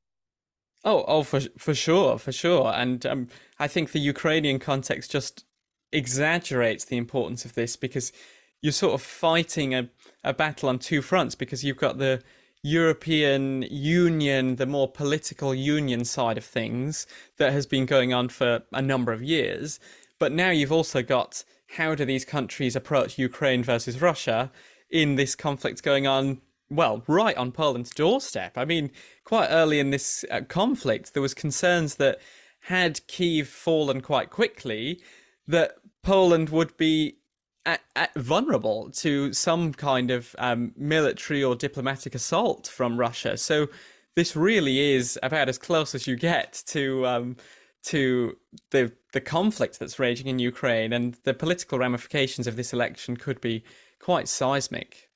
Oh, 0.84 1.04
oh, 1.08 1.22
for 1.22 1.40
for 1.56 1.74
sure, 1.74 2.18
for 2.18 2.32
sure. 2.32 2.72
And 2.74 3.04
um, 3.06 3.28
I 3.58 3.68
think 3.68 3.92
the 3.92 4.00
Ukrainian 4.00 4.58
context 4.58 5.10
just 5.10 5.44
exaggerates 5.92 6.84
the 6.84 6.96
importance 6.96 7.44
of 7.44 7.54
this 7.54 7.76
because 7.76 8.12
you're 8.60 8.72
sort 8.72 8.94
of 8.94 9.02
fighting 9.02 9.74
a, 9.74 9.88
a 10.22 10.34
battle 10.34 10.68
on 10.68 10.78
two 10.78 11.00
fronts 11.00 11.34
because 11.34 11.64
you've 11.64 11.78
got 11.78 11.98
the 11.98 12.22
European 12.62 13.62
Union, 13.62 14.56
the 14.56 14.66
more 14.66 14.90
political 14.90 15.54
union 15.54 16.04
side 16.04 16.38
of 16.38 16.44
things 16.44 17.06
that 17.36 17.52
has 17.52 17.66
been 17.66 17.86
going 17.86 18.12
on 18.12 18.28
for 18.28 18.62
a 18.72 18.82
number 18.82 19.12
of 19.12 19.22
years. 19.22 19.78
But 20.18 20.32
now 20.32 20.50
you've 20.50 20.72
also 20.72 21.02
got 21.02 21.44
how 21.76 21.94
do 21.94 22.04
these 22.04 22.24
countries 22.24 22.76
approach 22.76 23.18
Ukraine 23.18 23.62
versus 23.62 24.00
Russia 24.00 24.50
in 24.90 25.16
this 25.16 25.34
conflict 25.34 25.82
going 25.82 26.06
on 26.06 26.40
well, 26.70 27.02
right 27.06 27.36
on 27.36 27.52
Poland's 27.52 27.90
doorstep. 27.90 28.56
I 28.56 28.64
mean, 28.64 28.90
quite 29.24 29.48
early 29.48 29.78
in 29.78 29.90
this 29.90 30.24
uh, 30.30 30.40
conflict, 30.48 31.12
there 31.12 31.22
was 31.22 31.34
concerns 31.34 31.96
that 31.96 32.20
had 32.60 33.06
Kiev 33.06 33.48
fallen 33.48 34.00
quite 34.00 34.30
quickly, 34.30 35.02
that 35.46 35.74
Poland 36.02 36.48
would 36.48 36.76
be 36.76 37.18
at, 37.66 37.80
at 37.96 38.14
vulnerable 38.14 38.90
to 38.90 39.32
some 39.32 39.72
kind 39.72 40.10
of 40.10 40.34
um, 40.38 40.72
military 40.76 41.42
or 41.42 41.54
diplomatic 41.54 42.14
assault 42.14 42.66
from 42.66 42.98
Russia. 42.98 43.36
So 43.36 43.68
this 44.16 44.36
really 44.36 44.94
is 44.94 45.18
about 45.22 45.48
as 45.48 45.58
close 45.58 45.94
as 45.94 46.06
you 46.06 46.16
get 46.16 46.62
to 46.66 47.06
um, 47.06 47.36
to 47.84 48.36
the 48.70 48.92
the 49.12 49.20
conflict 49.20 49.78
that's 49.78 49.98
raging 49.98 50.26
in 50.26 50.38
Ukraine, 50.38 50.92
and 50.92 51.16
the 51.24 51.34
political 51.34 51.78
ramifications 51.78 52.46
of 52.46 52.56
this 52.56 52.72
election 52.72 53.16
could 53.16 53.40
be 53.40 53.64
quite 54.00 54.28
seismic. 54.28 55.10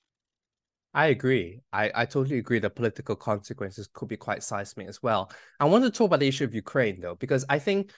I 0.98 1.06
agree. 1.06 1.60
I, 1.72 1.92
I 1.94 2.04
totally 2.06 2.38
agree. 2.38 2.58
The 2.58 2.70
political 2.70 3.14
consequences 3.14 3.88
could 3.92 4.08
be 4.08 4.16
quite 4.16 4.42
seismic 4.42 4.88
as 4.88 5.00
well. 5.00 5.30
I 5.60 5.64
want 5.66 5.84
to 5.84 5.92
talk 5.92 6.06
about 6.06 6.18
the 6.18 6.26
issue 6.26 6.42
of 6.42 6.56
Ukraine, 6.56 6.98
though, 6.98 7.14
because 7.14 7.44
I 7.48 7.60
think 7.60 7.92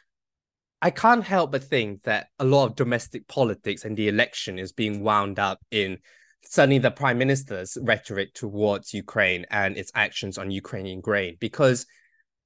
I 0.82 0.90
can't 0.90 1.24
help 1.24 1.52
but 1.52 1.64
think 1.64 2.02
that 2.02 2.26
a 2.38 2.44
lot 2.44 2.66
of 2.66 2.76
domestic 2.76 3.26
politics 3.26 3.86
and 3.86 3.96
the 3.96 4.08
election 4.08 4.58
is 4.58 4.72
being 4.72 5.02
wound 5.02 5.38
up 5.38 5.60
in 5.70 5.96
suddenly 6.44 6.76
the 6.76 6.90
prime 6.90 7.16
minister's 7.16 7.78
rhetoric 7.80 8.34
towards 8.34 8.92
Ukraine 8.92 9.46
and 9.50 9.78
its 9.78 9.90
actions 9.94 10.36
on 10.36 10.50
Ukrainian 10.50 11.00
grain. 11.00 11.38
Because 11.40 11.86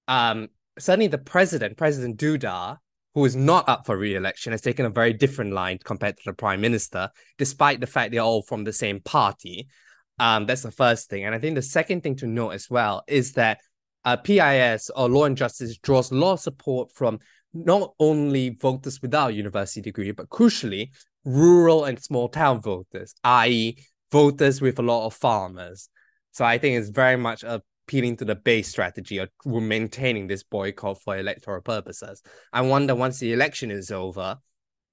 um, 0.07 0.46
suddenly 0.78 1.09
the 1.09 1.18
president, 1.18 1.76
President 1.76 2.16
Duda, 2.16 2.76
who 3.14 3.24
is 3.24 3.34
not 3.34 3.68
up 3.68 3.86
for 3.86 3.98
re-election, 3.98 4.52
has 4.52 4.61
taken 4.61 4.86
a 4.86 4.90
very 4.90 5.14
different 5.14 5.52
line 5.52 5.80
compared 5.82 6.16
to 6.18 6.22
the 6.26 6.32
prime 6.32 6.61
minister, 6.61 7.11
despite 7.38 7.80
the 7.80 7.88
fact 7.88 8.12
they're 8.12 8.20
all 8.20 8.42
from 8.42 8.62
the 8.62 8.72
same 8.72 9.00
party. 9.00 9.66
Um, 10.18 10.46
that's 10.46 10.62
the 10.62 10.70
first 10.70 11.10
thing. 11.10 11.24
And 11.24 11.34
I 11.34 11.38
think 11.38 11.56
the 11.56 11.62
second 11.62 12.02
thing 12.02 12.16
to 12.16 12.26
note 12.26 12.50
as 12.50 12.70
well 12.70 13.02
is 13.08 13.32
that 13.32 13.58
uh, 14.04 14.16
PIS 14.16 14.90
or 14.94 15.08
Law 15.08 15.24
and 15.24 15.36
Justice 15.36 15.78
draws 15.78 16.10
a 16.10 16.14
lot 16.14 16.34
of 16.34 16.40
support 16.40 16.92
from 16.92 17.18
not 17.52 17.94
only 17.98 18.50
voters 18.50 19.00
without 19.00 19.30
a 19.30 19.34
university 19.34 19.80
degree, 19.80 20.10
but 20.12 20.28
crucially, 20.28 20.90
rural 21.24 21.84
and 21.84 22.02
small 22.02 22.28
town 22.28 22.60
voters, 22.60 23.14
i.e., 23.24 23.78
voters 24.12 24.60
with 24.60 24.78
a 24.78 24.82
lot 24.82 25.06
of 25.06 25.14
farmers. 25.14 25.88
So 26.32 26.44
I 26.44 26.58
think 26.58 26.78
it's 26.78 26.90
very 26.90 27.16
much 27.16 27.44
appealing 27.44 28.16
to 28.18 28.24
the 28.24 28.34
base 28.34 28.68
strategy 28.68 29.18
of 29.18 29.28
maintaining 29.44 30.26
this 30.26 30.42
boycott 30.42 31.00
for 31.00 31.16
electoral 31.16 31.62
purposes. 31.62 32.22
I 32.52 32.60
wonder 32.62 32.94
once 32.94 33.18
the 33.18 33.32
election 33.32 33.70
is 33.70 33.90
over, 33.90 34.38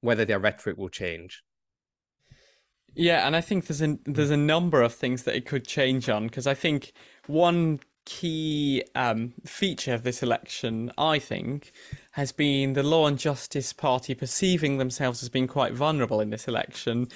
whether 0.01 0.25
their 0.25 0.39
rhetoric 0.39 0.77
will 0.77 0.89
change. 0.89 1.43
Yeah, 2.93 3.25
and 3.25 3.35
I 3.35 3.41
think 3.41 3.67
there's 3.67 3.81
a 3.81 3.97
there's 4.05 4.31
a 4.31 4.37
number 4.37 4.81
of 4.81 4.93
things 4.93 5.23
that 5.23 5.35
it 5.35 5.45
could 5.45 5.65
change 5.65 6.09
on 6.09 6.27
because 6.27 6.45
I 6.45 6.53
think 6.53 6.91
one 7.27 7.79
key 8.05 8.83
um, 8.95 9.33
feature 9.45 9.93
of 9.93 10.03
this 10.03 10.23
election, 10.23 10.91
I 10.97 11.19
think, 11.19 11.71
has 12.11 12.31
been 12.31 12.73
the 12.73 12.83
Law 12.83 13.07
and 13.07 13.17
Justice 13.17 13.73
Party 13.73 14.13
perceiving 14.15 14.77
themselves 14.77 15.23
as 15.23 15.29
being 15.29 15.47
quite 15.47 15.73
vulnerable 15.73 16.19
in 16.19 16.31
this 16.31 16.47
election 16.47 17.07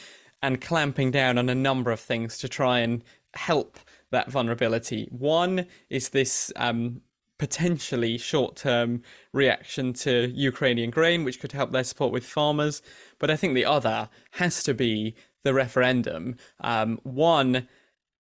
and 0.42 0.62
clamping 0.62 1.12
down 1.12 1.38
on 1.38 1.50
a 1.50 1.56
number 1.56 1.92
of 1.92 2.00
things 2.00 2.38
to 2.38 2.48
try 2.48 2.80
and 2.80 3.04
help 3.34 3.80
that 4.12 4.32
vulnerability. 4.32 5.10
One 5.12 5.66
is 5.90 6.10
this 6.10 6.54
um, 6.56 7.02
potentially 7.38 8.18
short 8.18 8.56
term 8.56 9.02
reaction 9.34 9.92
to 9.94 10.32
Ukrainian 10.34 10.92
grain, 10.92 11.24
which 11.24 11.40
could 11.40 11.52
help 11.52 11.72
their 11.72 11.84
support 11.84 12.12
with 12.12 12.26
farmers. 12.26 12.82
But 13.20 13.30
I 13.30 13.36
think 13.36 13.56
the 13.56 13.66
other 13.66 14.10
has 14.32 14.64
to 14.64 14.74
be 14.74 15.16
the 15.46 15.54
referendum. 15.54 16.36
Um, 16.60 17.00
one, 17.04 17.70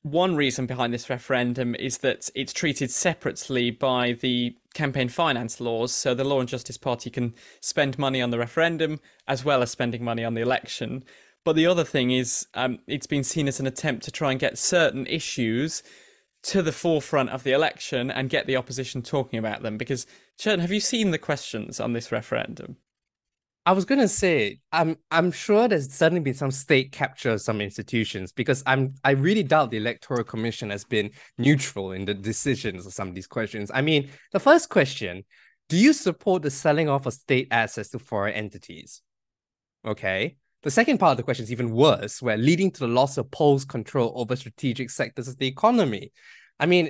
one 0.03 0.37
reason 0.37 0.65
behind 0.65 0.93
this 0.93 1.09
referendum 1.09 1.75
is 1.75 1.97
that 1.97 2.29
it's 2.35 2.53
treated 2.53 2.91
separately 2.91 3.71
by 3.71 4.13
the 4.13 4.55
campaign 4.73 5.09
finance 5.09 5.59
laws. 5.59 5.93
So 5.93 6.13
the 6.13 6.23
Law 6.23 6.39
and 6.39 6.47
Justice 6.47 6.77
Party 6.77 7.09
can 7.09 7.33
spend 7.59 7.99
money 7.99 8.21
on 8.21 8.29
the 8.29 8.39
referendum 8.39 9.01
as 9.27 9.43
well 9.43 9.61
as 9.61 9.71
spending 9.71 10.03
money 10.03 10.23
on 10.23 10.35
the 10.35 10.41
election. 10.41 11.03
But 11.43 11.55
the 11.55 11.67
other 11.67 11.83
thing 11.83 12.11
is, 12.11 12.47
um, 12.53 12.79
it's 12.87 13.07
been 13.07 13.23
seen 13.23 13.47
as 13.47 13.59
an 13.59 13.67
attempt 13.67 14.05
to 14.05 14.11
try 14.11 14.31
and 14.31 14.39
get 14.39 14.57
certain 14.57 15.05
issues 15.07 15.83
to 16.43 16.61
the 16.61 16.71
forefront 16.71 17.31
of 17.31 17.43
the 17.43 17.53
election 17.53 18.11
and 18.11 18.29
get 18.29 18.45
the 18.45 18.55
opposition 18.55 19.01
talking 19.01 19.39
about 19.39 19.63
them. 19.63 19.77
Because, 19.77 20.05
Chern, 20.39 20.59
have 20.59 20.71
you 20.71 20.79
seen 20.79 21.09
the 21.09 21.17
questions 21.17 21.79
on 21.79 21.93
this 21.93 22.11
referendum? 22.11 22.77
I 23.67 23.71
was 23.71 23.85
gonna 23.85 24.07
say, 24.07 24.59
I'm 24.71 24.95
I'm 25.09 25.31
sure 25.31 25.67
there's 25.67 25.91
certainly 25.91 26.21
been 26.21 26.35
some 26.35 26.51
state 26.51 26.91
capture 26.91 27.31
of 27.31 27.41
some 27.41 27.61
institutions 27.61 28.31
because 28.31 28.61
I'm 28.67 28.93
I 29.03 29.11
really 29.11 29.41
doubt 29.43 29.71
the 29.71 29.77
electoral 29.77 30.23
commission 30.23 30.69
has 30.69 30.83
been 30.85 31.09
neutral 31.37 31.93
in 31.93 32.05
the 32.05 32.13
decisions 32.13 32.85
of 32.85 32.93
some 32.93 33.07
of 33.07 33.15
these 33.15 33.27
questions. 33.27 33.71
I 33.73 33.81
mean, 33.81 34.09
the 34.33 34.39
first 34.39 34.69
question: 34.69 35.23
Do 35.69 35.77
you 35.77 35.93
support 35.93 36.43
the 36.43 36.51
selling 36.51 36.89
off 36.89 37.07
of 37.07 37.13
state 37.13 37.47
assets 37.49 37.89
to 37.89 37.99
foreign 37.99 38.33
entities? 38.35 39.01
Okay. 39.85 40.37
The 40.61 40.71
second 40.71 40.97
part 40.99 41.11
of 41.11 41.17
the 41.17 41.23
question 41.23 41.43
is 41.43 41.51
even 41.51 41.69
worse, 41.69 42.21
where 42.23 42.37
leading 42.37 42.71
to 42.71 42.79
the 42.79 42.87
loss 42.87 43.17
of 43.17 43.29
Poles' 43.29 43.65
control 43.65 44.11
over 44.15 44.35
strategic 44.35 44.89
sectors 44.89 45.27
of 45.27 45.37
the 45.37 45.45
economy. 45.45 46.11
I 46.59 46.65
mean, 46.65 46.89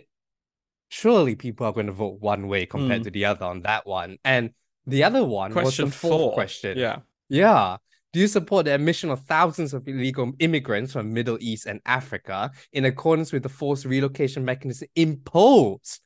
surely 0.88 1.36
people 1.36 1.66
are 1.66 1.74
going 1.74 1.88
to 1.88 1.92
vote 1.92 2.22
one 2.22 2.48
way 2.48 2.66
compared 2.66 3.02
Mm. 3.02 3.06
to 3.06 3.12
the 3.12 3.26
other 3.26 3.46
on 3.46 3.64
that 3.64 3.86
one. 3.86 4.18
And 4.24 4.52
the 4.88 5.04
other 5.04 5.24
one 5.24 5.52
Question 5.52 5.86
was 5.86 5.94
the 5.94 5.98
fourth 5.98 6.20
four. 6.22 6.34
question. 6.34 6.78
Yeah. 6.78 6.98
Yeah. 7.30 7.78
Do 8.14 8.20
you 8.22 8.28
support 8.28 8.66
the 8.66 8.74
admission 8.74 9.10
of 9.10 9.22
thousands 9.26 9.74
of 9.74 9.88
illegal 9.88 10.32
immigrants 10.40 10.94
from 10.94 11.12
Middle 11.14 11.38
East 11.42 11.66
and 11.66 11.82
Africa 11.86 12.52
in 12.72 12.86
accordance 12.86 13.34
with 13.34 13.44
the 13.44 13.50
forced 13.50 13.84
relocation 13.86 14.46
mechanism 14.46 14.88
imposed 14.96 16.00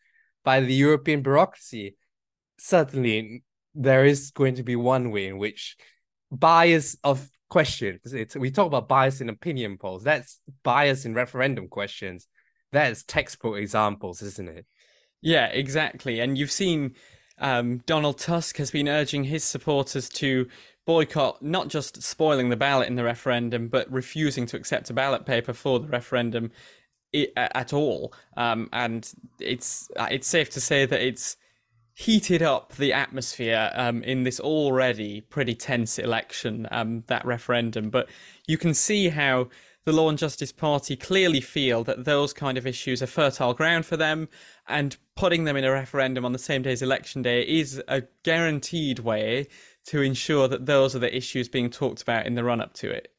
by 0.44 0.62
the 0.62 0.74
European 0.74 1.22
bureaucracy? 1.22 1.96
Certainly, 2.58 3.44
there 3.76 4.06
is 4.06 4.32
going 4.32 4.56
to 4.56 4.64
be 4.64 4.76
one 4.76 5.12
way 5.12 5.28
in 5.28 5.38
which 5.38 5.78
bias 6.32 6.98
of 7.04 7.30
questions. 7.50 8.14
It's, 8.14 8.36
we 8.36 8.50
talk 8.50 8.68
about 8.68 8.88
bias 8.88 9.22
in 9.22 9.30
opinion 9.30 9.78
polls. 9.78 10.04
That's 10.04 10.40
bias 10.64 11.06
in 11.06 11.14
referendum 11.14 11.68
questions. 11.68 12.28
That's 12.72 13.04
textbook 13.04 13.58
examples, 13.58 14.22
isn't 14.22 14.50
it? 14.50 14.66
Yeah, 15.22 15.48
exactly. 15.48 16.22
And 16.22 16.38
you've 16.38 16.52
seen 16.52 16.96
um, 17.40 17.78
Donald 17.86 18.18
Tusk 18.18 18.58
has 18.58 18.72
been 18.72 18.88
urging 18.88 19.24
his 19.24 19.44
supporters 19.44 20.10
to 20.10 20.48
boycott 20.86 21.42
not 21.42 21.68
just 21.68 22.02
spoiling 22.02 22.50
the 22.50 22.56
ballot 22.56 22.88
in 22.88 22.96
the 22.96 23.04
referendum, 23.04 23.68
but 23.68 23.92
refusing 23.92 24.46
to 24.48 24.58
accept 24.58 24.90
a 24.90 24.94
ballot 24.94 25.26
paper 25.26 25.54
for 25.54 25.80
the 25.80 25.88
referendum 25.88 26.52
at 27.36 27.74
all. 27.74 28.14
Um, 28.38 28.70
and 28.74 29.12
it's 29.40 29.90
uh, 29.96 30.08
it's 30.10 30.28
safe 30.28 30.50
to 30.52 30.62
say 30.62 30.86
that 30.86 31.02
it's 31.02 31.38
heated 31.94 32.42
up 32.42 32.74
the 32.76 32.94
atmosphere 32.94 33.72
um, 33.74 34.02
in 34.04 34.24
this 34.24 34.40
already 34.40 35.22
pretty 35.22 35.54
tense 35.54 36.00
election, 36.00 36.66
um, 36.72 37.04
that 37.08 37.26
referendum. 37.26 37.90
But 37.90 38.10
you 38.48 38.58
can 38.58 38.74
see 38.74 39.10
how 39.10 39.50
the 39.90 39.96
Law 39.96 40.08
and 40.08 40.18
Justice 40.20 40.52
Party 40.52 40.96
clearly 40.96 41.42
feel 41.42 41.84
that 41.86 42.06
those 42.06 42.32
kind 42.32 42.60
of 42.60 42.68
issues 42.68 43.02
are 43.02 43.08
fertile 43.08 43.56
ground 43.56 43.88
for 43.88 43.98
them, 43.98 44.30
and 44.68 44.96
putting 45.16 45.46
them 45.46 45.58
in 45.58 45.64
a 45.64 45.72
referendum 45.72 46.26
on 46.26 46.32
the 46.32 46.38
same 46.38 46.62
day 46.62 46.72
as 46.72 46.84
election 46.84 47.24
day 47.24 47.42
is 47.42 47.82
a 47.88 48.04
guaranteed 48.24 49.00
way 49.00 49.48
to 49.88 50.02
ensure 50.04 50.48
that 50.48 50.68
those 50.68 50.96
are 50.96 51.00
the 51.00 51.16
issues 51.16 51.50
being 51.50 51.72
talked 51.72 52.04
about 52.04 52.28
in 52.28 52.36
the 52.36 52.44
run 52.44 52.62
up 52.62 52.74
to 52.74 52.92
it. 52.92 53.12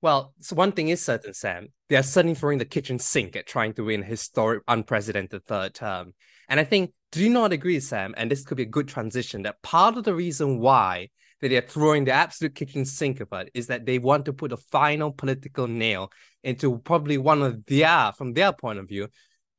Well, 0.00 0.34
so 0.40 0.54
one 0.54 0.70
thing 0.70 0.88
is 0.88 1.02
certain, 1.02 1.34
Sam. 1.34 1.72
They 1.88 1.96
are 1.96 2.02
certainly 2.04 2.36
throwing 2.36 2.58
the 2.58 2.64
kitchen 2.64 3.00
sink 3.00 3.34
at 3.34 3.48
trying 3.48 3.74
to 3.74 3.84
win 3.84 4.02
a 4.02 4.06
historic, 4.06 4.62
unprecedented 4.68 5.44
third 5.46 5.74
term. 5.74 6.14
And 6.48 6.60
I 6.60 6.64
think, 6.64 6.92
do 7.10 7.22
you 7.22 7.28
not 7.28 7.52
agree, 7.52 7.80
Sam? 7.80 8.14
And 8.16 8.30
this 8.30 8.44
could 8.44 8.56
be 8.56 8.62
a 8.62 8.66
good 8.66 8.86
transition 8.86 9.42
that 9.42 9.62
part 9.62 9.96
of 9.96 10.04
the 10.04 10.14
reason 10.14 10.60
why 10.60 11.08
that 11.40 11.48
they're 11.48 11.60
throwing 11.60 12.04
the 12.04 12.12
absolute 12.12 12.54
kitchen 12.54 12.84
sink 12.84 13.20
about 13.20 13.48
is 13.54 13.66
that 13.68 13.86
they 13.86 13.98
want 13.98 14.24
to 14.26 14.32
put 14.32 14.52
a 14.52 14.56
final 14.56 15.12
political 15.12 15.66
nail 15.66 16.10
into 16.42 16.78
probably 16.78 17.18
one 17.18 17.42
of 17.42 17.64
their, 17.66 18.12
from 18.16 18.32
their 18.34 18.52
point 18.52 18.78
of 18.78 18.88
view, 18.88 19.08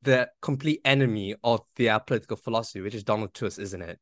the 0.02 0.28
complete 0.40 0.80
enemy 0.84 1.34
of 1.44 1.60
their 1.76 1.98
political 2.00 2.36
philosophy, 2.36 2.80
which 2.80 2.94
is 2.94 3.04
Donald 3.04 3.34
Tusk, 3.34 3.60
isn't 3.60 3.82
it? 3.82 3.98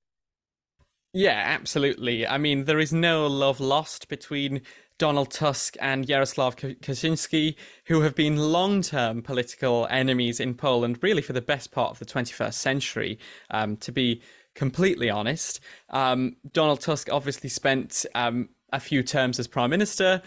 Yeah, 1.13 1.43
absolutely. 1.45 2.27
I 2.27 2.39
mean, 2.39 2.65
there 2.65 2.79
is 2.79 2.93
no 2.93 3.27
love 3.27 3.59
lost 3.59 4.09
between 4.09 4.63
Donald 4.97 5.31
Tusk 5.31 5.77
and 5.81 6.09
Yaroslav 6.09 6.57
Kaczynski, 6.57 7.57
who 7.87 8.03
have 8.03 8.15
been 8.15 8.37
long 8.37 8.81
term 8.81 9.23
political 9.23 9.89
enemies 9.91 10.39
in 10.39 10.55
Poland, 10.55 10.99
really 11.03 11.23
for 11.23 11.33
the 11.33 11.41
best 11.41 11.73
part 11.73 11.91
of 11.91 11.99
the 11.99 12.05
21st 12.05 12.55
century, 12.55 13.19
um, 13.51 13.77
to 13.79 13.91
be 13.91 14.23
completely 14.61 15.09
honest. 15.09 15.59
Um, 15.89 16.37
Donald 16.53 16.81
Tusk 16.81 17.09
obviously 17.11 17.49
spent 17.49 18.05
um, 18.15 18.51
a 18.73 18.79
few 18.79 19.03
terms 19.03 19.39
as 19.39 19.49
prime 19.49 19.71
minister, 19.71 20.21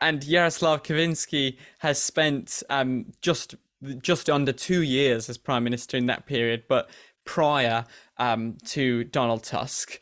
and 0.00 0.24
Yaroslav 0.24 0.82
Kaczynski 0.82 1.58
has 1.80 2.02
spent 2.02 2.62
um, 2.70 3.12
just 3.20 3.54
just 4.00 4.30
under 4.30 4.52
two 4.52 4.80
years 4.80 5.28
as 5.28 5.36
prime 5.36 5.62
minister 5.62 5.98
in 5.98 6.06
that 6.06 6.24
period, 6.24 6.64
but 6.66 6.88
prior 7.26 7.84
um, 8.16 8.56
to 8.64 9.04
Donald 9.04 9.44
Tusk 9.44 10.00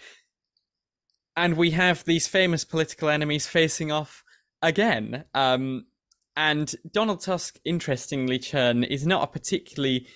and 1.37 1.57
we 1.57 1.71
have 1.71 2.05
these 2.05 2.27
famous 2.27 2.65
political 2.65 3.09
enemies 3.09 3.47
facing 3.47 3.91
off 3.91 4.23
again. 4.61 5.25
Um, 5.35 5.87
and 6.37 6.75
Donald 6.93 7.23
Tusk, 7.23 7.59
interestingly, 7.65 8.39
Chern, 8.39 8.87
is 8.87 9.07
not 9.07 9.23
a 9.23 9.33
particularly 9.33 10.07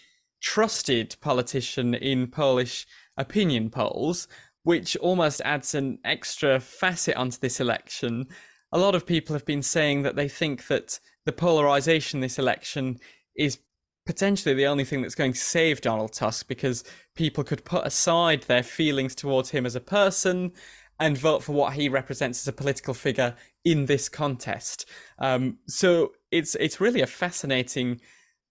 trusted 0.40 1.16
politician 1.20 1.94
in 1.94 2.28
Polish 2.28 2.86
opinion 3.16 3.70
polls, 3.70 4.28
which 4.62 4.96
almost 4.96 5.40
adds 5.44 5.74
an 5.74 5.98
extra 6.04 6.60
facet 6.60 7.16
onto 7.16 7.38
this 7.38 7.60
election. 7.60 8.26
A 8.72 8.78
lot 8.78 8.94
of 8.94 9.06
people 9.06 9.34
have 9.34 9.46
been 9.46 9.62
saying 9.62 10.02
that 10.02 10.16
they 10.16 10.28
think 10.28 10.66
that 10.66 10.98
the 11.24 11.32
polarization 11.32 12.20
this 12.20 12.38
election 12.38 12.98
is 13.36 13.58
potentially 14.06 14.54
the 14.54 14.66
only 14.66 14.84
thing 14.84 15.02
that's 15.02 15.14
going 15.14 15.32
to 15.32 15.38
save 15.38 15.80
Donald 15.80 16.12
Tusk 16.12 16.46
because 16.48 16.84
people 17.14 17.44
could 17.44 17.64
put 17.64 17.86
aside 17.86 18.42
their 18.42 18.62
feelings 18.62 19.14
towards 19.14 19.50
him 19.50 19.66
as 19.66 19.74
a 19.74 19.80
person 19.80 20.52
and 20.98 21.18
vote 21.18 21.42
for 21.42 21.52
what 21.52 21.74
he 21.74 21.88
represents 21.88 22.42
as 22.42 22.48
a 22.48 22.52
political 22.52 22.94
figure 22.94 23.34
in 23.64 23.86
this 23.86 24.08
contest. 24.08 24.88
Um, 25.18 25.58
so 25.66 26.12
it's 26.30 26.54
it's 26.54 26.80
really 26.80 27.02
a 27.02 27.06
fascinating 27.06 28.00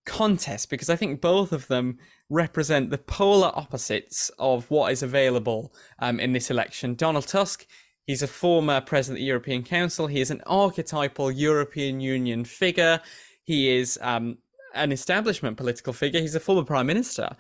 contest 0.06 0.70
because 0.70 0.90
I 0.90 0.96
think 0.96 1.22
both 1.22 1.52
of 1.52 1.68
them 1.68 1.98
represent 2.30 2.90
the 2.90 2.98
polar 2.98 3.52
opposites 3.56 4.30
of 4.40 4.70
what 4.72 4.92
is 4.92 5.04
available 5.04 5.74
um, 6.00 6.20
in 6.20 6.34
this 6.34 6.50
election. 6.50 6.96
Donald 6.96 7.28
Tusk, 7.28 7.66
he's 8.06 8.22
a 8.22 8.28
former 8.28 8.82
president 8.82 9.18
of 9.18 9.22
the 9.22 9.28
European 9.28 9.64
Council. 9.64 10.08
He 10.08 10.22
is 10.22 10.32
an 10.32 10.42
archetypal 10.46 11.32
European 11.32 12.00
Union 12.00 12.46
figure. 12.46 13.02
He 13.44 13.76
is 13.76 14.00
um, 14.02 14.38
an 14.74 14.92
establishment 14.92 15.58
political 15.58 15.94
figure. 15.94 16.22
He's 16.22 16.36
a 16.36 16.40
former 16.40 16.64
prime 16.64 16.88
minister 16.88 17.36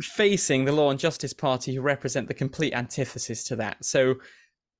facing 0.00 0.64
the 0.64 0.72
Law 0.72 0.90
and 0.90 0.98
Justice 0.98 1.32
Party, 1.32 1.74
who 1.74 1.82
represent 1.82 2.28
the 2.28 2.34
complete 2.34 2.72
antithesis 2.72 3.44
to 3.44 3.56
that. 3.56 3.84
So 3.84 4.16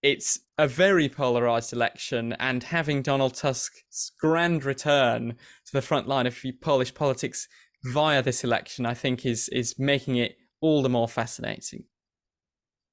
it's 0.03 0.40
a 0.59 0.66
very 0.66 1.09
polarized 1.09 1.72
election, 1.72 2.34
and 2.34 2.62
having 2.62 3.03
Donald 3.03 3.34
Tusk's 3.34 4.12
grand 4.20 4.64
return 4.64 5.30
to 5.66 5.72
the 5.72 5.82
front 5.82 6.09
line 6.09 6.26
of 6.26 6.36
Polish 6.61 6.92
politics 6.92 7.48
via 7.84 8.22
this 8.22 8.44
election, 8.44 8.84
I 8.86 8.94
think, 8.94 9.24
is 9.24 9.48
is 9.48 9.78
making 9.78 10.16
it 10.16 10.36
all 10.61 10.82
the 10.82 10.88
more 10.88 11.09
fascinating. 11.09 11.84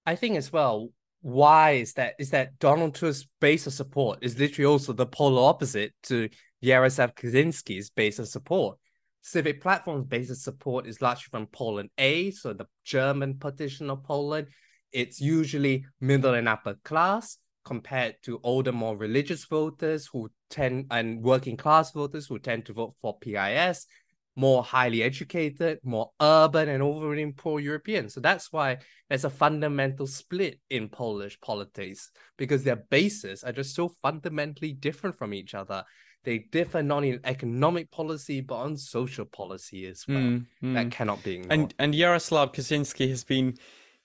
I 0.05 0.15
think 0.15 0.37
as 0.37 0.51
well, 0.51 0.89
why 1.21 1.71
is 1.71 1.93
that? 1.93 2.13
Is 2.19 2.29
that 2.31 2.59
Donald 2.59 2.95
Tusk's 2.95 3.27
base 3.41 3.67
of 3.67 3.73
support 3.73 4.19
is 4.21 4.39
literally 4.39 4.65
also 4.65 4.93
the 4.93 5.05
polar 5.05 5.49
opposite 5.49 5.93
to 6.03 6.29
Yaroslav 6.61 7.15
Kaczynski's 7.15 7.89
base 7.89 8.19
of 8.19 8.27
support. 8.27 8.77
Civic 9.21 9.61
Platform's 9.61 10.05
base 10.05 10.29
of 10.29 10.37
support 10.37 10.87
is 10.87 11.01
largely 11.01 11.27
from 11.29 11.47
Poland 11.47 11.89
A, 11.97 12.31
so 12.31 12.53
the 12.53 12.67
German 12.85 13.37
partition 13.37 13.89
of 13.89 14.03
Poland. 14.03 14.47
It's 14.91 15.21
usually 15.21 15.85
middle 15.99 16.33
and 16.33 16.47
upper 16.47 16.75
class 16.83 17.37
compared 17.65 18.15
to 18.23 18.39
older, 18.43 18.71
more 18.71 18.97
religious 18.97 19.45
voters 19.45 20.09
who 20.11 20.29
tend 20.49 20.87
and 20.91 21.21
working 21.21 21.57
class 21.57 21.91
voters 21.91 22.27
who 22.27 22.39
tend 22.39 22.65
to 22.65 22.73
vote 22.73 22.95
for 23.01 23.17
PIS. 23.19 23.85
more 24.39 24.63
highly 24.63 25.03
educated, 25.03 25.79
more 25.83 26.11
urban, 26.21 26.69
and 26.69 26.81
overly 26.81 27.29
pro-European. 27.33 28.07
So 28.07 28.21
that's 28.21 28.53
why 28.53 28.77
there's 29.09 29.25
a 29.25 29.29
fundamental 29.29 30.07
split 30.07 30.61
in 30.69 30.87
Polish 30.87 31.37
politics 31.41 32.09
because 32.37 32.63
their 32.63 32.77
bases 32.77 33.43
are 33.43 33.51
just 33.51 33.75
so 33.75 33.89
fundamentally 34.01 34.71
different 34.71 35.17
from 35.17 35.33
each 35.33 35.53
other. 35.53 35.83
They 36.23 36.39
differ 36.51 36.81
not 36.81 37.03
in 37.03 37.19
economic 37.25 37.91
policy 37.91 38.39
but 38.39 38.55
on 38.55 38.77
social 38.77 39.25
policy 39.25 39.85
as 39.87 40.05
well. 40.07 40.17
Mm, 40.17 40.45
mm. 40.63 40.73
That 40.73 40.91
cannot 40.91 41.21
be 41.21 41.35
ignored. 41.35 41.51
And 41.51 41.73
and 41.79 41.95
Yaroslav 41.95 42.53
Kaczynski 42.53 43.09
has 43.09 43.25
been 43.25 43.57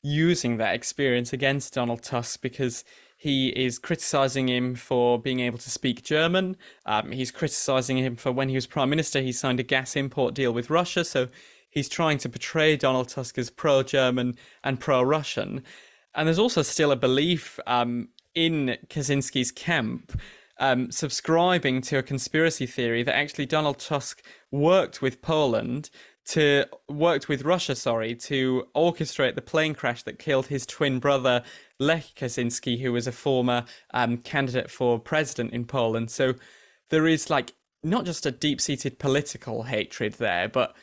using 0.05 0.59
that 0.59 0.75
experience 0.75 1.33
against 1.33 1.75
Donald 1.75 2.03
Tusk 2.03 2.43
because 2.43 2.85
he 3.17 3.49
is 3.49 3.79
criticizing 3.79 4.49
him 4.49 4.75
for 4.75 5.19
being 5.19 5.41
able 5.41 5.57
to 5.57 5.71
speak 5.71 6.05
German. 6.05 6.57
Um, 6.85 7.11
he's 7.11 7.31
criticizing 7.31 7.97
him 7.97 8.15
for 8.15 8.31
when 8.31 8.51
he 8.51 8.55
was 8.55 8.67
prime 8.67 8.91
minister, 8.91 9.23
he 9.23 9.33
signed 9.33 9.61
a 9.61 9.63
gas 9.63 9.97
import 9.97 10.35
deal 10.35 10.53
with 10.53 10.69
Russia. 10.69 11.05
So 11.05 11.29
he's 11.71 11.89
trying 11.89 12.19
to 12.19 12.29
portray 12.29 12.77
Donald 12.77 13.09
Tusk 13.09 13.39
as 13.39 13.49
pro 13.49 13.83
German 13.83 14.37
and 14.63 14.79
pro 14.79 15.03
Russian. 15.03 15.65
And 16.15 16.29
there's 16.29 16.39
also 16.39 16.61
still 16.61 16.93
a 16.93 16.97
belief 16.97 17.59
um, 17.67 18.09
in 18.35 18.77
Kaczynski's 18.89 19.51
camp. 19.51 20.21
Um, 20.61 20.93
subscribing 20.93 21.81
to 21.83 21.99
a 21.99 22.03
conspiracy 22.03 22.67
theory 22.67 23.03
that 23.03 23.17
actually 23.17 23.47
Donald 23.47 23.81
Tusk 23.81 24.23
worked 24.53 25.03
with 25.03 25.21
Poland 25.21 25.91
to 26.27 26.65
worked 26.89 27.29
with 27.29 27.43
Russia, 27.43 27.75
sorry, 27.75 28.15
to 28.15 28.65
orchestrate 28.75 29.35
the 29.35 29.43
plane 29.43 29.75
crash 29.75 30.03
that 30.05 30.19
killed 30.19 30.47
his 30.47 30.67
twin 30.67 30.99
brother 30.99 31.43
Lech 31.79 32.15
Kaczynski, 32.15 32.81
who 32.81 32.93
was 32.93 33.07
a 33.07 33.13
former 33.13 33.65
um, 33.93 34.17
candidate 34.19 34.71
for 34.71 34.99
president 34.99 35.53
in 35.53 35.65
Poland. 35.65 36.11
So 36.11 36.35
there 36.91 37.07
is 37.07 37.31
like 37.31 37.53
not 37.83 38.05
just 38.05 38.27
a 38.27 38.31
deep-seated 38.31 38.99
political 38.99 39.65
hatred 39.65 40.15
there, 40.15 40.49
but 40.49 40.75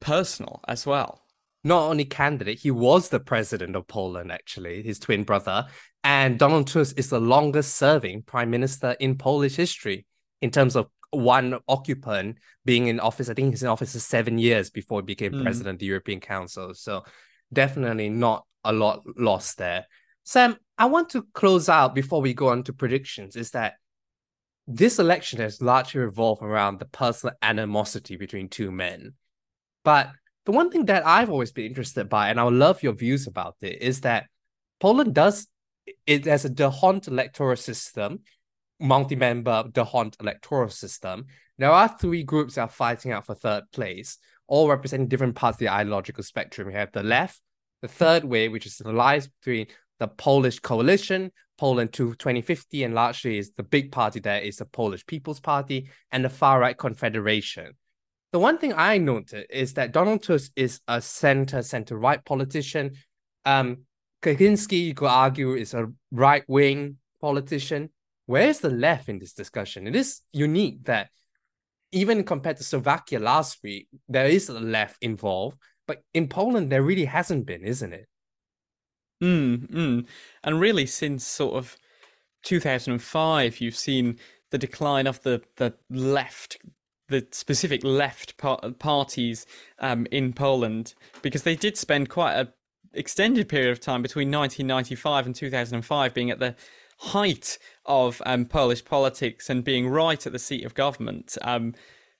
personal 0.00 0.60
as 0.68 0.86
well. 0.86 1.22
Not 1.64 1.88
only 1.88 2.04
candidate, 2.04 2.58
he 2.58 2.70
was 2.70 3.08
the 3.08 3.20
president 3.20 3.76
of 3.76 3.86
Poland, 3.86 4.32
actually, 4.32 4.82
his 4.82 4.98
twin 4.98 5.22
brother. 5.22 5.66
And 6.04 6.38
Donald 6.38 6.66
Tusk 6.66 6.98
is 6.98 7.08
the 7.08 7.20
longest 7.20 7.76
serving 7.76 8.22
prime 8.22 8.50
minister 8.50 8.96
in 8.98 9.16
Polish 9.16 9.54
history 9.54 10.04
in 10.40 10.50
terms 10.50 10.74
of 10.74 10.88
one 11.12 11.58
occupant 11.68 12.38
being 12.64 12.88
in 12.88 13.00
office. 13.00 13.28
I 13.28 13.34
think 13.34 13.50
he's 13.50 13.62
in 13.62 13.68
office 13.68 13.92
for 13.92 14.00
seven 14.00 14.38
years 14.38 14.70
before 14.70 15.00
he 15.00 15.06
became 15.06 15.32
mm. 15.32 15.42
president 15.42 15.74
of 15.74 15.80
the 15.80 15.86
European 15.86 16.20
Council. 16.20 16.74
So 16.74 17.04
definitely 17.52 18.08
not 18.08 18.44
a 18.64 18.72
lot 18.72 19.02
lost 19.16 19.58
there. 19.58 19.86
Sam, 20.24 20.56
I 20.78 20.86
want 20.86 21.10
to 21.10 21.26
close 21.34 21.68
out 21.68 21.94
before 21.94 22.20
we 22.20 22.34
go 22.34 22.48
on 22.48 22.62
to 22.64 22.72
predictions. 22.72 23.36
Is 23.36 23.50
that 23.50 23.74
this 24.66 24.98
election 24.98 25.40
has 25.40 25.60
largely 25.60 26.00
revolved 26.00 26.42
around 26.42 26.78
the 26.78 26.86
personal 26.86 27.34
animosity 27.42 28.16
between 28.16 28.48
two 28.48 28.70
men. 28.70 29.14
But 29.84 30.10
the 30.46 30.52
one 30.52 30.70
thing 30.70 30.86
that 30.86 31.06
I've 31.06 31.30
always 31.30 31.52
been 31.52 31.66
interested 31.66 32.08
by, 32.08 32.30
and 32.30 32.38
I 32.38 32.44
would 32.44 32.54
love 32.54 32.82
your 32.82 32.92
views 32.92 33.26
about 33.26 33.56
it, 33.60 33.82
is 33.82 34.02
that 34.02 34.26
Poland 34.80 35.14
does 35.14 35.48
it 36.06 36.24
has 36.26 36.44
a 36.44 36.48
d'Hondt 36.48 37.08
electoral 37.08 37.56
system 37.56 38.20
multi-member 38.82 39.64
d'Hondt 39.72 40.20
electoral 40.20 40.68
system, 40.68 41.26
there 41.58 41.70
are 41.70 41.88
three 41.88 42.22
groups 42.22 42.56
that 42.56 42.62
are 42.62 42.68
fighting 42.68 43.12
out 43.12 43.26
for 43.26 43.34
third 43.34 43.64
place, 43.72 44.18
all 44.48 44.68
representing 44.68 45.08
different 45.08 45.36
parts 45.36 45.56
of 45.56 45.60
the 45.60 45.68
ideological 45.68 46.24
spectrum. 46.24 46.66
We 46.66 46.74
have 46.74 46.92
the 46.92 47.02
left, 47.02 47.40
the 47.80 47.88
third 47.88 48.24
way, 48.24 48.48
which 48.48 48.66
is 48.66 48.80
alliance 48.80 49.28
between 49.28 49.66
the 49.98 50.08
Polish 50.08 50.58
coalition, 50.58 51.30
Poland 51.58 51.92
to 51.92 52.14
2050, 52.14 52.84
and 52.84 52.94
largely 52.94 53.38
is 53.38 53.52
the 53.52 53.62
big 53.62 53.92
party 53.92 54.18
there 54.18 54.40
is 54.40 54.56
the 54.56 54.64
Polish 54.64 55.06
People's 55.06 55.40
Party 55.40 55.88
and 56.10 56.24
the 56.24 56.30
far 56.30 56.58
right 56.58 56.76
confederation. 56.76 57.72
The 58.32 58.38
one 58.38 58.58
thing 58.58 58.72
I 58.74 58.98
noted 58.98 59.46
is 59.50 59.74
that 59.74 59.92
Donald 59.92 60.22
Tusk 60.22 60.50
is 60.56 60.80
a 60.88 61.00
center 61.00 61.62
center 61.62 61.98
right 61.98 62.24
politician. 62.24 62.92
Um, 63.44 63.82
Kaczynski, 64.22 64.86
you 64.86 64.94
could 64.94 65.08
argue, 65.08 65.54
is 65.54 65.74
a 65.74 65.92
right 66.10 66.42
wing 66.48 66.96
politician 67.20 67.90
where's 68.26 68.60
the 68.60 68.70
left 68.70 69.08
in 69.08 69.18
this 69.18 69.32
discussion? 69.32 69.86
It 69.86 69.96
is 69.96 70.20
unique 70.32 70.84
that 70.84 71.10
even 71.92 72.24
compared 72.24 72.56
to 72.56 72.64
Slovakia 72.64 73.18
last 73.18 73.62
week, 73.62 73.88
there 74.08 74.26
is 74.26 74.48
a 74.48 74.58
left 74.58 74.96
involved, 75.02 75.58
but 75.86 76.02
in 76.14 76.28
Poland 76.28 76.72
there 76.72 76.82
really 76.82 77.04
hasn't 77.04 77.46
been, 77.46 77.64
isn't 77.64 77.92
it? 77.92 78.08
Mm, 79.22 79.70
mm. 79.70 80.06
And 80.42 80.60
really, 80.60 80.86
since 80.86 81.24
sort 81.24 81.54
of 81.54 81.76
2005, 82.44 83.60
you've 83.60 83.76
seen 83.76 84.18
the 84.50 84.58
decline 84.58 85.06
of 85.06 85.22
the 85.22 85.42
the 85.56 85.74
left, 85.90 86.58
the 87.08 87.26
specific 87.30 87.84
left 87.84 88.36
par- 88.36 88.60
parties 88.78 89.46
um, 89.78 90.06
in 90.10 90.32
Poland, 90.32 90.94
because 91.22 91.44
they 91.44 91.54
did 91.54 91.76
spend 91.76 92.08
quite 92.08 92.34
a 92.34 92.52
extended 92.94 93.48
period 93.48 93.70
of 93.70 93.80
time 93.80 94.02
between 94.02 94.30
1995 94.30 95.26
and 95.26 95.34
2005 95.34 96.14
being 96.14 96.30
at 96.30 96.38
the 96.38 96.54
height 97.02 97.58
of 97.84 98.22
um, 98.24 98.44
Polish 98.44 98.84
politics 98.84 99.50
and 99.50 99.64
being 99.64 99.88
right 99.88 100.24
at 100.24 100.32
the 100.32 100.38
seat 100.38 100.64
of 100.64 100.74
government. 100.74 101.36
Um, 101.42 101.74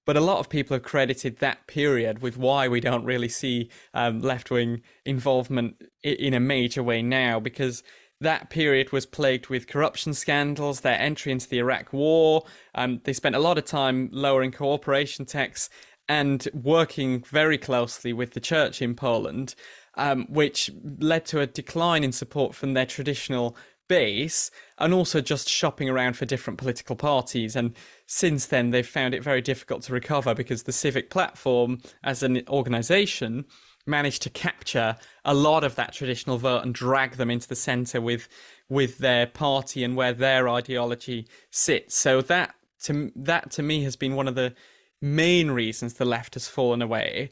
but 0.05 0.17
a 0.17 0.21
lot 0.21 0.39
of 0.41 0.49
people 0.49 0.75
have 0.75 0.83
credited 0.83 1.39
that 1.39 1.69
period 1.69 2.21
with 2.21 2.37
why 2.37 2.67
we 2.67 2.81
don't 2.81 3.05
really 3.05 3.29
see 3.29 3.71
um, 3.95 4.21
left 4.21 4.51
wing 4.51 4.83
involvement 5.05 5.77
in 6.03 6.35
a 6.35 6.41
major 6.41 6.83
way 6.83 7.01
now, 7.01 7.39
because 7.39 7.85
that 8.21 8.51
period 8.51 8.91
was 8.91 9.07
plagued 9.07 9.49
with 9.49 9.69
corruption 9.69 10.15
scandals, 10.15 10.81
their 10.81 10.99
entry 10.99 11.31
into 11.31 11.49
the 11.49 11.59
Iraq 11.59 11.93
war. 11.93 12.45
Um, 12.75 13.01
they 13.05 13.13
spent 13.13 13.37
a 13.37 13.41
lot 13.41 13.59
of 13.59 13.65
time 13.65 14.09
lowering 14.11 14.51
cooperation 14.51 15.25
tax 15.27 15.71
and 16.09 16.49
working 16.53 17.23
very 17.23 17.59
closely 17.59 18.13
with 18.13 18.33
the 18.33 18.41
church 18.41 18.83
in 18.83 18.97
Poland, 18.97 19.55
um, 19.95 20.27
which 20.29 20.71
led 20.99 21.25
to 21.27 21.41
a 21.41 21.47
decline 21.47 22.03
in 22.03 22.13
support 22.13 22.55
from 22.57 22.75
their 22.75 22.87
traditional 22.87 23.57
base 23.93 24.51
and 24.79 24.95
also 24.95 25.21
just 25.21 25.51
shopping 25.51 25.91
around 25.91 26.17
for 26.17 26.25
different 26.25 26.59
political 26.59 26.97
parties. 26.97 27.55
And 27.55 27.75
since 28.07 28.47
then, 28.47 28.71
they've 28.71 28.87
found 28.87 29.13
it 29.13 29.23
very 29.23 29.43
difficult 29.43 29.83
to 29.83 29.93
recover 29.93 30.35
because 30.35 30.63
the 30.63 30.73
civic 30.73 31.11
platform 31.11 31.83
as 32.03 32.23
an 32.23 32.43
organization 32.49 33.45
managed 33.87 34.23
to 34.23 34.31
capture 34.31 34.97
a 35.27 35.35
lot 35.35 35.63
of 35.63 35.75
that 35.75 35.93
traditional 35.93 36.39
vote 36.39 36.65
and 36.65 36.75
drag 36.75 37.17
them 37.17 37.31
into 37.31 37.47
the 37.47 37.55
center 37.55 38.01
with 38.01 38.31
with 38.71 38.97
their 38.97 39.27
party 39.27 39.85
and 39.85 39.95
where 39.95 40.15
their 40.15 40.49
ideology 40.49 41.29
sits. 41.51 41.95
So 41.95 42.23
that 42.23 42.55
to 42.85 43.13
that 43.15 43.51
to 43.51 43.63
me 43.63 43.85
has 43.85 43.97
been 43.97 44.17
one 44.17 44.29
of 44.29 44.37
the 44.37 44.55
main 45.03 45.51
reasons 45.51 45.95
the 45.95 46.07
left 46.07 46.33
has 46.33 46.49
fallen 46.49 46.81
away. 46.81 47.29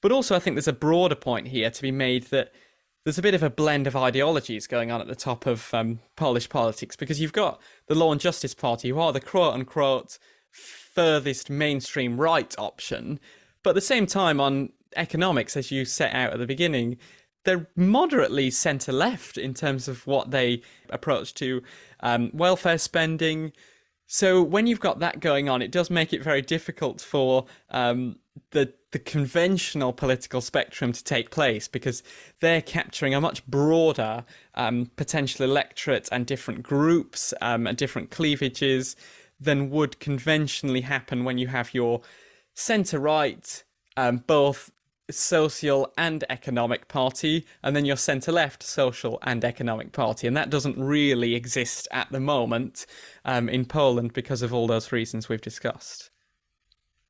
But 0.00 0.12
also 0.12 0.34
I 0.34 0.38
think 0.38 0.56
there's 0.56 0.66
a 0.66 0.72
broader 0.72 1.14
point 1.14 1.48
here 1.48 1.68
to 1.70 1.82
be 1.82 1.92
made 1.92 2.22
that 2.28 2.52
there's 3.04 3.18
a 3.18 3.22
bit 3.22 3.34
of 3.34 3.42
a 3.42 3.50
blend 3.50 3.86
of 3.86 3.96
ideologies 3.96 4.66
going 4.66 4.90
on 4.90 5.00
at 5.00 5.06
the 5.06 5.14
top 5.14 5.46
of 5.46 5.72
um, 5.72 6.00
Polish 6.16 6.48
politics 6.48 6.96
because 6.96 7.20
you've 7.20 7.32
got 7.32 7.60
the 7.86 7.94
Law 7.94 8.12
and 8.12 8.20
Justice 8.20 8.54
Party, 8.54 8.90
who 8.90 8.98
are 8.98 9.12
the 9.12 9.20
quote 9.20 9.54
unquote 9.54 10.18
furthest 10.50 11.48
mainstream 11.48 12.20
right 12.20 12.54
option, 12.58 13.20
but 13.62 13.70
at 13.70 13.74
the 13.74 13.80
same 13.80 14.06
time, 14.06 14.40
on 14.40 14.70
economics, 14.96 15.56
as 15.56 15.70
you 15.70 15.84
set 15.84 16.14
out 16.14 16.32
at 16.32 16.38
the 16.38 16.46
beginning, 16.46 16.96
they're 17.44 17.68
moderately 17.76 18.50
centre 18.50 18.92
left 18.92 19.38
in 19.38 19.54
terms 19.54 19.88
of 19.88 20.06
what 20.06 20.30
they 20.30 20.62
approach 20.90 21.34
to 21.34 21.62
um, 22.00 22.30
welfare 22.34 22.78
spending. 22.78 23.52
So 24.06 24.42
when 24.42 24.66
you've 24.66 24.80
got 24.80 24.98
that 24.98 25.20
going 25.20 25.48
on, 25.48 25.62
it 25.62 25.70
does 25.70 25.88
make 25.88 26.12
it 26.12 26.22
very 26.22 26.42
difficult 26.42 27.00
for 27.00 27.46
um, 27.70 28.16
the 28.50 28.74
the 28.92 28.98
conventional 28.98 29.92
political 29.92 30.40
spectrum 30.40 30.92
to 30.92 31.04
take 31.04 31.30
place 31.30 31.68
because 31.68 32.02
they're 32.40 32.62
capturing 32.62 33.14
a 33.14 33.20
much 33.20 33.46
broader 33.46 34.24
um, 34.54 34.90
potential 34.96 35.44
electorate 35.44 36.08
and 36.10 36.26
different 36.26 36.62
groups 36.62 37.32
um, 37.40 37.66
and 37.66 37.76
different 37.76 38.10
cleavages 38.10 38.96
than 39.38 39.70
would 39.70 39.98
conventionally 40.00 40.82
happen 40.82 41.24
when 41.24 41.38
you 41.38 41.46
have 41.46 41.72
your 41.72 42.00
centre 42.54 42.98
right, 42.98 43.64
um, 43.96 44.18
both 44.26 44.70
social 45.10 45.92
and 45.96 46.24
economic 46.28 46.88
party, 46.88 47.46
and 47.62 47.74
then 47.74 47.84
your 47.84 47.96
centre 47.96 48.32
left 48.32 48.62
social 48.62 49.18
and 49.22 49.44
economic 49.44 49.92
party. 49.92 50.26
And 50.26 50.36
that 50.36 50.50
doesn't 50.50 50.78
really 50.78 51.34
exist 51.34 51.88
at 51.90 52.10
the 52.10 52.20
moment 52.20 52.86
um, 53.24 53.48
in 53.48 53.64
Poland 53.64 54.12
because 54.12 54.42
of 54.42 54.52
all 54.52 54.66
those 54.66 54.92
reasons 54.92 55.28
we've 55.28 55.40
discussed. 55.40 56.09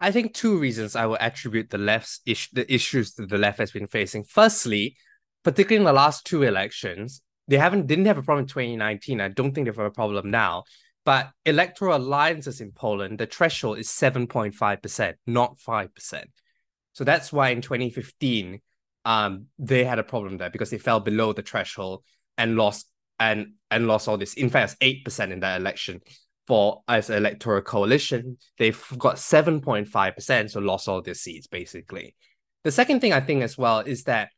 I 0.00 0.10
think 0.12 0.32
two 0.32 0.58
reasons 0.58 0.96
I 0.96 1.06
will 1.06 1.18
attribute 1.20 1.70
the 1.70 1.78
left's 1.78 2.20
the 2.52 2.66
issues 2.72 3.14
that 3.14 3.28
the 3.28 3.38
left 3.38 3.58
has 3.58 3.70
been 3.70 3.86
facing. 3.86 4.24
Firstly, 4.24 4.96
particularly 5.44 5.82
in 5.82 5.84
the 5.84 5.92
last 5.92 6.24
two 6.24 6.42
elections, 6.42 7.22
they 7.48 7.58
haven't 7.58 7.86
didn't 7.86 8.06
have 8.06 8.18
a 8.18 8.22
problem 8.22 8.44
in 8.44 8.48
2019. 8.48 9.20
I 9.20 9.28
don't 9.28 9.54
think 9.54 9.66
they 9.66 9.70
have 9.70 9.78
a 9.78 9.90
problem 9.90 10.30
now. 10.30 10.64
But 11.04 11.30
electoral 11.46 11.96
alliances 11.96 12.60
in 12.60 12.72
Poland, 12.72 13.18
the 13.18 13.26
threshold 13.26 13.78
is 13.78 13.88
7.5%, 13.88 15.14
not 15.26 15.58
5%. 15.58 16.24
So 16.92 17.04
that's 17.04 17.32
why 17.32 17.50
in 17.50 17.62
2015, 17.62 18.60
um, 19.06 19.46
they 19.58 19.84
had 19.84 19.98
a 19.98 20.04
problem 20.04 20.36
there 20.36 20.50
because 20.50 20.68
they 20.70 20.78
fell 20.78 21.00
below 21.00 21.32
the 21.32 21.42
threshold 21.42 22.04
and 22.36 22.56
lost 22.56 22.86
and 23.18 23.54
and 23.70 23.86
lost 23.86 24.08
all 24.08 24.18
this. 24.18 24.34
In 24.34 24.50
fact, 24.50 24.76
eight 24.80 25.04
percent 25.04 25.32
in 25.32 25.40
that 25.40 25.60
election 25.60 26.00
for 26.50 26.82
as 26.88 27.10
electoral 27.10 27.62
coalition. 27.62 28.36
They've 28.58 28.84
got 28.98 29.18
7.5%, 29.18 30.50
so 30.50 30.58
lost 30.58 30.88
all 30.88 31.00
their 31.00 31.14
seats 31.14 31.46
basically. 31.46 32.16
The 32.64 32.72
second 32.72 32.98
thing 32.98 33.12
I 33.12 33.20
think 33.20 33.44
as 33.44 33.56
well 33.56 33.78
is 33.78 34.02
that 34.04 34.30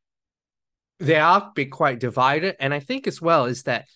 they 0.99 1.17
are 1.17 1.51
quite 1.71 2.01
divided, 2.01 2.57
and 2.61 2.75
I 2.75 2.81
think 2.81 3.07
as 3.07 3.23
well 3.23 3.47
is 3.47 3.63
that 3.63 3.87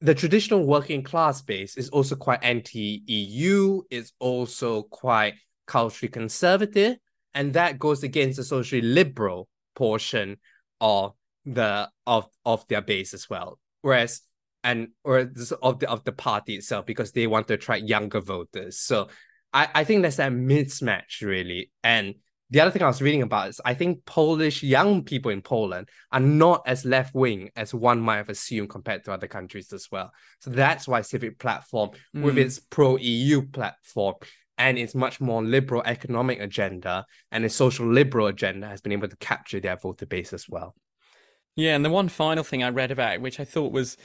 the 0.00 0.14
traditional 0.14 0.66
working 0.66 1.02
class 1.02 1.42
base 1.42 1.76
is 1.76 1.90
also 1.90 2.16
quite 2.16 2.42
anti-EU, 2.42 3.82
is 3.90 4.12
also 4.20 4.84
quite 4.84 5.34
culturally 5.66 6.10
conservative, 6.10 6.96
and 7.34 7.52
that 7.52 7.78
goes 7.78 8.02
against 8.02 8.38
the 8.38 8.44
socially 8.44 8.80
liberal 8.80 9.48
portion 9.74 10.38
of 10.80 11.12
the 11.44 11.90
of 12.06 12.26
of 12.46 12.66
their 12.68 12.80
base 12.80 13.12
as 13.12 13.28
well. 13.28 13.58
Whereas 13.82 14.22
and 14.62 14.88
or 15.04 15.30
of 15.62 15.78
the 15.78 15.88
of 15.88 16.04
the 16.04 16.12
party 16.12 16.54
itself 16.54 16.86
because 16.86 17.12
they 17.12 17.26
want 17.26 17.48
to 17.48 17.54
attract 17.54 17.84
younger 17.84 18.20
voters. 18.20 18.78
So 18.78 19.08
I, 19.52 19.68
I 19.74 19.84
think 19.84 20.02
there's 20.02 20.16
that 20.16 20.32
mismatch 20.32 21.22
really. 21.22 21.70
And 21.82 22.14
the 22.50 22.60
other 22.60 22.72
thing 22.72 22.82
I 22.82 22.88
was 22.88 23.00
reading 23.00 23.22
about 23.22 23.48
is 23.48 23.60
I 23.64 23.74
think 23.74 24.04
Polish 24.04 24.62
young 24.62 25.04
people 25.04 25.30
in 25.30 25.40
Poland 25.40 25.88
are 26.10 26.20
not 26.20 26.62
as 26.66 26.84
left 26.84 27.14
wing 27.14 27.50
as 27.54 27.72
one 27.72 28.00
might 28.00 28.16
have 28.16 28.28
assumed 28.28 28.70
compared 28.70 29.04
to 29.04 29.12
other 29.12 29.28
countries 29.28 29.72
as 29.72 29.88
well. 29.90 30.12
So 30.40 30.50
that's 30.50 30.88
why 30.88 31.02
Civic 31.02 31.38
Platform, 31.38 31.90
mm. 32.14 32.22
with 32.22 32.36
its 32.36 32.58
pro 32.58 32.96
EU 32.96 33.42
platform 33.42 34.16
and 34.58 34.78
its 34.78 34.96
much 34.96 35.20
more 35.20 35.44
liberal 35.44 35.82
economic 35.86 36.40
agenda 36.40 37.06
and 37.30 37.44
its 37.44 37.54
social 37.54 37.86
liberal 37.86 38.26
agenda, 38.26 38.66
has 38.66 38.80
been 38.80 38.92
able 38.92 39.08
to 39.08 39.16
capture 39.16 39.60
their 39.60 39.76
voter 39.76 40.06
base 40.06 40.32
as 40.32 40.48
well. 40.48 40.74
Yeah, 41.54 41.76
and 41.76 41.84
the 41.84 41.90
one 41.90 42.08
final 42.08 42.42
thing 42.42 42.64
I 42.64 42.70
read 42.70 42.90
about, 42.90 43.20
which 43.20 43.38
I 43.38 43.44
thought 43.44 43.72
was 43.72 43.96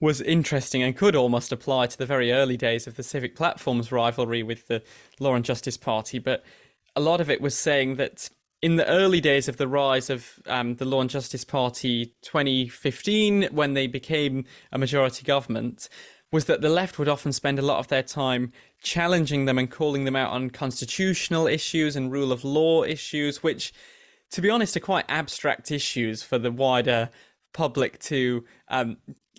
was 0.00 0.20
interesting 0.20 0.82
and 0.82 0.96
could 0.96 1.16
almost 1.16 1.52
apply 1.52 1.86
to 1.86 1.98
the 1.98 2.06
very 2.06 2.32
early 2.32 2.56
days 2.56 2.86
of 2.86 2.96
the 2.96 3.02
Civic 3.02 3.34
Platform's 3.34 3.90
rivalry 3.90 4.42
with 4.42 4.68
the 4.68 4.82
Law 5.20 5.34
and 5.34 5.44
Justice 5.44 5.76
Party, 5.76 6.18
but 6.18 6.44
a 6.94 7.00
lot 7.00 7.20
of 7.20 7.30
it 7.30 7.40
was 7.40 7.56
saying 7.56 7.96
that 7.96 8.28
in 8.62 8.76
the 8.76 8.86
early 8.88 9.20
days 9.20 9.48
of 9.48 9.58
the 9.58 9.68
rise 9.68 10.10
of 10.10 10.40
um, 10.46 10.76
the 10.76 10.84
Law 10.84 11.00
and 11.00 11.10
Justice 11.10 11.44
Party 11.44 12.14
2015, 12.22 13.48
when 13.52 13.74
they 13.74 13.86
became 13.86 14.44
a 14.72 14.78
majority 14.78 15.24
government, 15.24 15.88
was 16.32 16.46
that 16.46 16.60
the 16.60 16.68
left 16.68 16.98
would 16.98 17.08
often 17.08 17.32
spend 17.32 17.58
a 17.58 17.62
lot 17.62 17.78
of 17.78 17.88
their 17.88 18.02
time 18.02 18.52
challenging 18.82 19.44
them 19.44 19.58
and 19.58 19.70
calling 19.70 20.04
them 20.04 20.16
out 20.16 20.32
on 20.32 20.50
constitutional 20.50 21.46
issues 21.46 21.96
and 21.96 22.10
rule 22.12 22.32
of 22.32 22.44
law 22.44 22.82
issues, 22.82 23.42
which, 23.42 23.72
to 24.30 24.40
be 24.40 24.50
honest, 24.50 24.76
are 24.76 24.80
quite 24.80 25.04
abstract 25.08 25.70
issues 25.70 26.22
for 26.22 26.38
the 26.38 26.50
wider 26.50 27.10
public 27.52 27.98
to 28.00 28.44
um, 28.68 28.96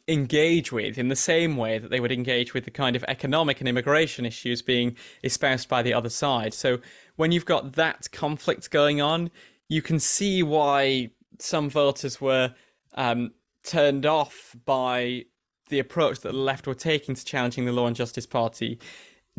engage 0.07 0.71
with 0.71 0.97
in 0.97 1.09
the 1.09 1.15
same 1.15 1.57
way 1.57 1.77
that 1.77 1.89
they 1.89 1.99
would 1.99 2.11
engage 2.11 2.53
with 2.53 2.65
the 2.65 2.71
kind 2.71 2.95
of 2.95 3.03
economic 3.07 3.59
and 3.59 3.67
immigration 3.67 4.25
issues 4.25 4.61
being 4.61 4.95
espoused 5.23 5.67
by 5.67 5.81
the 5.81 5.93
other 5.93 6.09
side. 6.09 6.53
So 6.53 6.79
when 7.17 7.31
you've 7.31 7.45
got 7.45 7.73
that 7.73 8.09
conflict 8.11 8.71
going 8.71 9.01
on, 9.01 9.31
you 9.67 9.81
can 9.81 9.99
see 9.99 10.43
why 10.43 11.11
some 11.39 11.69
voters 11.69 12.21
were 12.21 12.53
um, 12.95 13.31
turned 13.63 14.05
off 14.05 14.55
by 14.65 15.25
the 15.69 15.79
approach 15.79 16.21
that 16.21 16.31
the 16.31 16.37
left 16.37 16.67
were 16.67 16.73
taking 16.73 17.15
to 17.15 17.25
challenging 17.25 17.65
the 17.65 17.73
Law 17.73 17.87
and 17.87 17.95
Justice 17.95 18.25
Party, 18.25 18.79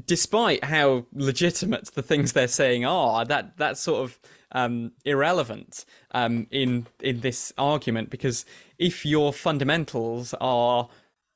despite 0.05 0.65
how 0.65 1.07
legitimate 1.13 1.87
the 1.87 2.03
things 2.03 2.33
they're 2.35 2.47
saying 2.47 2.85
are. 2.85 3.25
That 3.25 3.57
that 3.57 3.79
sort 3.79 4.05
of 4.05 4.19
um, 4.53 4.93
irrelevant 5.05 5.85
um, 6.13 6.47
in 6.51 6.87
in 7.01 7.21
this 7.21 7.53
argument 7.59 8.11
because 8.11 8.45
if 8.79 9.05
your 9.05 9.33
fundamentals 9.33 10.35
are 10.41 10.89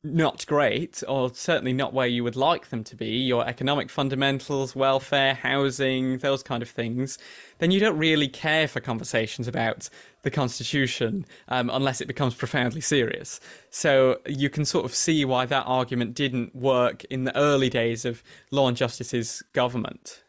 not 0.05 0.45
great, 0.47 1.03
or 1.07 1.33
certainly 1.33 1.73
not 1.73 1.93
where 1.93 2.09
you 2.09 2.25
would 2.25 2.35
like 2.35 2.71
them 2.71 2.83
to 2.83 2.97
be, 2.97 3.11
your 3.11 3.47
economic 3.47 3.89
fundamentals, 3.89 4.75
welfare, 4.75 5.35
housing, 5.35 6.19
those 6.19 6.43
kind 6.43 6.61
of 6.61 6.69
things, 6.69 7.19
then 7.59 7.71
you 7.71 7.79
don't 7.79 7.97
really 7.97 8.27
care 8.27 8.67
for 8.67 8.81
conversations 8.81 9.47
about 9.47 9.89
the 10.23 10.31
Constitution 10.31 11.25
um, 11.49 11.71
unless 11.73 12.01
it 12.01 12.09
becomes 12.09 12.35
profoundly 12.35 12.81
serious. 12.81 13.39
So 13.71 14.19
you 14.27 14.51
can 14.51 14.65
sort 14.65 14.85
of 14.85 14.95
see 14.95 15.25
why 15.25 15.47
that 15.47 15.65
argument 15.67 16.15
didn't 16.15 16.55
work 16.55 17.05
in 17.05 17.23
the 17.23 17.37
early 17.37 17.71
days 17.71 18.05
of 18.05 18.25
Law 18.51 18.67
and 18.67 18.77
Justice's 18.77 19.43
government 19.53 20.23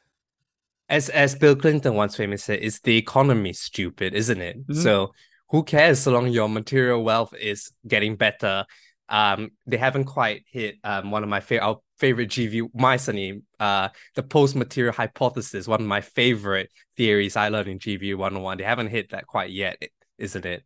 as 0.93 1.09
as 1.09 1.33
Bill 1.35 1.55
Clinton 1.55 1.95
once 1.95 2.15
famously 2.15 2.57
said, 2.57 2.63
"Is 2.63 2.79
the 2.81 2.97
economy 2.97 3.53
stupid, 3.53 4.13
isn't 4.13 4.41
it?" 4.41 4.59
Mm-hmm. 4.59 4.81
So 4.81 5.13
who 5.49 5.63
cares 5.63 5.99
so 5.99 6.11
long 6.11 6.27
your 6.27 6.47
material 6.47 7.03
wealth 7.03 7.33
is 7.33 7.71
getting 7.87 8.15
better? 8.15 8.65
Um, 9.09 9.51
they 9.65 9.77
haven't 9.77 10.05
quite 10.05 10.45
hit 10.51 10.75
um 10.83 11.09
one 11.11 11.23
of 11.23 11.29
my 11.29 11.39
favorite 11.39 11.65
our 11.65 11.79
favorite 11.97 12.29
GV 12.29 12.69
my 12.73 12.97
sunny 12.97 13.41
uh 13.59 13.89
the 14.15 14.23
post 14.23 14.55
material 14.55 14.93
hypothesis, 14.93 15.67
one 15.67 15.81
of 15.81 15.87
my 15.87 16.01
favorite 16.01 16.69
theories 16.95 17.35
I 17.35 17.49
learned 17.49 17.69
in 17.69 17.79
GV 17.79 18.15
101. 18.15 18.57
They 18.57 18.63
haven't 18.63 18.89
hit 18.89 19.09
that 19.11 19.25
quite 19.25 19.49
yet, 19.49 19.81
isn't 20.19 20.45
it? 20.45 20.63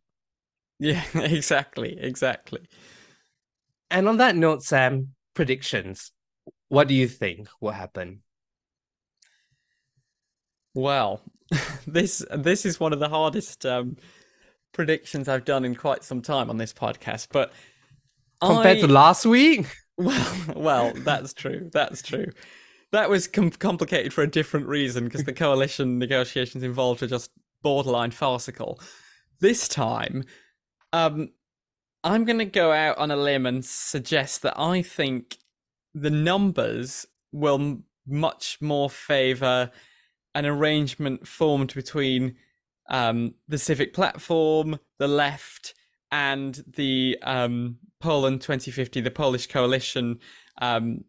Yeah, 0.78 1.04
exactly, 1.14 1.98
exactly. 1.98 2.68
And 3.90 4.06
on 4.08 4.18
that 4.18 4.36
note, 4.36 4.62
Sam, 4.62 5.14
predictions. 5.34 6.12
What 6.68 6.86
do 6.86 6.94
you 6.94 7.08
think 7.08 7.48
will 7.62 7.72
happen? 7.72 8.20
Well, 10.78 11.22
this 11.88 12.24
this 12.30 12.64
is 12.64 12.78
one 12.78 12.92
of 12.92 13.00
the 13.00 13.08
hardest 13.08 13.66
um, 13.66 13.96
predictions 14.72 15.28
I've 15.28 15.44
done 15.44 15.64
in 15.64 15.74
quite 15.74 16.04
some 16.04 16.22
time 16.22 16.48
on 16.50 16.56
this 16.56 16.72
podcast, 16.72 17.28
but 17.32 17.52
compared 18.40 18.78
I... 18.78 18.80
to 18.82 18.88
last 18.88 19.26
week. 19.26 19.66
Well, 20.00 20.36
well, 20.54 20.92
that's 20.94 21.34
true. 21.34 21.70
That's 21.72 22.02
true. 22.02 22.30
That 22.92 23.10
was 23.10 23.26
com- 23.26 23.50
complicated 23.50 24.14
for 24.14 24.22
a 24.22 24.30
different 24.30 24.68
reason 24.68 25.02
because 25.02 25.24
the 25.24 25.32
coalition 25.32 25.98
negotiations 25.98 26.62
involved 26.62 27.02
are 27.02 27.08
just 27.08 27.32
borderline 27.64 28.12
farcical. 28.12 28.78
This 29.40 29.66
time, 29.66 30.22
um, 30.92 31.30
I'm 32.04 32.24
going 32.24 32.38
to 32.38 32.44
go 32.44 32.70
out 32.70 32.96
on 32.98 33.10
a 33.10 33.16
limb 33.16 33.44
and 33.44 33.64
suggest 33.64 34.42
that 34.42 34.56
I 34.56 34.82
think 34.82 35.38
the 35.94 36.10
numbers 36.10 37.04
will 37.32 37.60
m- 37.60 37.82
much 38.06 38.58
more 38.60 38.88
favour 38.88 39.72
an 40.38 40.46
arrangement 40.46 41.26
formed 41.26 41.74
between 41.74 42.36
um, 42.88 43.34
the 43.48 43.58
civic 43.58 43.92
platform, 43.92 44.78
the 44.98 45.08
left, 45.08 45.74
and 46.12 46.62
the 46.76 47.18
um, 47.22 47.78
Poland 47.98 48.40
2050, 48.40 49.00
the 49.00 49.10
Polish 49.10 49.48
coalition. 49.48 50.20
Um, 50.62 51.04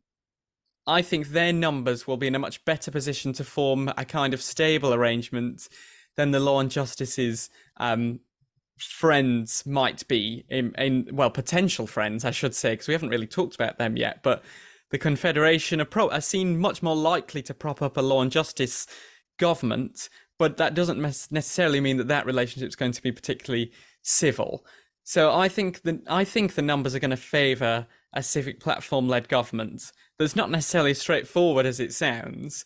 I 0.88 1.03
think 1.03 1.27
their 1.27 1.53
numbers 1.53 2.07
will 2.07 2.17
be 2.17 2.25
in 2.25 2.34
a 2.34 2.39
much 2.39 2.65
better 2.65 2.89
position 2.89 3.32
to 3.34 3.43
form 3.43 3.93
a 3.95 4.03
kind 4.03 4.34
of 4.34 4.41
stable 4.41 4.95
arrangement 4.95 5.69
than 6.15 6.32
the 6.32 6.39
Law 6.39 6.59
and 6.59 6.71
Justice's 6.71 7.51
um, 7.77 8.21
friends 8.80 9.63
might 9.63 10.07
be 10.07 10.43
in, 10.49 10.73
in, 10.80 11.07
well 11.11 11.30
potential 11.30 11.86
friends 11.86 12.23
I 12.23 12.32
should 12.32 12.55
say 12.55 12.71
because 12.71 12.88
we 12.88 12.93
haven't 12.93 13.09
really 13.09 13.27
talked 13.27 13.55
about 13.55 13.77
them 13.77 13.97
yet 13.97 14.23
but 14.23 14.41
the 14.89 14.97
Confederation 14.97 15.82
are, 15.82 15.86
pro- 15.86 16.09
are 16.09 16.21
seen 16.21 16.57
much 16.57 16.82
more 16.82 16.95
likely 16.95 17.41
to 17.43 17.53
prop 17.53 17.82
up 17.82 17.97
a 17.97 18.01
law 18.01 18.21
and 18.21 18.32
justice 18.32 18.88
government, 19.40 20.10
but 20.38 20.58
that 20.58 20.76
doesn't 20.76 21.00
necessarily 21.00 21.82
mean 21.82 21.98
that 21.98 22.08
that 22.08 22.26
relationship 22.26 22.70
is 22.70 22.76
going 22.76 22.92
to 22.92 23.02
be 23.02 23.12
particularly 23.12 23.72
civil. 24.02 24.66
So 25.04 25.34
I 25.34 25.50
think 25.50 25.82
the 25.82 26.02
I 26.08 26.24
think 26.24 26.54
the 26.54 26.62
numbers 26.62 26.94
are 26.94 27.00
going 27.00 27.10
to 27.10 27.18
favour 27.18 27.88
a 28.14 28.22
civic 28.22 28.60
platform-led 28.60 29.28
government 29.28 29.92
that's 30.18 30.36
not 30.36 30.52
necessarily 30.52 30.94
straightforward 30.94 31.66
as 31.66 31.80
it 31.80 31.94
sounds. 31.94 32.66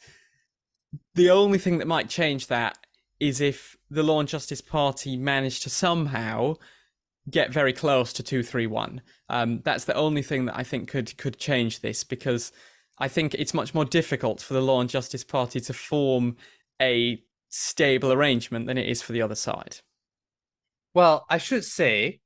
The 1.15 1.29
only 1.29 1.57
thing 1.57 1.77
that 1.77 1.87
might 1.87 2.09
change 2.09 2.47
that 2.47 2.77
is 3.19 3.39
if 3.39 3.77
the 3.89 4.03
Law 4.03 4.19
and 4.19 4.29
Justice 4.29 4.61
Party 4.61 5.15
managed 5.15 5.63
to 5.63 5.69
somehow 5.69 6.55
get 7.29 7.53
very 7.53 7.71
close 7.71 8.11
to 8.13 8.23
two 8.23 8.43
three 8.43 8.67
one. 8.67 9.01
Um, 9.29 9.61
that's 9.63 9.85
the 9.85 9.95
only 9.95 10.21
thing 10.21 10.45
that 10.45 10.57
I 10.57 10.63
think 10.63 10.89
could 10.89 11.17
could 11.17 11.37
change 11.39 11.79
this 11.79 12.03
because 12.03 12.51
I 12.99 13.07
think 13.07 13.33
it's 13.33 13.53
much 13.53 13.73
more 13.73 13.85
difficult 13.85 14.41
for 14.41 14.53
the 14.53 14.61
Law 14.61 14.81
and 14.81 14.89
Justice 14.89 15.23
Party 15.23 15.59
to 15.61 15.73
form 15.73 16.35
a 16.83 17.23
stable 17.49 18.11
arrangement 18.11 18.67
than 18.67 18.77
it 18.77 18.87
is 18.87 19.01
for 19.01 19.13
the 19.13 19.21
other 19.21 19.35
side. 19.35 19.77
Well, 20.93 21.25
I 21.29 21.37
should 21.37 21.63
say 21.63 22.19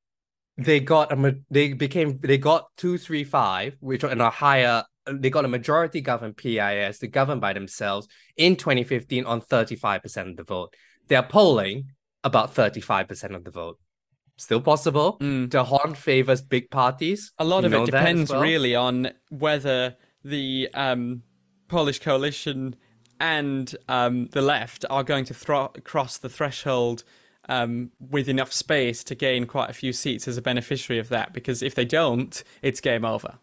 they 0.58 0.80
got 0.80 1.12
a 1.12 1.36
they 1.50 1.74
became 1.74 2.20
they 2.22 2.38
got 2.38 2.68
two 2.76 2.98
three 2.98 3.24
five, 3.24 3.78
which 3.80 4.04
are 4.04 4.12
in 4.12 4.22
a 4.22 4.30
higher 4.30 4.84
they 5.12 5.30
got 5.30 5.46
a 5.46 5.48
majority 5.48 6.02
governed 6.02 6.38
PIS, 6.38 7.00
they 7.00 7.08
govern 7.08 7.40
by 7.40 7.54
themselves 7.54 8.08
in 8.36 8.56
2015 8.56 9.26
on 9.26 9.42
35% 9.42 10.32
of 10.32 10.38
the 10.38 10.44
vote. 10.44 10.74
They're 11.08 11.24
polling 11.24 11.92
about 12.24 12.54
35% 12.54 13.36
of 13.36 13.44
the 13.44 13.52
vote. 13.52 13.80
Still 14.36 14.62
possible. 14.62 15.18
Mm. 15.20 15.50
D'Hondt 15.50 15.98
favors 15.98 16.42
big 16.42 16.70
parties. 16.70 17.32
A 17.40 17.46
lot 17.46 17.66
of 17.66 17.74
it 17.74 17.86
depends 17.86 18.30
well. 18.30 18.42
really 18.42 18.76
on 18.76 19.12
whether 19.30 19.96
the 20.24 20.70
um, 20.74 21.24
Polish 21.68 22.00
coalition 22.00 22.76
and 23.20 23.76
um, 23.88 24.28
the 24.28 24.42
left 24.42 24.86
are 24.90 25.04
going 25.04 25.26
to 25.26 25.34
thro- 25.34 25.74
cross 25.84 26.18
the 26.18 26.30
threshold 26.30 27.04
um, 27.50 27.92
with 28.00 28.28
enough 28.30 28.52
space 28.52 29.04
to 29.06 29.16
gain 29.16 29.46
quite 29.46 29.70
a 29.70 29.74
few 29.74 29.94
seats 29.94 30.28
as 30.28 30.38
a 30.38 30.42
beneficiary 30.42 31.00
of 31.00 31.10
that. 31.10 31.34
Because 31.34 31.64
if 31.64 31.76
they 31.76 31.86
don't, 31.86 32.44
it's 32.62 32.82
game 32.82 33.06
over. 33.06 33.40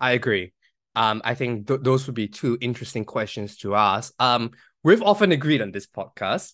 I 0.00 0.12
agree. 0.12 0.52
Um, 0.94 1.20
I 1.24 1.34
think 1.34 1.68
th- 1.68 1.80
those 1.82 2.06
would 2.06 2.14
be 2.14 2.28
two 2.28 2.56
interesting 2.60 3.04
questions 3.04 3.56
to 3.58 3.74
ask. 3.74 4.12
Um, 4.18 4.52
we've 4.82 5.02
often 5.02 5.32
agreed 5.32 5.62
on 5.62 5.72
this 5.72 5.86
podcast. 5.86 6.52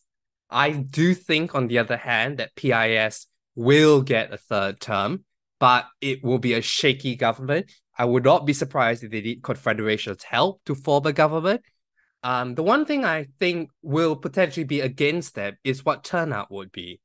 I 0.50 0.70
do 0.70 1.14
think, 1.14 1.54
on 1.54 1.68
the 1.68 1.78
other 1.78 1.96
hand, 1.96 2.38
that 2.38 2.54
PIS 2.56 3.26
will 3.54 4.02
get 4.02 4.32
a 4.32 4.36
third 4.36 4.80
term, 4.80 5.24
but 5.58 5.86
it 6.00 6.22
will 6.22 6.38
be 6.38 6.54
a 6.54 6.60
shaky 6.60 7.16
government. 7.16 7.70
I 7.96 8.04
would 8.04 8.24
not 8.24 8.46
be 8.46 8.52
surprised 8.52 9.04
if 9.04 9.10
they 9.10 9.20
need 9.20 9.42
Confederation's 9.42 10.24
help 10.24 10.60
to 10.66 10.74
form 10.74 11.06
a 11.06 11.12
government. 11.12 11.62
Um, 12.22 12.54
the 12.54 12.62
one 12.62 12.84
thing 12.84 13.04
I 13.04 13.26
think 13.40 13.70
will 13.82 14.16
potentially 14.16 14.64
be 14.64 14.80
against 14.80 15.34
them 15.34 15.56
is 15.64 15.84
what 15.84 16.04
turnout 16.04 16.50
would 16.50 16.70
be. 16.70 17.00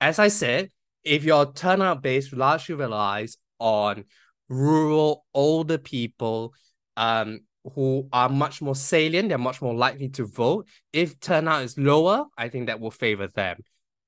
As 0.00 0.18
I 0.18 0.28
said, 0.28 0.70
if 1.04 1.24
your 1.24 1.52
turnout 1.52 2.02
base 2.02 2.32
largely 2.32 2.74
relies 2.74 3.36
on 3.58 4.04
rural 4.48 5.26
older 5.34 5.78
people 5.78 6.54
um, 6.96 7.40
who 7.74 8.08
are 8.12 8.28
much 8.28 8.62
more 8.62 8.74
salient, 8.74 9.28
they're 9.28 9.38
much 9.38 9.60
more 9.60 9.74
likely 9.74 10.08
to 10.10 10.26
vote. 10.26 10.66
If 10.92 11.20
turnout 11.20 11.62
is 11.62 11.76
lower, 11.76 12.24
I 12.36 12.48
think 12.48 12.66
that 12.66 12.80
will 12.80 12.90
favor 12.90 13.28
them. 13.28 13.58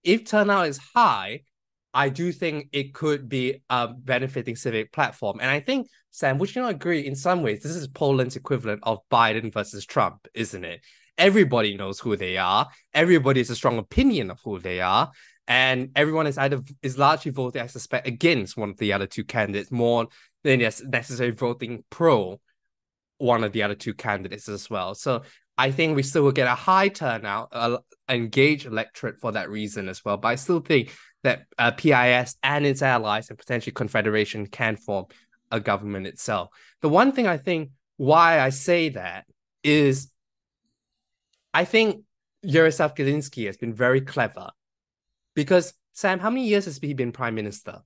If 0.02 0.24
turnout 0.24 0.68
is 0.68 0.78
high, 0.94 1.42
I 1.92 2.08
do 2.08 2.32
think 2.32 2.68
it 2.72 2.94
could 2.94 3.28
be 3.28 3.62
a 3.68 3.88
benefiting 3.88 4.56
civic 4.56 4.92
platform. 4.92 5.38
And 5.40 5.50
I 5.50 5.60
think, 5.60 5.88
Sam, 6.10 6.38
would 6.38 6.54
you 6.54 6.62
not 6.62 6.70
agree 6.70 7.06
in 7.06 7.16
some 7.16 7.42
ways, 7.42 7.62
this 7.62 7.74
is 7.74 7.88
Poland's 7.88 8.36
equivalent 8.36 8.80
of 8.84 9.00
Biden 9.10 9.52
versus 9.52 9.84
Trump, 9.84 10.28
isn't 10.34 10.64
it? 10.64 10.80
Everybody 11.18 11.76
knows 11.76 11.98
who 11.98 12.16
they 12.16 12.36
are. 12.36 12.68
Everybody 12.94 13.40
has 13.40 13.50
a 13.50 13.56
strong 13.56 13.78
opinion 13.78 14.30
of 14.30 14.40
who 14.44 14.58
they 14.58 14.80
are. 14.80 15.10
And 15.48 15.90
everyone 15.96 16.28
is 16.28 16.38
either 16.38 16.60
is 16.80 16.96
largely 16.96 17.32
voting, 17.32 17.62
I 17.62 17.66
suspect, 17.66 18.06
against 18.06 18.56
one 18.56 18.70
of 18.70 18.78
the 18.78 18.92
other 18.92 19.06
two 19.06 19.24
candidates 19.24 19.72
more 19.72 20.06
than 20.44 20.60
necessarily 20.60 21.34
voting 21.34 21.82
pro 21.90 22.40
one 23.18 23.44
of 23.44 23.52
the 23.52 23.62
other 23.62 23.74
two 23.74 23.92
candidates 23.92 24.48
as 24.48 24.70
well. 24.70 24.94
So 24.94 25.22
I 25.58 25.72
think 25.72 25.94
we 25.94 26.02
still 26.02 26.22
will 26.22 26.32
get 26.32 26.46
a 26.46 26.54
high 26.54 26.88
turnout, 26.88 27.48
uh, 27.52 27.78
engaged 28.08 28.64
electorate 28.64 29.20
for 29.20 29.32
that 29.32 29.50
reason 29.50 29.88
as 29.88 30.02
well. 30.04 30.16
But 30.16 30.28
I 30.28 30.34
still 30.36 30.60
think 30.60 30.94
that 31.22 31.46
uh, 31.58 31.70
PIS 31.72 32.36
and 32.42 32.64
its 32.66 32.82
allies 32.82 33.28
and 33.28 33.38
potentially 33.38 33.72
Confederation 33.72 34.46
can 34.46 34.76
form 34.76 35.06
a 35.50 35.60
government 35.60 36.06
itself. 36.06 36.48
The 36.80 36.88
one 36.88 37.12
thing 37.12 37.26
I 37.26 37.36
think 37.36 37.70
why 37.96 38.40
I 38.40 38.50
say 38.50 38.90
that 38.90 39.26
is 39.62 40.10
I 41.52 41.64
think 41.64 42.02
Yaroslav 42.42 42.94
Kaczynski 42.94 43.46
has 43.46 43.56
been 43.56 43.74
very 43.74 44.00
clever 44.00 44.50
because 45.34 45.74
Sam, 45.92 46.18
how 46.18 46.30
many 46.30 46.46
years 46.46 46.64
has 46.64 46.78
he 46.78 46.94
been 46.94 47.12
prime 47.12 47.34
minister? 47.34 47.82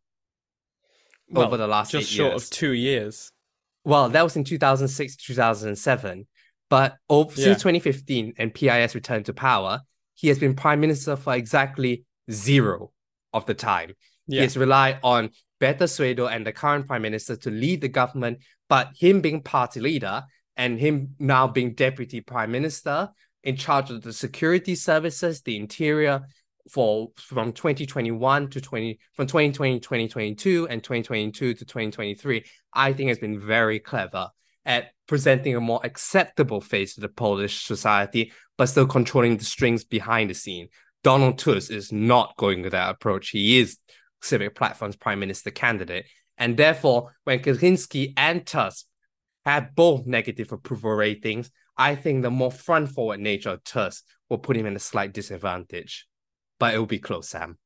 Well, 1.28 1.46
over 1.46 1.56
the 1.56 1.66
last 1.66 1.90
just 1.90 2.10
short 2.10 2.32
years? 2.32 2.44
of 2.44 2.50
two 2.50 2.72
years. 2.72 3.30
Well, 3.84 4.08
that 4.10 4.22
was 4.22 4.36
in 4.36 4.44
2006 4.44 5.16
2007. 5.16 6.26
But 6.70 6.96
over, 7.08 7.30
Yeah. 7.38 7.44
since 7.46 7.62
2015 7.62 8.34
and 8.38 8.54
PIS 8.54 8.94
returned 8.94 9.26
to 9.26 9.34
power, 9.34 9.80
he 10.14 10.28
has 10.28 10.38
been 10.38 10.54
prime 10.54 10.80
minister 10.80 11.16
for 11.16 11.34
exactly 11.34 12.04
zero 12.30 12.92
of 13.34 13.44
the 13.46 13.54
time. 13.54 13.90
He 14.26 14.36
Yeah. 14.36 14.42
has 14.42 14.56
relied 14.56 14.98
on 15.02 15.30
Beata 15.60 15.84
Szydło 15.84 16.30
and 16.34 16.46
the 16.46 16.52
current 16.52 16.86
prime 16.86 17.02
minister 17.02 17.36
to 17.36 17.50
lead 17.50 17.82
the 17.82 17.88
government, 17.88 18.38
but 18.68 18.90
him 18.98 19.20
being 19.20 19.42
party 19.42 19.80
leader 19.80 20.22
and 20.56 20.80
him 20.80 21.14
now 21.18 21.46
being 21.46 21.74
deputy 21.74 22.20
prime 22.22 22.50
minister 22.50 23.10
in 23.42 23.56
charge 23.56 23.90
of 23.90 24.00
the 24.02 24.12
security 24.12 24.74
services, 24.74 25.42
the 25.42 25.56
interior 25.56 26.22
for 26.70 27.10
from 27.16 27.52
2021 27.52 28.48
to 28.48 28.60
20 28.60 28.98
from 29.12 29.26
2020 29.26 29.80
2022 29.80 30.66
and 30.70 30.82
2022 30.82 31.52
to 31.52 31.64
2023 31.64 32.42
i 32.72 32.90
think 32.90 33.08
has 33.08 33.18
been 33.18 33.38
very 33.38 33.78
clever 33.78 34.30
at 34.64 34.86
presenting 35.06 35.54
a 35.54 35.60
more 35.60 35.80
acceptable 35.84 36.62
face 36.62 36.94
to 36.94 37.02
the 37.02 37.08
polish 37.08 37.66
society 37.66 38.32
but 38.56 38.66
still 38.66 38.86
controlling 38.86 39.36
the 39.36 39.44
strings 39.44 39.84
behind 39.84 40.30
the 40.30 40.34
scene 40.34 40.68
donald 41.04 41.38
tusk 41.38 41.70
is 41.70 41.92
not 41.92 42.36
going 42.36 42.62
with 42.62 42.72
that 42.72 42.90
approach 42.90 43.30
he 43.30 43.60
is 43.60 43.78
civic 44.20 44.54
platform's 44.56 44.96
prime 44.96 45.20
minister 45.20 45.50
candidate 45.50 46.06
and 46.36 46.56
therefore 46.56 47.14
when 47.22 47.38
kaczynski 47.38 48.12
and 48.16 48.44
tusk 48.44 48.86
have 49.46 49.74
both 49.76 50.04
negative 50.06 50.50
approval 50.50 50.90
ratings 50.90 51.50
i 51.76 51.94
think 51.94 52.22
the 52.22 52.30
more 52.30 52.50
front 52.50 52.90
forward 52.90 53.20
nature 53.20 53.50
of 53.50 53.62
tusk 53.62 54.02
will 54.28 54.38
put 54.38 54.56
him 54.56 54.66
in 54.66 54.74
a 54.74 54.80
slight 54.80 55.12
disadvantage 55.12 56.08
but 56.58 56.74
it 56.74 56.78
will 56.78 56.86
be 56.86 56.98
close, 56.98 57.28
Sam. 57.28 57.58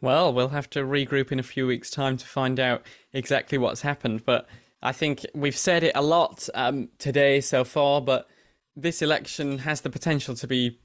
Well, 0.00 0.32
we'll 0.32 0.48
have 0.48 0.70
to 0.70 0.80
regroup 0.80 1.32
in 1.32 1.38
a 1.38 1.44
few 1.44 1.66
weeks' 1.66 1.90
time 1.90 2.16
to 2.16 2.26
find 2.26 2.60
out 2.60 2.82
exactly 3.12 3.58
what's 3.58 3.82
happened. 3.82 4.24
But 4.24 4.48
I 4.82 4.92
think 4.92 5.26
we've 5.34 5.56
said 5.56 5.82
it 5.82 5.92
a 5.94 6.02
lot 6.02 6.48
um, 6.54 6.88
today 6.98 7.40
so 7.40 7.64
far, 7.64 8.00
but 8.00 8.28
this 8.76 9.02
election 9.02 9.58
has 9.58 9.80
the 9.80 9.90
potential 9.90 10.36
to 10.36 10.46
be 10.46 10.78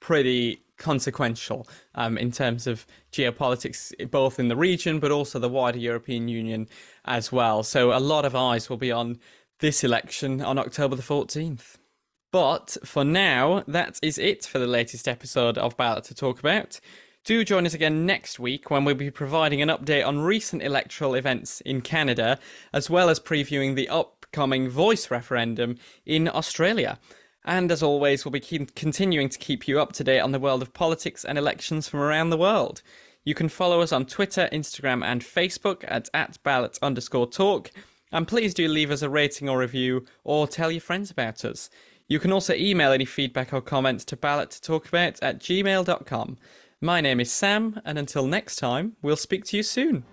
pretty 0.00 0.62
consequential 0.78 1.68
um, 1.94 2.18
in 2.18 2.32
terms 2.32 2.66
of 2.66 2.86
geopolitics, 3.12 3.92
both 4.10 4.40
in 4.40 4.48
the 4.48 4.56
region 4.56 4.98
but 4.98 5.12
also 5.12 5.38
the 5.38 5.48
wider 5.48 5.78
European 5.78 6.26
Union 6.26 6.66
as 7.04 7.30
well. 7.30 7.62
So 7.62 7.92
a 7.92 8.00
lot 8.00 8.24
of 8.24 8.34
eyes 8.34 8.68
will 8.68 8.78
be 8.78 8.90
on 8.90 9.20
this 9.60 9.84
election 9.84 10.40
on 10.40 10.58
October 10.58 10.96
the 10.96 11.02
14th. 11.02 11.76
But 12.32 12.76
for 12.84 13.04
now, 13.04 13.62
that 13.66 13.98
is 14.02 14.16
it 14.16 14.44
for 14.44 14.58
the 14.58 14.66
latest 14.66 15.06
episode 15.06 15.58
of 15.58 15.76
Ballot 15.76 16.04
to 16.04 16.14
Talk 16.14 16.38
About. 16.38 16.80
Do 17.24 17.44
join 17.44 17.66
us 17.66 17.74
again 17.74 18.06
next 18.06 18.38
week 18.38 18.70
when 18.70 18.84
we'll 18.84 18.94
be 18.94 19.10
providing 19.10 19.60
an 19.60 19.68
update 19.68 20.06
on 20.06 20.20
recent 20.20 20.62
electoral 20.62 21.14
events 21.14 21.60
in 21.60 21.82
Canada, 21.82 22.38
as 22.72 22.88
well 22.88 23.10
as 23.10 23.20
previewing 23.20 23.74
the 23.74 23.88
upcoming 23.88 24.70
voice 24.70 25.10
referendum 25.10 25.76
in 26.06 26.28
Australia. 26.28 26.98
And 27.44 27.72
as 27.72 27.82
always, 27.82 28.24
we'll 28.24 28.32
be 28.32 28.40
continuing 28.40 29.28
to 29.28 29.38
keep 29.38 29.66
you 29.66 29.80
up 29.80 29.92
to 29.94 30.04
date 30.04 30.20
on 30.20 30.32
the 30.32 30.38
world 30.38 30.62
of 30.62 30.74
politics 30.74 31.24
and 31.24 31.38
elections 31.38 31.88
from 31.88 32.00
around 32.00 32.30
the 32.30 32.36
world. 32.36 32.82
You 33.24 33.34
can 33.34 33.48
follow 33.48 33.80
us 33.80 33.92
on 33.92 34.06
Twitter, 34.06 34.48
Instagram, 34.52 35.04
and 35.04 35.22
Facebook 35.22 35.84
at, 35.88 36.08
at 36.12 36.42
ballot 36.42 36.78
underscore 36.82 37.28
talk. 37.28 37.70
And 38.12 38.26
please 38.26 38.54
do 38.54 38.68
leave 38.68 38.90
us 38.90 39.02
a 39.02 39.08
rating 39.08 39.48
or 39.48 39.58
review 39.58 40.04
or 40.24 40.46
tell 40.46 40.70
your 40.70 40.80
friends 40.80 41.10
about 41.10 41.44
us. 41.44 41.70
You 42.08 42.18
can 42.18 42.32
also 42.32 42.54
email 42.54 42.92
any 42.92 43.04
feedback 43.04 43.52
or 43.52 43.60
comments 43.60 44.04
to 44.06 44.16
ballot 44.16 44.58
talk 44.62 44.88
about 44.88 45.22
at 45.22 45.38
gmail.com. 45.38 46.38
My 46.80 47.00
name 47.00 47.20
is 47.20 47.30
Sam, 47.30 47.80
and 47.84 47.98
until 47.98 48.26
next 48.26 48.56
time, 48.56 48.96
we'll 49.00 49.16
speak 49.16 49.44
to 49.46 49.56
you 49.56 49.62
soon. 49.62 50.04